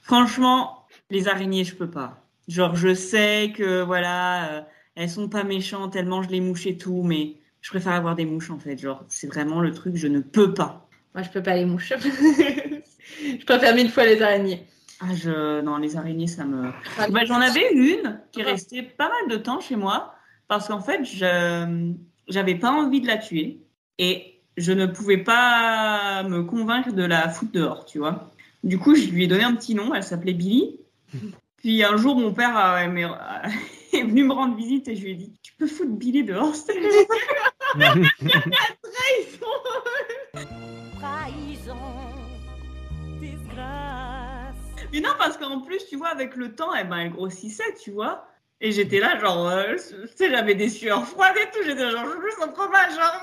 Franchement, 0.00 0.86
les 1.10 1.28
araignées, 1.28 1.64
je 1.64 1.74
peux 1.76 1.90
pas. 1.90 2.24
Genre, 2.48 2.74
je 2.74 2.94
sais 2.94 3.52
que 3.54 3.82
voilà, 3.82 4.52
euh, 4.52 4.62
elles 4.94 5.10
sont 5.10 5.28
pas 5.28 5.44
méchantes, 5.44 5.94
elles 5.96 6.06
mangent 6.06 6.30
les 6.30 6.40
mouches 6.40 6.66
et 6.66 6.78
tout, 6.78 7.02
mais 7.02 7.36
je 7.60 7.70
préfère 7.70 7.92
avoir 7.92 8.16
des 8.16 8.24
mouches 8.24 8.50
en 8.50 8.58
fait. 8.58 8.78
Genre, 8.78 9.04
c'est 9.08 9.26
vraiment 9.26 9.60
le 9.60 9.72
truc, 9.72 9.96
je 9.96 10.08
ne 10.08 10.20
peux 10.20 10.54
pas. 10.54 10.88
Moi, 11.14 11.22
je 11.22 11.30
peux 11.30 11.42
pas 11.42 11.54
les 11.54 11.66
mouches. 11.66 11.92
je 12.02 13.44
préfère 13.44 13.74
mille 13.74 13.90
fois 13.90 14.06
les 14.06 14.22
araignées. 14.22 14.66
Ah, 15.00 15.14
je... 15.14 15.60
non, 15.60 15.76
les 15.76 15.96
araignées, 15.96 16.26
ça 16.26 16.44
me. 16.44 16.70
Bah, 17.10 17.24
J'en 17.24 17.40
avais 17.40 17.72
une 17.72 18.20
qui 18.32 18.40
est 18.40 18.44
restée 18.44 18.82
pas 18.82 19.08
mal 19.08 19.30
de 19.30 19.42
temps 19.42 19.60
chez 19.60 19.76
moi 19.76 20.14
parce 20.48 20.68
qu'en 20.68 20.80
fait, 20.80 21.04
je 21.04 21.94
j'avais 22.28 22.56
pas 22.56 22.70
envie 22.70 23.00
de 23.00 23.06
la 23.06 23.16
tuer 23.16 23.60
et 23.98 24.40
je 24.56 24.72
ne 24.72 24.86
pouvais 24.86 25.18
pas 25.18 26.22
me 26.24 26.42
convaincre 26.42 26.92
de 26.92 27.04
la 27.04 27.28
foutre 27.28 27.52
dehors, 27.52 27.84
tu 27.84 27.98
vois. 27.98 28.30
Du 28.64 28.78
coup, 28.78 28.94
je 28.94 29.08
lui 29.10 29.24
ai 29.24 29.26
donné 29.26 29.44
un 29.44 29.54
petit 29.54 29.74
nom, 29.74 29.94
elle 29.94 30.02
s'appelait 30.02 30.34
Billy. 30.34 30.80
Puis 31.58 31.82
un 31.82 31.96
jour, 31.96 32.16
mon 32.16 32.32
père 32.32 32.56
a- 32.56 32.86
m'est- 32.86 33.04
est 33.92 34.02
venu 34.02 34.24
me 34.24 34.32
rendre 34.32 34.56
visite 34.56 34.88
et 34.88 34.96
je 34.96 35.02
lui 35.04 35.10
ai 35.12 35.14
dit 35.14 35.32
Tu 35.42 35.52
peux 35.54 35.66
foutre 35.66 35.90
Billy 35.92 36.22
dehors, 36.24 36.54
s'il 36.54 36.66
te 36.66 36.72
plaît? 36.72 37.06
Trahison, 40.98 41.76
disgrâce. 43.20 44.54
Mais 44.92 45.00
non, 45.00 45.10
parce 45.18 45.36
qu'en 45.36 45.60
plus, 45.60 45.84
tu 45.88 45.96
vois, 45.96 46.08
avec 46.08 46.36
le 46.36 46.54
temps, 46.54 46.74
eh 46.74 46.84
ben, 46.84 46.98
elle 46.98 47.10
grossissait, 47.10 47.74
tu 47.82 47.90
vois. 47.90 48.26
Et 48.60 48.72
j'étais 48.72 48.98
là, 48.98 49.18
genre, 49.18 49.48
euh, 49.48 49.74
tu 49.76 50.08
sais, 50.16 50.30
j'avais 50.30 50.54
des 50.56 50.68
sueurs 50.68 51.06
froides 51.06 51.36
et 51.36 51.50
tout. 51.52 51.62
J'étais 51.64 51.90
genre, 51.90 52.04
je 52.06 52.30
sens 52.36 52.52
trop 52.54 52.68
mal, 52.68 52.90
genre, 52.90 53.20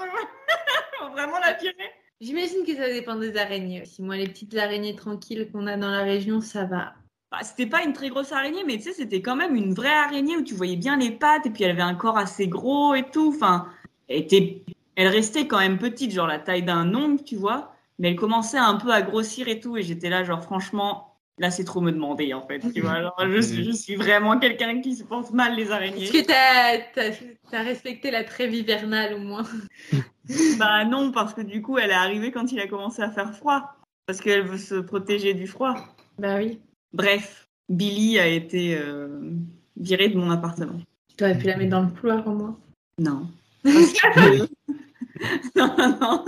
vraiment 1.12 1.40
la 1.40 1.54
tirer. 1.54 1.74
J'imagine 2.22 2.66
que 2.66 2.74
ça 2.76 2.88
dépend 2.88 3.16
des 3.16 3.36
araignées 3.38 3.82
aussi. 3.82 4.02
Moi, 4.02 4.16
les 4.16 4.28
petites 4.28 4.56
araignées 4.56 4.96
tranquilles 4.96 5.50
qu'on 5.52 5.68
a 5.68 5.76
dans 5.76 5.92
la 5.92 6.04
région, 6.04 6.40
ça 6.40 6.64
va. 6.64 6.94
Bah, 7.32 7.40
c'était 7.44 7.66
pas 7.66 7.84
une 7.84 7.94
très 7.94 8.10
grosse 8.10 8.32
araignée, 8.32 8.64
mais 8.66 8.78
tu 8.78 8.84
sais, 8.84 8.94
c'était 8.94 9.22
quand 9.22 9.36
même 9.36 9.56
une 9.56 9.74
vraie 9.74 9.94
araignée 9.94 10.38
où 10.38 10.44
tu 10.44 10.54
voyais 10.54 10.76
bien 10.76 10.98
les 10.98 11.12
pattes 11.12 11.46
et 11.46 11.50
puis 11.50 11.64
elle 11.64 11.72
avait 11.72 11.82
un 11.82 11.96
corps 11.96 12.18
assez 12.18 12.48
gros 12.48 12.94
et 12.94 13.04
tout. 13.04 13.34
Enfin, 13.36 13.68
elle, 14.08 14.20
était... 14.20 14.62
elle 14.96 15.08
restait 15.08 15.48
quand 15.48 15.60
même 15.60 15.78
petite, 15.78 16.12
genre 16.12 16.28
la 16.28 16.40
taille 16.40 16.64
d'un 16.64 16.94
ongle, 16.94 17.24
tu 17.24 17.36
vois. 17.36 17.74
Mais 17.98 18.10
elle 18.10 18.16
commençait 18.16 18.58
un 18.58 18.76
peu 18.76 18.92
à 18.92 19.02
grossir 19.02 19.48
et 19.48 19.60
tout. 19.60 19.78
Et 19.78 19.84
j'étais 19.84 20.10
là, 20.10 20.24
genre, 20.24 20.44
franchement, 20.44 21.16
là, 21.38 21.50
c'est 21.52 21.64
trop 21.64 21.82
me 21.82 21.92
demander, 21.92 22.34
en 22.34 22.46
fait. 22.46 22.60
Tu 22.74 22.82
vois, 22.82 23.02
genre, 23.02 23.16
je, 23.28 23.42
suis, 23.42 23.64
je 23.64 23.72
suis 23.72 23.96
vraiment 23.96 24.38
quelqu'un 24.38 24.82
qui 24.82 24.96
supporte 24.96 25.32
mal 25.32 25.56
les 25.56 25.72
araignées. 25.72 26.04
Est-ce 26.04 26.12
que 26.12 26.26
t'as 26.26 27.58
as, 27.58 27.64
respecté 27.64 28.12
la 28.12 28.24
trêve 28.24 28.54
hivernale 28.54 29.14
au 29.16 29.20
moins? 29.20 29.46
Bah 30.58 30.86
non, 30.86 31.12
parce 31.12 31.36
que 31.36 31.42
du 31.42 31.62
coup, 31.62 31.78
elle 31.78 31.92
est 31.92 31.94
arrivée 31.94 32.32
quand 32.32 32.52
il 32.52 32.60
a 32.60 32.66
commencé 32.66 33.00
à 33.04 33.12
faire 33.12 33.36
froid. 33.36 33.76
Parce 34.08 34.20
qu'elle 34.20 34.42
veut 34.42 34.58
se 34.58 34.74
protéger 34.74 35.36
du 35.36 35.46
froid. 35.46 35.76
Bah 36.18 36.38
oui. 36.38 36.60
Bref, 36.94 37.48
Billy 37.70 38.20
a 38.20 38.28
été 38.28 38.78
euh, 38.78 39.20
viré 39.78 40.10
de 40.10 40.18
mon 40.18 40.30
appartement. 40.32 40.80
Tu 41.18 41.24
aurais 41.24 41.38
pu 41.38 41.48
la 41.48 41.58
mettre 41.58 41.72
dans 41.72 41.82
le 41.84 41.90
couloir 41.90 42.26
au 42.28 42.32
moins. 42.32 42.60
Non. 43.00 43.28
non, 45.56 45.76
non, 45.78 45.98
non. 46.00 46.26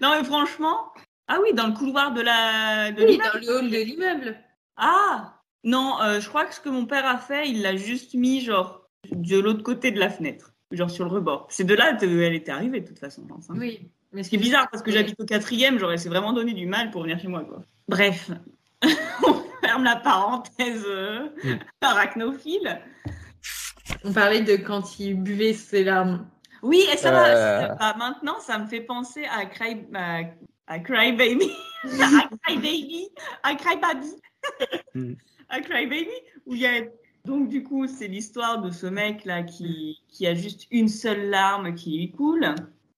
Non, 0.00 0.10
mais 0.18 0.24
franchement. 0.24 0.92
Ah 1.28 1.38
oui, 1.42 1.52
dans 1.54 1.66
le 1.68 1.74
couloir 1.74 2.12
de 2.12 2.20
la. 2.22 2.90
De 2.92 3.04
Oui, 3.04 3.12
l'immeuble. 3.12 3.30
dans 3.32 3.40
le 3.40 3.58
hall 3.58 3.70
de 3.70 3.76
l'immeuble. 3.76 4.36
Ah 4.76 5.40
Non, 5.64 6.00
euh, 6.02 6.20
je 6.20 6.28
crois 6.28 6.44
que 6.46 6.54
ce 6.54 6.60
que 6.60 6.68
mon 6.68 6.86
père 6.86 7.06
a 7.06 7.18
fait, 7.18 7.48
il 7.48 7.62
l'a 7.62 7.76
juste 7.76 8.14
mis, 8.14 8.40
genre, 8.40 8.88
de 9.10 9.38
l'autre 9.38 9.62
côté 9.62 9.90
de 9.92 9.98
la 10.00 10.10
fenêtre. 10.10 10.52
Genre 10.72 10.90
sur 10.90 11.04
le 11.04 11.10
rebord. 11.10 11.46
C'est 11.50 11.64
de 11.64 11.74
là 11.74 11.94
qu'elle 11.94 12.34
était 12.34 12.50
arrivée, 12.52 12.80
de 12.80 12.86
toute 12.86 12.98
façon, 12.98 13.22
je 13.28 13.28
pense. 13.34 13.50
hein. 13.50 13.54
Oui. 13.58 13.88
Mais 14.12 14.22
Ce 14.24 14.30
qui 14.30 14.36
est 14.36 14.40
bizarre, 14.40 14.68
parce 14.70 14.82
que 14.82 14.90
j'habite 14.90 15.20
au 15.20 15.24
quatrième, 15.24 15.78
j'aurais 15.78 15.98
c'est 15.98 16.08
vraiment 16.08 16.32
donné 16.32 16.52
du 16.54 16.66
mal 16.66 16.90
pour 16.90 17.02
venir 17.02 17.18
chez 17.20 17.28
moi, 17.28 17.44
quoi. 17.44 17.62
Bref. 17.88 18.30
On 19.26 19.42
ferme 19.66 19.84
la 19.84 19.96
parenthèse 19.96 20.84
euh, 20.86 21.28
Mm. 21.44 21.58
arachnophile. 21.80 22.80
On 24.04 24.12
parlait 24.12 24.42
de 24.42 24.56
quand 24.56 24.98
il 24.98 25.14
buvait 25.22 25.52
ses 25.52 25.84
larmes. 25.84 26.26
Oui, 26.62 26.84
et 26.92 26.96
ça 26.96 27.08
Euh. 27.08 27.66
va. 27.68 27.74
bah, 27.74 27.94
maintenant, 27.98 28.38
ça 28.40 28.58
me 28.58 28.66
fait 28.66 28.80
penser 28.82 29.24
à 29.24 29.46
Cry, 29.46 29.86
à, 29.94 30.20
à 30.66 30.78
Cry 30.78 31.12
Baby. 31.12 31.50
à 31.84 32.28
Cry 32.46 32.56
Baby. 32.56 33.08
À 33.42 33.54
Cry 33.54 33.76
Baby. 33.80 34.06
Mm. 34.94 35.12
à 35.50 35.60
Cry 35.60 35.86
Baby. 35.86 36.08
Où 36.46 36.54
il 36.54 36.60
y 36.62 36.66
a. 36.66 36.80
Donc, 37.26 37.48
du 37.48 37.62
coup, 37.62 37.86
c'est 37.86 38.08
l'histoire 38.08 38.62
de 38.62 38.70
ce 38.70 38.86
mec-là 38.86 39.42
qui, 39.42 39.98
qui 40.08 40.26
a 40.26 40.34
juste 40.34 40.66
une 40.70 40.88
seule 40.88 41.28
larme 41.28 41.74
qui 41.74 41.98
lui 41.98 42.10
coule. 42.10 42.54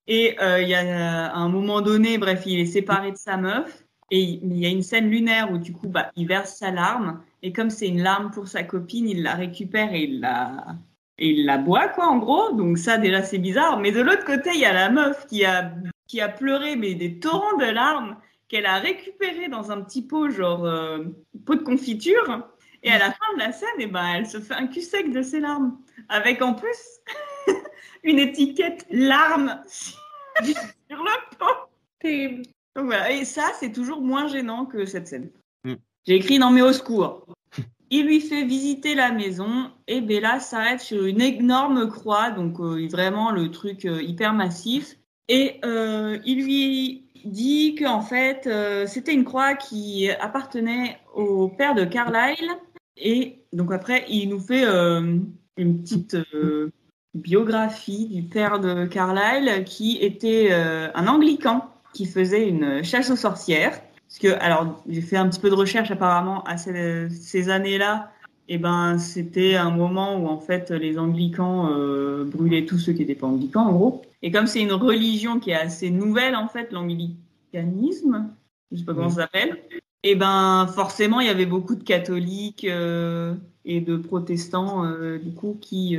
Et 0.07 0.37
euh, 0.41 0.61
il 0.63 0.69
y 0.69 0.75
a 0.75 1.27
à 1.27 1.37
un 1.37 1.49
moment 1.49 1.81
donné, 1.81 2.19
bref, 2.19 2.43
il 2.47 2.61
est 2.61 2.67
séparé 2.67 3.11
de 3.11 3.17
sa 3.17 3.37
meuf. 3.37 3.82
Et 4.15 4.21
il 4.43 4.59
y 4.59 4.67
a 4.67 4.69
une 4.69 4.83
scène 4.83 5.09
lunaire 5.09 5.51
où, 5.51 5.57
du 5.57 5.73
coup, 5.73 5.89
bah, 5.89 6.13
il 6.17 6.29
verse 6.29 6.57
sa 6.59 6.71
larme. 6.71 7.23
Et 7.43 7.51
comme 7.51 7.71
c'est 7.71 7.89
une 7.89 8.03
larme 8.03 8.31
pour 8.31 8.47
sa 8.47 8.63
copine, 8.63 9.09
il 9.09 9.23
la 9.23 9.35
récupère 9.35 9.95
et 9.95 10.03
il 10.03 10.21
la, 10.21 10.77
et 11.17 11.43
la 11.43 11.57
boit, 11.57 11.89
quoi, 11.89 12.09
en 12.09 12.19
gros. 12.19 12.53
Donc 12.53 12.77
ça, 12.77 12.99
déjà, 12.99 13.23
c'est 13.23 13.39
bizarre. 13.39 13.81
Mais 13.81 13.91
de 13.91 14.03
l'autre 14.03 14.27
côté, 14.27 14.51
il 14.53 14.61
y 14.61 14.67
a 14.67 14.75
la 14.75 14.91
meuf 14.91 15.27
qui 15.29 15.47
a, 15.47 15.73
qui 16.07 16.21
a 16.21 16.29
pleuré, 16.29 16.77
mais 16.77 16.93
des 16.93 17.21
torrents 17.21 17.57
de 17.57 17.65
larmes, 17.65 18.19
qu'elle 18.49 18.67
a 18.67 18.77
récupéré 18.77 19.49
dans 19.49 19.73
un 19.73 19.81
petit 19.81 20.03
pot, 20.03 20.29
genre 20.29 20.67
euh, 20.67 21.05
pot 21.47 21.55
de 21.55 21.63
confiture. 21.63 22.47
Et 22.83 22.91
à 22.91 22.99
la 22.99 23.13
fin 23.13 23.33
de 23.35 23.39
la 23.39 23.53
scène, 23.53 23.69
eh 23.79 23.87
ben, 23.87 24.07
elle 24.15 24.27
se 24.27 24.41
fait 24.41 24.53
un 24.55 24.67
cul 24.67 24.83
sec 24.83 25.11
de 25.11 25.23
ses 25.23 25.41
larmes. 25.41 25.79
Avec 26.11 26.43
en 26.43 26.53
plus 26.53 27.01
une 28.03 28.19
étiquette 28.19 28.85
larmes 28.91 29.63
sur 29.71 29.97
le 30.91 31.37
pot. 31.39 31.71
Donc 32.77 32.87
voilà. 32.87 33.11
Et 33.13 33.25
ça, 33.25 33.51
c'est 33.59 33.73
toujours 33.73 34.01
moins 34.01 34.29
gênant 34.29 34.67
que 34.67 34.85
cette 34.85 35.09
scène. 35.09 35.31
Mm. 35.65 35.75
J'ai 36.07 36.15
écrit 36.17 36.39
non 36.39 36.51
mais 36.51 36.63
au 36.63 36.73
secours. 36.73 37.27
Il 37.91 38.07
lui 38.07 38.21
fait 38.21 38.45
visiter 38.45 38.95
la 38.95 39.13
maison 39.13 39.71
et 39.87 40.01
Bella 40.01 40.41
s'arrête 40.41 40.81
sur 40.81 41.05
une 41.05 41.21
énorme 41.21 41.89
croix, 41.89 42.31
donc 42.31 42.59
euh, 42.59 42.89
vraiment 42.91 43.31
le 43.31 43.51
truc 43.51 43.85
euh, 43.85 44.03
hyper 44.03 44.33
massif. 44.33 44.97
Et 45.29 45.61
euh, 45.65 46.19
il 46.25 46.45
lui 46.45 47.05
dit 47.25 47.77
qu'en 47.77 48.01
fait 48.01 48.49
c'était 48.89 49.15
une 49.15 49.25
croix 49.25 49.55
qui 49.55 50.11
appartenait 50.11 50.99
au 51.15 51.49
père 51.49 51.75
de 51.75 51.85
Carlyle. 51.85 52.51
Et 52.97 53.45
donc 53.53 53.73
après 53.73 54.05
il 54.09 54.31
nous 54.31 54.41
fait 54.41 54.65
une 54.65 55.83
petite 55.83 56.17
biographie 57.15 58.09
du 58.09 58.25
père 58.25 58.59
de 58.59 58.87
Carlyle 58.87 59.63
qui 59.65 59.99
était 59.99 60.53
un 60.53 61.07
anglican 61.07 61.72
qui 61.93 62.07
faisait 62.07 62.49
une 62.49 62.83
chasse 62.83 63.11
aux 63.11 63.17
sorcières. 63.17 63.81
Parce 64.09 64.19
que, 64.19 64.41
alors, 64.43 64.83
j'ai 64.89 65.01
fait 65.01 65.17
un 65.17 65.29
petit 65.29 65.41
peu 65.41 65.49
de 65.49 65.55
recherche 65.55 65.91
apparemment 65.91 66.45
à 66.45 66.59
ces, 66.59 67.09
ces 67.11 67.49
années-là. 67.49 68.11
Et 68.49 68.59
ben, 68.59 68.99
c'était 68.99 69.55
un 69.55 69.71
moment 69.71 70.19
où 70.19 70.27
en 70.27 70.39
fait 70.39 70.71
les 70.71 70.99
anglicans 70.99 71.71
euh, 71.71 72.25
brûlaient 72.25 72.67
tous 72.67 72.79
ceux 72.79 72.93
qui 72.93 73.01
n'étaient 73.01 73.15
pas 73.15 73.29
anglicans, 73.29 73.63
en 73.63 73.73
gros. 73.73 74.03
Et 74.21 74.31
comme 74.31 74.47
c'est 74.47 74.61
une 74.61 74.73
religion 74.73 75.41
qui 75.41 75.51
est 75.51 75.55
assez 75.55 75.91
nouvelle, 75.91 76.37
en 76.37 76.49
fait, 76.49 76.73
l'anglicanisme, 76.73 78.29
je 78.71 78.79
sais 78.79 78.85
pas 78.85 78.95
comment 78.95 79.09
ça 79.09 79.23
s'appelle. 79.23 79.63
Et 80.03 80.17
ben, 80.17 80.67
forcément, 80.75 81.21
il 81.21 81.29
y 81.29 81.31
avait 81.31 81.47
beaucoup 81.47 81.77
de 81.77 81.85
catholiques 81.85 82.67
euh, 82.69 83.35
et 83.65 83.81
de 83.81 83.97
protestants, 83.97 84.85
euh, 84.85 85.19
du 85.19 85.31
coup, 85.31 85.57
qui 85.61 85.99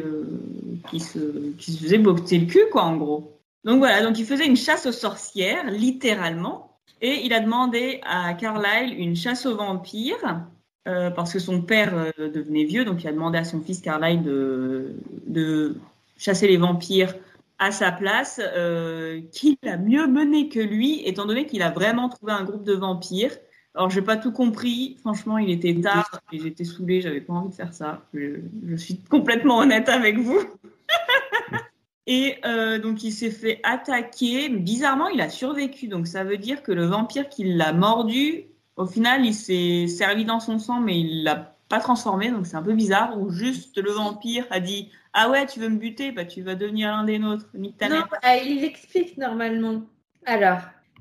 qui 0.89 0.99
se 0.99 1.19
qui 1.57 1.71
se 1.71 1.81
faisaient 1.81 1.97
boxer 1.97 2.37
le 2.37 2.45
cul, 2.45 2.65
quoi, 2.71 2.83
en 2.83 2.97
gros. 2.97 3.33
Donc 3.63 3.77
voilà, 3.77 4.01
donc 4.01 4.19
il 4.19 4.25
faisait 4.25 4.45
une 4.45 4.57
chasse 4.57 4.85
aux 4.85 4.91
sorcières, 4.91 5.69
littéralement. 5.71 6.77
Et 7.01 7.25
il 7.25 7.33
a 7.33 7.39
demandé 7.39 8.01
à 8.03 8.33
Carlyle 8.33 8.97
une 8.97 9.15
chasse 9.15 9.45
aux 9.45 9.55
vampires, 9.55 10.41
euh, 10.87 11.09
parce 11.09 11.33
que 11.33 11.39
son 11.39 11.61
père 11.61 11.93
euh, 11.95 12.29
devenait 12.29 12.65
vieux, 12.65 12.85
donc 12.85 13.03
il 13.03 13.07
a 13.07 13.11
demandé 13.11 13.37
à 13.37 13.43
son 13.43 13.61
fils 13.61 13.81
Carlyle 13.81 14.23
de, 14.23 14.95
de 15.27 15.75
chasser 16.17 16.47
les 16.47 16.57
vampires 16.57 17.13
à 17.59 17.71
sa 17.71 17.91
place, 17.91 18.41
euh, 18.43 19.21
qu'il 19.31 19.57
a 19.65 19.77
mieux 19.77 20.07
mené 20.07 20.49
que 20.49 20.59
lui, 20.59 21.01
étant 21.05 21.25
donné 21.25 21.45
qu'il 21.45 21.61
a 21.61 21.71
vraiment 21.71 22.09
trouvé 22.09 22.33
un 22.33 22.43
groupe 22.43 22.63
de 22.63 22.73
vampires. 22.73 23.31
Alors, 23.75 23.89
j'ai 23.89 24.01
pas 24.01 24.17
tout 24.17 24.31
compris. 24.31 24.97
Franchement, 24.99 25.37
il 25.37 25.49
était 25.49 25.79
tard 25.81 26.21
et 26.31 26.39
j'étais 26.39 26.63
saoulée. 26.63 27.01
J'avais 27.01 27.21
pas 27.21 27.33
envie 27.33 27.49
de 27.49 27.55
faire 27.55 27.73
ça. 27.73 28.01
Je, 28.13 28.39
je 28.67 28.75
suis 28.75 28.97
complètement 29.09 29.59
honnête 29.59 29.89
avec 29.89 30.17
vous. 30.19 30.39
Et 32.05 32.35
euh, 32.45 32.79
donc 32.79 33.03
il 33.03 33.11
s'est 33.11 33.31
fait 33.31 33.59
attaquer. 33.63 34.49
Bizarrement, 34.49 35.07
il 35.07 35.21
a 35.21 35.29
survécu. 35.29 35.87
Donc 35.87 36.07
ça 36.07 36.23
veut 36.23 36.37
dire 36.37 36.63
que 36.63 36.71
le 36.71 36.85
vampire 36.85 37.29
qui 37.29 37.45
l'a 37.45 37.73
mordu, 37.73 38.45
au 38.75 38.85
final, 38.85 39.25
il 39.25 39.33
s'est 39.33 39.87
servi 39.87 40.25
dans 40.25 40.39
son 40.39 40.59
sang, 40.59 40.79
mais 40.79 40.99
il 40.99 41.23
l'a 41.23 41.55
pas 41.69 41.79
transformé. 41.79 42.29
Donc 42.29 42.45
c'est 42.45 42.57
un 42.57 42.63
peu 42.63 42.73
bizarre. 42.73 43.19
Ou 43.19 43.29
juste 43.29 43.77
le 43.81 43.91
vampire 43.91 44.45
a 44.49 44.59
dit 44.59 44.89
Ah 45.13 45.29
ouais, 45.29 45.45
tu 45.45 45.59
veux 45.59 45.69
me 45.69 45.77
buter? 45.77 46.11
Bah 46.11 46.25
tu 46.25 46.41
vas 46.41 46.55
devenir 46.55 46.89
l'un 46.89 47.05
des 47.05 47.19
nôtres. 47.19 47.47
Nique 47.53 47.77
ta 47.77 47.87
Non, 47.87 48.03
ah, 48.21 48.37
il 48.37 48.61
l'explique 48.61 49.17
normalement. 49.17 49.83
Alors, 50.25 50.59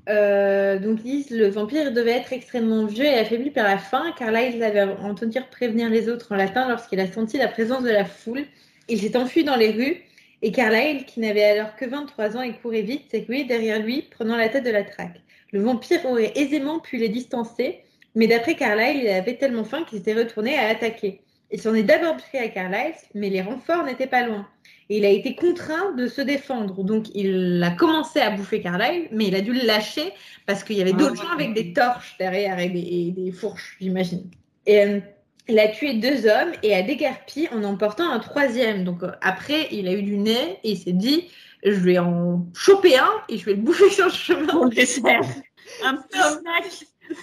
euh, 0.09 0.79
donc 0.79 0.99
ils 1.03 1.23
disent 1.23 1.31
le 1.31 1.47
vampire 1.47 1.91
devait 1.91 2.11
être 2.11 2.31
extrêmement 2.31 2.85
vieux 2.85 3.05
et 3.05 3.19
affaibli 3.19 3.51
par 3.51 3.65
la 3.65 3.77
faim, 3.77 4.13
car 4.17 4.31
là 4.31 4.43
il 4.43 4.63
avait 4.63 4.83
entendu 5.01 5.37
prévenir 5.51 5.89
les 5.89 6.07
autres 6.07 6.31
en 6.31 6.35
latin 6.35 6.67
lorsqu'il 6.69 6.99
a 7.01 7.11
senti 7.11 7.37
la 7.37 7.49
présence 7.49 7.83
de 7.83 7.89
la 7.89 8.05
foule. 8.05 8.45
Il 8.87 8.99
s'est 8.99 9.17
enfui 9.17 9.43
dans 9.43 9.55
les 9.55 9.71
rues 9.71 10.03
et 10.43 10.51
Carlyle, 10.51 11.05
qui 11.05 11.21
n'avait 11.21 11.45
alors 11.45 11.73
que 11.77 11.85
23 11.85 12.35
ans 12.35 12.41
et 12.41 12.51
courait 12.51 12.81
vite, 12.81 13.09
s'est 13.09 13.23
coulé 13.23 13.45
derrière 13.45 13.81
lui, 13.81 14.01
prenant 14.11 14.35
la 14.35 14.49
tête 14.49 14.65
de 14.65 14.71
la 14.71 14.83
traque. 14.83 15.21
Le 15.53 15.61
vampire 15.61 16.05
aurait 16.05 16.33
aisément 16.35 16.81
pu 16.81 16.97
les 16.97 17.07
distancer, 17.07 17.79
mais 18.13 18.27
d'après 18.27 18.55
Carlyle, 18.55 19.03
il 19.03 19.07
avait 19.07 19.37
tellement 19.37 19.63
faim 19.63 19.85
qu'il 19.87 19.99
s'était 19.99 20.13
retourné 20.13 20.59
à 20.59 20.67
attaquer. 20.67 21.21
Il 21.49 21.61
s'en 21.61 21.73
est 21.73 21.83
d'abord 21.83 22.17
pris 22.17 22.39
à 22.39 22.49
Carlyle, 22.49 22.93
mais 23.15 23.29
les 23.29 23.41
renforts 23.41 23.85
n'étaient 23.85 24.05
pas 24.05 24.27
loin. 24.27 24.45
Et 24.89 24.97
il 24.97 25.05
a 25.05 25.09
été 25.09 25.33
contraint 25.33 25.93
de 25.93 26.07
se 26.07 26.19
défendre. 26.19 26.83
Donc 26.83 27.05
il 27.15 27.63
a 27.63 27.71
commencé 27.71 28.19
à 28.19 28.31
bouffer 28.31 28.61
Carlyle, 28.61 29.07
mais 29.13 29.27
il 29.27 29.35
a 29.35 29.41
dû 29.41 29.53
le 29.53 29.65
lâcher 29.65 30.11
parce 30.45 30.65
qu'il 30.65 30.77
y 30.77 30.81
avait 30.81 30.91
Ah, 30.93 30.97
d'autres 30.97 31.23
gens 31.23 31.31
avec 31.33 31.53
des 31.53 31.71
torches 31.71 32.17
derrière 32.19 32.59
et 32.59 32.67
des, 32.67 32.79
et 32.79 33.11
des 33.11 33.31
fourches, 33.31 33.77
j'imagine. 33.79 34.29
Et 34.65 34.81
euh, 34.81 34.99
il 35.47 35.59
a 35.59 35.67
tué 35.67 35.95
deux 35.95 36.27
hommes 36.27 36.51
et 36.63 36.75
a 36.75 36.81
déguerpi 36.81 37.47
en 37.51 37.63
emportant 37.63 38.09
un 38.09 38.19
troisième. 38.19 38.83
Donc 38.83 39.03
euh, 39.03 39.11
après, 39.21 39.67
il 39.71 39.87
a 39.87 39.93
eu 39.93 40.03
du 40.03 40.17
nez 40.17 40.59
et 40.63 40.71
il 40.71 40.77
s'est 40.77 40.93
dit 40.93 41.29
je 41.63 41.79
vais 41.79 41.97
en 41.97 42.45
choper 42.53 42.97
un 42.97 43.11
et 43.29 43.37
je 43.37 43.45
vais 43.45 43.53
le 43.53 43.61
bouffer 43.61 43.89
sur 43.89 44.05
le 44.05 44.11
chemin. 44.11 44.47
Pour 44.47 44.65
le 44.65 44.71
dessert. 44.71 45.21
Un 45.83 45.95
petit 45.95 46.19
snack. 46.19 46.65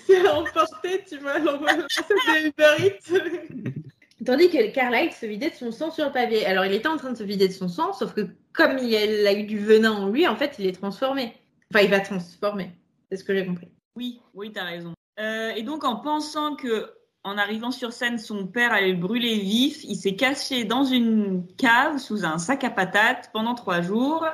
C'est 0.06 0.28
emporté, 0.28 1.04
tu 1.08 1.18
vois. 1.18 1.40
Tandis 4.24 4.50
que 4.50 4.70
Carlyle 4.72 5.12
se 5.12 5.26
vidait 5.26 5.50
de 5.50 5.54
son 5.54 5.72
sang 5.72 5.90
sur 5.90 6.06
le 6.06 6.12
pavé. 6.12 6.44
Alors, 6.44 6.64
il 6.64 6.72
était 6.72 6.88
en 6.88 6.96
train 6.96 7.12
de 7.12 7.16
se 7.16 7.22
vider 7.22 7.48
de 7.48 7.52
son 7.52 7.68
sang, 7.68 7.92
sauf 7.92 8.14
que 8.14 8.28
comme 8.52 8.78
il 8.78 8.94
a, 8.94 9.04
il 9.04 9.26
a 9.26 9.32
eu 9.32 9.44
du 9.44 9.58
venin 9.58 9.92
en 9.92 10.08
lui, 10.08 10.28
en 10.28 10.36
fait, 10.36 10.56
il 10.58 10.66
est 10.66 10.72
transformé. 10.72 11.34
Enfin, 11.72 11.84
il 11.84 11.90
va 11.90 12.00
transformer. 12.00 12.70
C'est 13.10 13.18
ce 13.18 13.24
que 13.24 13.34
j'ai 13.34 13.46
compris. 13.46 13.68
Oui, 13.96 14.20
oui, 14.34 14.52
t'as 14.52 14.64
raison. 14.64 14.94
Euh, 15.18 15.50
et 15.50 15.62
donc, 15.62 15.84
en 15.84 15.96
pensant 15.96 16.54
que, 16.54 16.92
en 17.24 17.36
arrivant 17.36 17.70
sur 17.70 17.92
scène, 17.92 18.18
son 18.18 18.46
père 18.46 18.72
allait 18.72 18.92
le 18.92 18.98
brûler 18.98 19.36
vif, 19.36 19.84
il 19.84 19.96
s'est 19.96 20.16
caché 20.16 20.64
dans 20.64 20.84
une 20.84 21.44
cave 21.56 21.98
sous 21.98 22.24
un 22.24 22.38
sac 22.38 22.64
à 22.64 22.70
patates 22.70 23.30
pendant 23.32 23.54
trois 23.54 23.82
jours. 23.82 24.24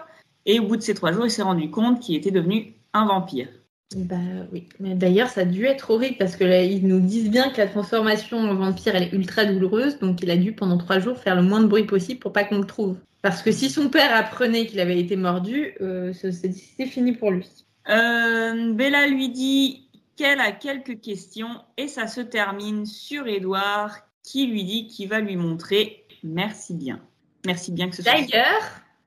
Et 0.44 0.60
au 0.60 0.66
bout 0.66 0.76
de 0.76 0.82
ces 0.82 0.94
trois 0.94 1.12
jours, 1.12 1.26
il 1.26 1.30
s'est 1.30 1.42
rendu 1.42 1.70
compte 1.70 2.00
qu'il 2.00 2.14
était 2.14 2.30
devenu 2.30 2.74
un 2.92 3.06
vampire. 3.06 3.48
Bah 3.94 4.16
oui. 4.52 4.68
Mais 4.80 4.94
d'ailleurs, 4.94 5.28
ça 5.28 5.42
a 5.42 5.44
dû 5.44 5.64
être 5.64 5.90
horrible 5.90 6.16
parce 6.18 6.36
que 6.36 6.44
là, 6.44 6.62
ils 6.62 6.86
nous 6.86 7.00
disent 7.00 7.30
bien 7.30 7.50
que 7.50 7.58
la 7.58 7.66
transformation 7.66 8.38
en 8.38 8.54
vampire, 8.54 8.94
elle 8.94 9.04
est 9.04 9.12
ultra 9.12 9.44
douloureuse. 9.44 9.98
Donc, 9.98 10.22
il 10.22 10.30
a 10.30 10.36
dû 10.36 10.52
pendant 10.52 10.78
trois 10.78 10.98
jours 10.98 11.18
faire 11.18 11.36
le 11.36 11.42
moins 11.42 11.60
de 11.60 11.66
bruit 11.66 11.84
possible 11.84 12.20
pour 12.20 12.32
pas 12.32 12.44
qu'on 12.44 12.58
le 12.58 12.66
trouve. 12.66 12.96
Parce 13.22 13.42
que 13.42 13.50
si 13.50 13.70
son 13.70 13.88
père 13.88 14.14
apprenait 14.14 14.66
qu'il 14.66 14.80
avait 14.80 14.98
été 14.98 15.16
mordu, 15.16 15.74
euh, 15.80 16.12
c'est 16.12 16.86
fini 16.86 17.12
pour 17.12 17.30
lui. 17.32 17.48
Euh, 17.88 18.72
Bella 18.72 19.06
lui 19.06 19.28
dit 19.28 19.85
qu'elle 20.16 20.40
a 20.40 20.52
quelques 20.52 21.00
questions 21.00 21.60
et 21.76 21.88
ça 21.88 22.06
se 22.06 22.20
termine 22.20 22.86
sur 22.86 23.26
Edouard 23.26 23.98
qui 24.22 24.46
lui 24.46 24.64
dit 24.64 24.86
qu'il 24.88 25.08
va 25.08 25.20
lui 25.20 25.36
montrer 25.36 26.04
merci 26.24 26.74
bien. 26.74 27.00
Merci 27.46 27.70
bien 27.72 27.88
que 27.90 27.96
ce 27.96 28.02
soit. 28.02 28.12
D'ailleurs, 28.12 28.62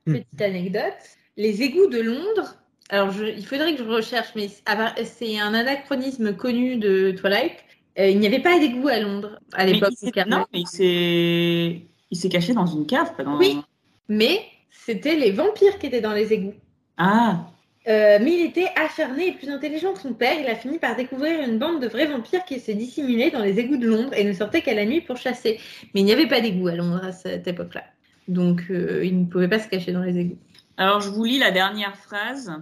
Hmm. 0.06 0.14
petite 0.14 0.40
anecdote, 0.40 0.94
les 1.36 1.62
égouts 1.62 1.88
de 1.88 2.00
Londres, 2.00 2.54
alors 2.88 3.10
je- 3.10 3.26
il 3.26 3.44
faudrait 3.44 3.74
que 3.74 3.84
je 3.84 3.88
recherche, 3.88 4.28
mais 4.34 4.48
c'est- 4.48 5.04
c'est 5.04 5.38
un 5.38 5.52
anachronisme 5.52 6.34
connu 6.34 6.76
de 6.76 7.10
Twilight. 7.10 7.52
Euh, 7.98 8.08
il 8.08 8.18
n'y 8.18 8.26
avait 8.26 8.40
pas 8.40 8.58
d'égouts 8.58 8.88
à 8.88 8.98
Londres 9.00 9.38
à 9.52 9.66
l'époque. 9.66 9.92
non, 10.26 10.46
mais. 10.54 10.62
Il 12.12 12.16
s'est 12.16 12.28
caché 12.30 12.54
dans 12.54 12.66
une 12.66 12.86
cave, 12.86 13.14
pas 13.14 13.22
dans. 13.24 13.36
Oui. 13.38 13.58
Mais 14.08 14.42
c'était 14.70 15.16
les 15.16 15.30
vampires 15.32 15.78
qui 15.78 15.86
étaient 15.86 16.00
dans 16.00 16.12
les 16.14 16.32
égouts. 16.32 16.54
Ah. 16.96 17.46
Euh, 17.88 18.18
mais 18.20 18.32
il 18.34 18.46
était 18.46 18.68
acharné 18.76 19.28
et 19.28 19.32
plus 19.32 19.48
intelligent 19.48 19.94
que 19.94 20.00
son 20.00 20.12
père. 20.12 20.38
Il 20.38 20.46
a 20.46 20.54
fini 20.54 20.78
par 20.78 20.96
découvrir 20.96 21.40
une 21.48 21.58
bande 21.58 21.80
de 21.80 21.88
vrais 21.88 22.06
vampires 22.06 22.44
qui 22.44 22.60
se 22.60 22.72
dissimulaient 22.72 23.30
dans 23.30 23.42
les 23.42 23.58
égouts 23.58 23.78
de 23.78 23.88
Londres 23.88 24.12
et 24.14 24.24
ne 24.24 24.32
sortaient 24.32 24.60
qu'à 24.60 24.74
la 24.74 24.84
nuit 24.84 25.00
pour 25.00 25.16
chasser. 25.16 25.58
Mais 25.94 26.00
il 26.00 26.04
n'y 26.04 26.12
avait 26.12 26.28
pas 26.28 26.40
d'égouts 26.40 26.68
à 26.68 26.74
Londres 26.74 27.02
à 27.02 27.12
cette 27.12 27.46
époque-là. 27.48 27.84
Donc 28.28 28.64
euh, 28.70 29.04
il 29.04 29.18
ne 29.20 29.24
pouvait 29.24 29.48
pas 29.48 29.58
se 29.58 29.68
cacher 29.68 29.92
dans 29.92 30.02
les 30.02 30.18
égouts. 30.18 30.38
Alors, 30.76 31.00
je 31.00 31.08
vous 31.10 31.24
lis 31.24 31.38
la 31.38 31.50
dernière 31.50 31.96
phrase 31.96 32.52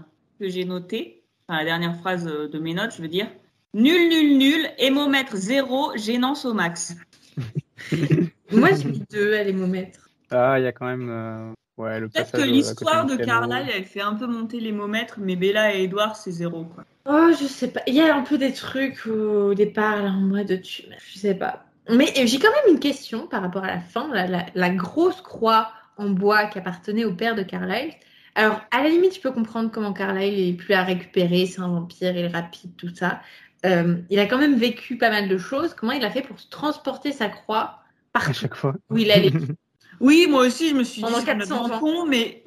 que 0.40 0.48
j'ai 0.48 0.64
notée. 0.64 1.22
Enfin, 1.48 1.58
la 1.58 1.64
dernière 1.64 1.96
phrase 1.96 2.26
euh, 2.28 2.48
de 2.48 2.58
mes 2.58 2.74
notes, 2.74 2.94
je 2.96 3.02
veux 3.02 3.08
dire. 3.08 3.28
Nul, 3.74 4.08
nul, 4.08 4.38
nul, 4.38 4.70
hémomètre 4.78 5.36
zéro, 5.36 5.96
gênance 5.96 6.44
au 6.44 6.54
max. 6.54 6.96
Moi, 8.52 8.70
j'ai 8.72 8.88
mis 8.88 9.02
deux 9.10 9.34
à 9.34 9.44
l'hémomètre. 9.44 10.08
Ah, 10.30 10.58
il 10.58 10.64
y 10.64 10.66
a 10.66 10.72
quand 10.72 10.86
même. 10.86 11.08
euh, 11.10 11.52
Ouais, 11.78 12.00
le 12.00 12.08
Peut-être 12.08 12.32
que 12.32 12.42
à 12.42 12.46
l'histoire 12.46 13.06
de. 13.06 13.16
Carlyle, 13.16 13.72
elle 13.74 13.84
fait 13.84 14.00
un 14.00 14.14
peu 14.14 14.26
monter 14.26 14.60
l'hémomètre, 14.60 15.14
mais 15.18 15.36
Bella 15.36 15.74
et 15.74 15.84
Edward, 15.84 16.16
c'est 16.16 16.30
zéro, 16.32 16.64
quoi. 16.64 16.84
Oh, 17.06 17.30
je 17.40 17.46
sais 17.46 17.68
pas. 17.68 17.80
Il 17.86 17.94
y 17.94 18.00
a 18.02 18.14
un 18.14 18.22
peu 18.22 18.36
des 18.38 18.52
trucs 18.52 19.06
au 19.06 19.54
départ, 19.54 20.02
là, 20.02 20.10
en 20.10 20.20
mode, 20.20 20.60
tu... 20.62 20.82
je 21.12 21.18
sais 21.18 21.34
pas. 21.34 21.64
Mais 21.90 22.12
euh, 22.18 22.26
j'ai 22.26 22.38
quand 22.38 22.50
même 22.50 22.74
une 22.74 22.80
question 22.80 23.26
par 23.26 23.40
rapport 23.42 23.64
à 23.64 23.68
la 23.68 23.80
fin, 23.80 24.12
la, 24.12 24.26
la- 24.26 24.46
la 24.54 24.70
grosse 24.70 25.20
croix 25.22 25.70
en 25.96 26.10
bois 26.10 26.46
qui 26.46 26.58
appartenait 26.58 27.04
au 27.04 27.14
père 27.14 27.34
de 27.34 27.42
Carlyle. 27.42 27.92
Alors, 28.34 28.60
à 28.70 28.82
la 28.82 28.88
limite, 28.90 29.14
je 29.16 29.20
peux 29.20 29.32
comprendre 29.32 29.70
comment 29.70 29.92
Carlyle 29.92 30.38
est 30.48 30.52
plus 30.52 30.74
à 30.74 30.82
récupérer, 30.84 31.46
c'est 31.46 31.60
un 31.60 31.68
vampire, 31.68 32.10
il 32.16 32.24
est 32.24 32.28
rapide, 32.28 32.76
tout 32.76 32.94
ça. 32.94 33.20
Euh, 33.66 33.96
il 34.10 34.18
a 34.20 34.26
quand 34.26 34.38
même 34.38 34.56
vécu 34.56 34.98
pas 34.98 35.10
mal 35.10 35.28
de 35.28 35.38
choses. 35.38 35.74
Comment 35.74 35.92
il 35.92 36.04
a 36.04 36.10
fait 36.10 36.22
pour 36.22 36.38
se 36.38 36.48
transporter 36.48 37.10
sa 37.12 37.28
croix 37.28 37.80
À 38.14 38.20
partout 38.20 38.32
chaque 38.34 38.54
fois. 38.54 38.74
où 38.90 38.98
il 38.98 39.10
allait? 39.10 39.32
Oui, 40.00 40.26
moi 40.28 40.46
aussi, 40.46 40.68
je 40.70 40.74
me 40.74 40.84
suis 40.84 40.96
dit, 41.02 41.06
Pendant 41.06 41.18
c'est 41.20 41.24
400 41.26 41.58
complètement 41.62 41.76
ans. 41.76 41.80
con, 42.02 42.06
mais 42.06 42.44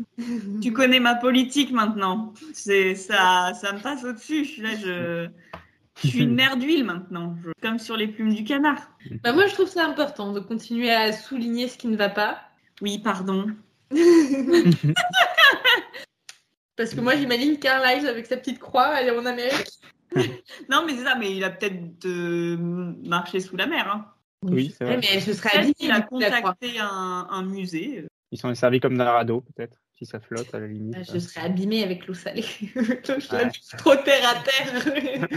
tu 0.61 0.71
connais 0.73 0.99
ma 0.99 1.15
politique 1.15 1.71
maintenant. 1.71 2.33
C'est 2.53 2.95
ça, 2.95 3.51
ça 3.59 3.73
me 3.73 3.79
passe 3.79 4.03
au-dessus. 4.03 4.45
Je 4.45 4.49
suis 4.51 4.61
là, 4.61 4.69
je, 4.75 5.27
je 6.03 6.07
suis 6.07 6.19
une 6.23 6.33
mer 6.35 6.55
d'huile 6.57 6.83
maintenant, 6.85 7.35
je- 7.43 7.51
comme 7.61 7.77
sur 7.79 7.97
les 7.97 8.07
plumes 8.07 8.33
du 8.33 8.43
canard. 8.43 8.89
Bah, 9.23 9.33
Moi, 9.33 9.47
je 9.47 9.53
trouve 9.53 9.67
ça 9.67 9.85
important 9.85 10.31
de 10.33 10.39
continuer 10.39 10.91
à 10.91 11.11
souligner 11.11 11.67
ce 11.67 11.77
qui 11.77 11.87
ne 11.87 11.97
va 11.97 12.09
pas. 12.09 12.39
Oui, 12.81 12.99
pardon. 12.99 13.47
Parce 16.77 16.93
que 16.95 17.01
moi, 17.01 17.15
j'imagine 17.15 17.59
Carlyle 17.59 18.07
avec 18.07 18.25
sa 18.25 18.37
petite 18.37 18.59
croix, 18.59 18.85
aller 18.85 19.11
en 19.11 19.25
Amérique. 19.25 19.67
Non, 20.69 20.83
mais 20.85 20.93
c'est 20.95 21.05
ça, 21.05 21.15
mais 21.15 21.33
il 21.33 21.41
a 21.43 21.49
peut-être 21.49 22.05
euh, 22.05 22.57
marché 23.05 23.39
sous 23.39 23.55
la 23.55 23.65
mer. 23.65 23.89
Hein. 23.89 24.05
Oui, 24.43 24.73
c'est 24.77 24.85
vrai. 24.85 24.97
mais 24.97 25.07
elle 25.13 25.21
se 25.21 25.33
serait 25.33 25.57
habillée 25.57 25.73
qu'il 25.73 25.91
a 25.91 26.01
croix. 26.01 26.19
contacté 26.19 26.79
un, 26.79 27.27
un 27.29 27.43
musée. 27.43 28.05
Ils 28.31 28.39
sont 28.39 28.53
servis 28.55 28.79
comme 28.79 28.97
d'un 28.97 29.11
radeau, 29.11 29.41
peut-être, 29.41 29.77
si 29.97 30.05
ça 30.05 30.19
flotte 30.19 30.53
à 30.55 30.59
la 30.59 30.67
limite. 30.67 30.95
Ah, 30.97 31.03
Je 31.13 31.19
serais 31.19 31.41
abîmée 31.45 31.83
avec 31.83 32.07
l'eau 32.07 32.13
salée. 32.13 32.45
je 32.75 33.35
Ouais. 33.35 33.51
trop 33.77 33.95
terre 33.97 34.29
à 34.29 34.35
terre. 34.41 34.93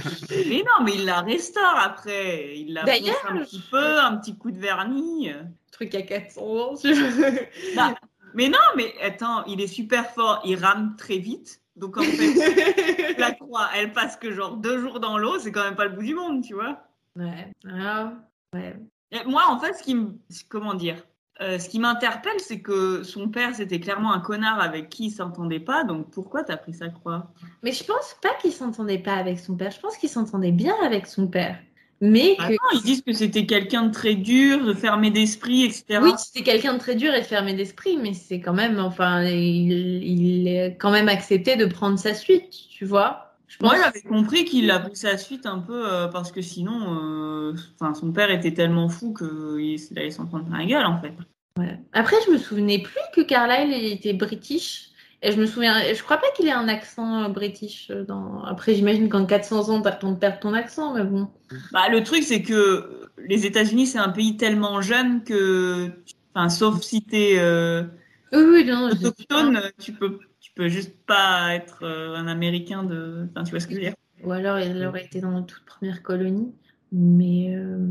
Mais 0.49 0.59
non, 0.63 0.85
mais 0.85 0.93
il 0.95 1.05
la 1.05 1.21
restaure 1.21 1.77
après. 1.83 2.57
Il 2.59 2.73
la 2.75 2.85
D'ailleurs, 2.85 3.17
un 3.29 3.39
petit 3.39 3.63
peu, 3.71 3.99
un 4.01 4.17
petit 4.17 4.37
coup 4.39 4.51
de 4.53 4.59
vernis. 4.59 5.31
Truc 5.73 5.95
à 5.97 6.03
400 6.03 6.41
ans. 6.43 6.75
je- 6.77 7.75
Bah, 7.77 7.95
mais 8.35 8.49
non, 8.49 8.59
mais 8.77 8.95
attends, 9.03 9.45
il 9.47 9.61
est 9.61 9.67
super 9.67 10.11
fort. 10.11 10.41
Il 10.45 10.57
rame 10.57 10.95
très 10.97 11.19
vite. 11.19 11.61
Donc 11.77 11.97
en 11.97 12.03
fait, 12.03 13.15
la 13.19 13.33
croix, 13.33 13.69
elle 13.77 13.93
passe 13.93 14.17
que 14.17 14.31
genre 14.33 14.57
deux 14.57 14.79
jours 14.79 15.01
dans 15.01 15.19
l'eau. 15.19 15.39
C'est 15.41 15.51
quand 15.51 15.65
même 15.65 15.75
pas 15.75 15.85
le 15.87 15.91
bout 15.97 16.03
du 16.05 16.15
monde, 16.15 16.45
tu 16.45 16.55
vois. 16.55 16.87
ouais. 17.17 17.53
Ah, 17.69 18.13
ouais. 18.55 18.77
Et 19.15 19.25
moi, 19.27 19.45
en 19.49 19.59
fait, 19.59 19.75
ce 19.75 19.83
qui 19.83 19.95
me. 19.95 20.19
Comment 20.49 20.75
dire 20.75 20.97
euh, 21.41 21.59
Ce 21.59 21.69
qui 21.69 21.79
m'interpelle, 21.79 22.39
c'est 22.39 22.61
que 22.61 23.03
son 23.03 23.29
père, 23.29 23.55
c'était 23.55 23.81
clairement 23.81 24.13
un 24.13 24.21
connard 24.21 24.61
avec 24.61 24.89
qui 24.89 25.07
il 25.07 25.11
s'entendait 25.11 25.61
pas. 25.61 25.85
Donc 25.85 26.11
pourquoi 26.11 26.43
t'as 26.43 26.57
pris 26.57 26.75
sa 26.75 26.89
croix? 26.89 27.33
Mais 27.63 27.73
je 27.73 27.85
pense 27.85 28.17
pas 28.21 28.35
qu'il 28.41 28.53
s'entendait 28.53 28.99
pas 28.99 29.15
avec 29.15 29.39
son 29.39 29.57
père. 29.57 29.71
Je 29.71 29.81
pense 29.81 29.97
qu'il 29.97 30.09
s'entendait 30.09 30.53
bien 30.53 30.75
avec 30.85 31.07
son 31.07 31.29
père. 31.29 31.57
Mais 32.01 32.35
Ah 32.39 32.49
que. 32.49 32.53
non, 32.53 32.59
ils 32.75 32.83
disent 32.83 33.03
que 33.03 33.13
c'était 33.13 33.47
quelqu'un 33.47 33.85
de 33.85 33.93
très 33.93 34.17
dur, 34.17 34.65
de 34.65 34.75
fermé 34.75 35.11
d'esprit, 35.11 35.65
etc. 35.65 36.01
Oui, 36.03 36.13
c'était 36.19 36.43
quelqu'un 36.43 36.75
de 36.75 36.79
très 36.79 36.97
dur 36.97 37.15
et 37.15 37.21
de 37.21 37.25
fermé 37.25 37.55
d'esprit, 37.55 37.97
mais 37.97 38.15
c'est 38.15 38.41
quand 38.41 38.53
même, 38.53 38.81
enfin, 38.81 39.23
il, 39.23 40.03
il 40.03 40.49
est 40.49 40.77
quand 40.77 40.91
même 40.91 41.09
accepté 41.09 41.57
de 41.57 41.67
prendre 41.67 41.99
sa 41.99 42.13
suite, 42.13 42.51
tu 42.69 42.85
vois. 42.85 43.24
Je 43.55 43.59
pense 43.61 43.71
Moi, 43.71 43.81
j'avais 43.85 44.03
compris 44.03 44.45
qu'il 44.45 44.69
a 44.73 44.81
pris 44.81 44.97
sa 44.97 45.17
suite 45.17 45.47
un 45.47 45.61
peu 45.61 45.89
euh, 45.89 46.09
parce 46.09 46.33
que 46.33 46.43
sinon, 46.43 46.99
euh, 46.99 47.55
enfin, 47.79 47.95
son 47.95 48.11
père 48.11 48.29
était 48.33 48.53
tellement 48.53 48.89
fou 48.89 49.15
qu'il 49.15 49.79
allait 49.97 50.11
s'en 50.11 50.27
prendre 50.27 50.47
plein 50.47 50.59
la 50.59 50.65
gueule, 50.67 50.87
en 50.87 51.01
fait. 51.01 51.13
Ouais. 51.57 51.79
Après, 51.93 52.17
je 52.27 52.33
me 52.33 52.39
souvenais 52.39 52.81
plus 52.81 53.01
que 53.15 53.21
Carlyle 53.21 53.73
était 53.93 54.13
british. 54.13 54.89
Et 55.23 55.31
je 55.31 55.41
me 55.41 55.47
souviens, 55.47 55.95
je 55.95 56.03
crois 56.03 56.17
pas 56.17 56.27
qu'il 56.37 56.49
ait 56.49 56.53
un 56.53 56.67
accent 56.67 57.23
euh, 57.23 57.29
british. 57.29 57.93
Dans... 58.09 58.43
Après, 58.43 58.75
j'imagine 58.75 59.09
qu'en 59.09 59.25
400 59.25 59.69
ans, 59.69 59.81
t'as 59.81 59.93
le 59.93 59.99
temps 60.01 60.11
de 60.11 60.19
perdre 60.19 60.41
ton 60.41 60.53
accent, 60.53 60.93
mais 60.95 61.05
bon. 61.05 61.29
Bah, 61.71 61.89
le 61.89 62.03
truc, 62.03 62.25
c'est 62.25 62.43
que 62.43 63.09
les 63.19 63.47
États-Unis, 63.47 63.87
c'est 63.87 63.99
un 63.99 64.09
pays 64.09 64.37
tellement 64.37 64.81
jeune 64.81 65.23
que, 65.23 65.91
enfin, 66.35 66.49
sauf 66.49 66.83
si 66.83 67.03
t'es 67.03 67.37
euh, 67.39 67.85
Oui, 68.33 68.65
oui, 68.67 68.73
autochtone, 68.91 69.63
tu 69.79 69.93
peux, 69.93 70.19
peux 70.55 70.69
juste 70.69 70.95
pas 71.07 71.55
être 71.55 71.81
euh, 71.83 72.15
un 72.17 72.27
Américain 72.27 72.83
de, 72.83 73.27
enfin, 73.31 73.45
tu 73.45 73.51
vois 73.51 73.61
ce 73.61 73.67
que 73.67 73.73
je 73.75 73.79
veux 73.79 73.85
dire? 73.85 73.95
Ou 74.25 74.33
alors, 74.33 74.59
il 74.59 74.85
aurait 74.87 75.05
été 75.05 75.21
dans 75.21 75.31
la 75.33 75.43
toute 75.43 75.65
première 75.65 76.03
colonie. 76.03 76.53
Mais 76.93 77.55
euh, 77.57 77.87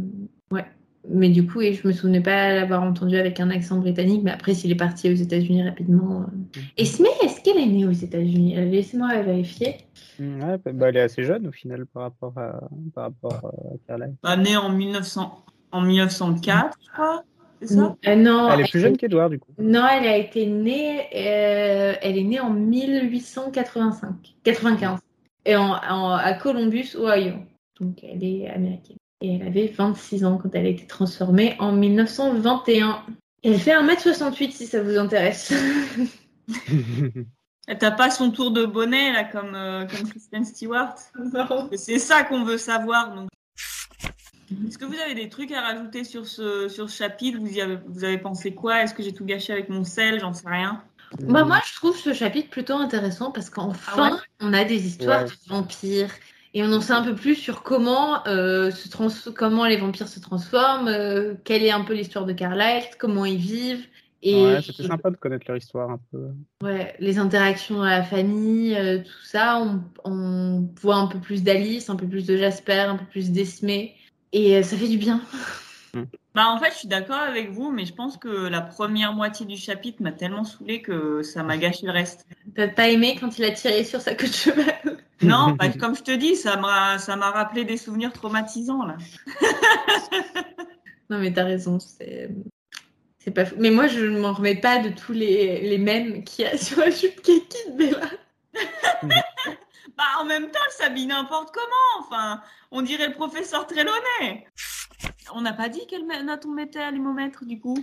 ouais. 0.51 0.65
Mais 1.09 1.27
du 1.29 1.45
coup, 1.45 1.59
et 1.61 1.73
je 1.73 1.85
me 1.85 1.91
souvenais 1.91 2.21
pas 2.21 2.53
l'avoir 2.53 2.81
entendu 2.81 3.17
avec 3.17 3.39
un 3.41 3.49
accent 3.49 3.77
britannique. 3.79 4.21
Mais 4.23 4.31
après, 4.31 4.53
s'il 4.53 4.71
est 4.71 4.75
parti 4.75 5.11
aux 5.11 5.15
États-Unis 5.15 5.63
rapidement. 5.67 6.21
euh. 6.21 6.59
Est-ce 6.77 7.41
qu'elle 7.43 7.57
est 7.57 7.65
née 7.65 7.85
aux 7.85 7.91
États-Unis? 7.91 8.57
Euh, 8.57 8.65
Laissez-moi 8.65 9.21
vérifier. 9.21 9.75
Ouais, 10.19 10.57
bah, 10.63 10.71
bah, 10.73 10.89
elle 10.89 10.97
est 10.97 11.01
assez 11.01 11.23
jeune 11.23 11.47
au 11.47 11.51
final 11.51 11.85
par 11.87 12.03
rapport 12.03 12.37
à, 12.37 12.61
par 12.95 13.03
rapport 13.05 13.45
à 13.45 13.51
Carlyle. 13.85 14.15
Bah, 14.23 14.37
né 14.37 14.55
en 14.55 14.69
1900, 14.71 15.43
en 15.73 15.81
1904, 15.81 16.77
je 16.81 16.91
crois. 16.91 17.23
C'est 17.65 17.75
ça? 17.75 17.95
Euh, 18.07 18.15
non, 18.15 18.49
Elle 18.51 18.61
est 18.61 18.69
plus 18.69 18.79
jeune 18.79 18.97
qu'Edouard 18.97 19.29
du 19.29 19.39
coup. 19.39 19.51
Non, 19.57 19.85
elle 19.87 20.07
a 20.07 20.17
été 20.17 20.45
née, 20.45 21.07
euh, 21.15 21.93
elle 22.01 22.17
est 22.17 22.23
née 22.23 22.39
en 22.39 22.49
1885, 22.49 24.35
95, 24.43 24.99
et 25.45 25.55
en, 25.55 25.71
en- 25.73 26.11
à 26.13 26.33
Columbus, 26.33 26.95
Ohio. 26.97 27.33
Donc 27.79 28.03
elle 28.03 28.23
est 28.23 28.49
américaine. 28.49 28.97
Et 29.21 29.35
elle 29.35 29.47
avait 29.47 29.67
26 29.67 30.25
ans 30.25 30.37
quand 30.37 30.53
elle 30.53 30.65
a 30.65 30.69
été 30.69 30.85
transformée 30.85 31.55
en 31.59 31.71
1921. 31.71 33.03
Elle 33.43 33.57
fait 33.59 33.71
1m68 33.71 34.51
si 34.51 34.67
ça 34.67 34.81
vous 34.83 34.97
intéresse. 34.97 35.53
T'as 37.79 37.91
pas 37.91 38.09
son 38.09 38.31
tour 38.31 38.51
de 38.51 38.65
bonnet, 38.65 39.13
là, 39.13 39.23
comme, 39.23 39.55
euh, 39.55 39.85
comme 39.85 40.09
Kristen 40.09 40.43
Stewart? 40.43 40.95
C'est 41.77 41.99
ça 41.99 42.23
qu'on 42.23 42.43
veut 42.43 42.57
savoir. 42.57 43.15
Donc. 43.15 43.29
Est-ce 44.51 44.77
que 44.77 44.85
vous 44.85 44.99
avez 44.99 45.15
des 45.15 45.29
trucs 45.29 45.51
à 45.51 45.61
rajouter 45.61 46.03
sur 46.03 46.25
ce, 46.27 46.67
sur 46.67 46.89
ce 46.89 46.97
chapitre? 46.97 47.39
Vous, 47.39 47.51
y 47.51 47.61
avez, 47.61 47.77
vous 47.87 48.03
avez 48.03 48.17
pensé 48.17 48.53
quoi? 48.53 48.83
Est-ce 48.83 48.93
que 48.93 49.03
j'ai 49.03 49.13
tout 49.13 49.25
gâché 49.25 49.53
avec 49.53 49.69
mon 49.69 49.83
sel? 49.83 50.19
J'en 50.19 50.33
sais 50.33 50.47
rien. 50.49 50.83
Bah, 51.19 51.43
moi, 51.43 51.59
je 51.67 51.75
trouve 51.75 51.97
ce 51.97 52.13
chapitre 52.13 52.49
plutôt 52.49 52.73
intéressant 52.73 53.31
parce 53.31 53.49
qu'enfin, 53.49 53.93
Ah 54.09 54.13
ouais? 54.13 54.19
on 54.41 54.53
a 54.53 54.63
des 54.63 54.85
histoires 54.87 55.23
Ouais. 55.23 55.29
de 55.29 55.49
vampires. 55.49 56.11
Et 56.55 56.63
on 56.63 56.71
en 56.71 56.81
sait 56.81 56.93
un 56.93 57.03
peu 57.03 57.15
plus 57.15 57.35
sur 57.35 57.63
comment, 57.63 58.25
euh, 58.27 58.69
se 58.69 58.87
trans 58.87 59.07
comment 59.35 59.65
les 59.65 59.77
vampires 59.77 60.07
se 60.07 60.19
transforment, 60.19 60.87
euh, 60.87 61.33
quelle 61.43 61.63
est 61.63 61.71
un 61.71 61.83
peu 61.83 61.93
l'histoire 61.93 62.25
de 62.25 62.33
Carlyle, 62.33 62.83
comment 62.99 63.25
ils 63.25 63.37
vivent. 63.37 63.87
Et 64.21 64.35
Ouais, 64.35 64.61
c'était 64.61 64.83
sympa 64.83 65.09
de 65.09 65.17
connaître 65.17 65.45
leur 65.47 65.57
histoire 65.57 65.89
un 65.89 65.99
peu. 66.11 66.27
Ouais, 66.63 66.95
les 66.99 67.17
interactions 67.17 67.81
à 67.81 67.89
la 67.89 68.03
famille, 68.03 68.75
euh, 68.75 68.99
tout 68.99 69.25
ça, 69.25 69.59
on, 69.59 69.81
on 70.05 70.69
voit 70.79 70.95
un 70.95 71.07
peu 71.07 71.19
plus 71.19 71.43
d'Alice, 71.43 71.89
un 71.89 71.95
peu 71.95 72.07
plus 72.07 72.25
de 72.25 72.37
Jasper, 72.37 72.85
un 72.87 72.97
peu 72.97 73.05
plus 73.05 73.31
d'Esmé, 73.31 73.95
et 74.33 74.57
euh, 74.57 74.63
ça 74.63 74.75
fait 74.75 74.89
du 74.89 74.97
bien. 74.97 75.21
Bah, 76.35 76.47
en 76.49 76.59
fait, 76.59 76.71
je 76.71 76.79
suis 76.79 76.87
d'accord 76.87 77.19
avec 77.19 77.51
vous, 77.51 77.71
mais 77.71 77.85
je 77.85 77.93
pense 77.93 78.17
que 78.17 78.27
la 78.27 78.61
première 78.61 79.13
moitié 79.13 79.45
du 79.45 79.55
chapitre 79.55 80.01
m'a 80.01 80.11
tellement 80.11 80.43
saoulé 80.43 80.81
que 80.81 81.21
ça 81.21 81.43
m'a 81.43 81.57
gâché 81.57 81.85
le 81.85 81.91
reste. 81.91 82.25
T'as 82.55 82.67
pas 82.67 82.89
aimé 82.89 83.15
quand 83.19 83.37
il 83.37 83.45
a 83.45 83.51
tiré 83.51 83.83
sur 83.83 84.01
sa 84.01 84.15
queue 84.15 84.27
de 84.27 84.33
cheval 84.33 84.97
Non, 85.21 85.51
bah, 85.51 85.69
comme 85.69 85.95
je 85.95 86.01
te 86.01 86.11
dis, 86.11 86.35
ça 86.35 86.57
m'a 86.57 86.97
ça 86.97 87.15
m'a 87.15 87.31
rappelé 87.31 87.63
des 87.63 87.77
souvenirs 87.77 88.11
traumatisants, 88.11 88.85
là. 88.85 88.97
Non 91.09 91.19
mais 91.19 91.31
t'as 91.31 91.43
raison, 91.43 91.79
c'est 91.79 92.29
c'est 93.19 93.31
pas 93.31 93.45
fou. 93.45 93.55
Mais 93.59 93.69
moi 93.69 93.87
je 93.87 93.99
ne 93.99 94.19
m'en 94.19 94.33
remets 94.33 94.55
pas 94.55 94.79
de 94.79 94.89
tous 94.89 95.13
les, 95.13 95.61
les 95.61 95.77
mèmes 95.77 96.23
qu'il 96.23 96.45
y 96.45 96.47
a 96.47 96.57
sur 96.57 96.79
la 96.79 96.89
jupe 96.89 97.21
kiki 97.21 97.57
de 97.69 97.77
Bella. 97.77 98.09
Bah, 99.97 100.03
en 100.21 100.25
même 100.25 100.49
temps, 100.49 100.59
elle 100.65 100.71
s'habille 100.85 101.05
n'importe 101.07 101.53
comment. 101.53 101.99
Enfin, 102.05 102.41
on 102.71 102.81
dirait 102.81 103.07
le 103.07 103.13
professeur 103.13 103.67
Trelawney. 103.67 104.47
On 105.35 105.41
n'a 105.41 105.53
pas 105.53 105.69
dit 105.69 105.81
quelle 105.87 106.05
note 106.25 106.45
on 106.45 106.51
mettait 106.53 106.79
à 106.79 106.91
l'hémomètre, 106.91 107.45
du 107.45 107.59
coup? 107.59 107.75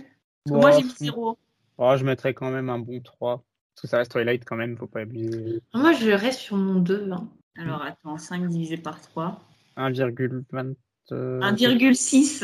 Parce 0.45 0.55
que 0.55 0.61
moi, 0.61 0.71
j'ai 0.71 0.83
mis 0.83 0.93
zéro. 0.97 1.37
Oh, 1.77 1.93
je 1.97 2.03
mettrais 2.03 2.33
quand 2.33 2.51
même 2.51 2.69
un 2.69 2.79
bon 2.79 2.99
3. 3.01 3.37
Parce 3.73 3.81
que 3.81 3.87
ça 3.87 3.97
reste 3.97 4.11
Twilight 4.11 4.43
quand 4.45 4.57
même, 4.57 4.77
faut 4.77 4.85
pas 4.87 5.01
abuser. 5.01 5.61
Moi 5.73 5.93
je 5.93 6.11
reste 6.11 6.39
sur 6.41 6.57
mon 6.57 6.79
2. 6.81 7.09
hein. 7.13 7.27
Alors, 7.57 7.81
attends, 7.81 8.17
5 8.17 8.47
divisé 8.47 8.77
par 8.77 8.99
3. 9.01 9.41
1,20. 9.77 10.75
euh, 11.13 11.39
1,6. 11.39 12.43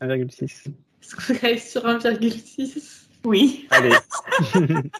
1,6. 0.00 0.68
Est-ce 1.02 1.16
qu'on 1.16 1.34
reste 1.46 1.68
sur 1.70 1.82
1,6 1.84 3.08
Oui. 3.24 3.66
Allez, 3.70 3.92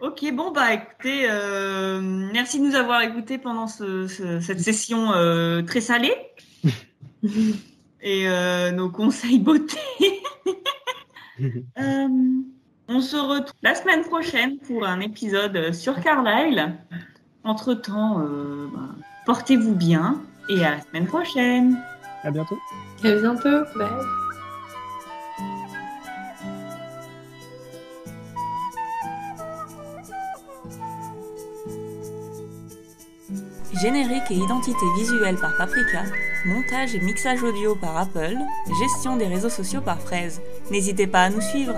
Ok, 0.00 0.24
bon 0.32 0.50
bah 0.50 0.72
écoutez, 0.72 1.26
euh, 1.30 2.00
merci 2.32 2.58
de 2.58 2.64
nous 2.66 2.74
avoir 2.74 3.02
écoutés 3.02 3.36
pendant 3.38 3.66
ce- 3.66 4.06
ce- 4.06 4.40
cette 4.40 4.60
session 4.60 5.12
euh, 5.12 5.60
très 5.62 5.80
salée 5.82 6.14
et 8.02 8.26
euh, 8.28 8.70
nos 8.72 8.90
conseils 8.90 9.38
beauté. 9.38 9.76
Euh, 11.78 12.06
on 12.88 13.00
se 13.00 13.16
retrouve 13.16 13.54
la 13.62 13.74
semaine 13.74 14.02
prochaine 14.02 14.58
pour 14.58 14.86
un 14.86 15.00
épisode 15.00 15.72
sur 15.72 15.98
Carlyle. 16.02 16.74
Entre 17.44 17.72
temps, 17.72 18.22
portez-vous 19.24 19.74
bien 19.74 20.20
et 20.50 20.62
à 20.66 20.72
la 20.72 20.80
semaine 20.82 21.06
prochaine. 21.06 21.78
à 22.24 22.30
bientôt. 22.30 22.58
À 23.02 23.12
bientôt. 23.14 23.64
Bye. 23.78 24.29
Générique 33.80 34.30
et 34.30 34.34
identité 34.34 34.84
visuelle 34.98 35.36
par 35.36 35.56
Paprika, 35.56 36.02
montage 36.44 36.94
et 36.94 37.00
mixage 37.00 37.42
audio 37.42 37.74
par 37.74 37.96
Apple, 37.96 38.36
gestion 38.78 39.16
des 39.16 39.26
réseaux 39.26 39.48
sociaux 39.48 39.80
par 39.80 40.00
Fraise. 40.00 40.42
N'hésitez 40.70 41.06
pas 41.06 41.22
à 41.22 41.30
nous 41.30 41.40
suivre. 41.40 41.74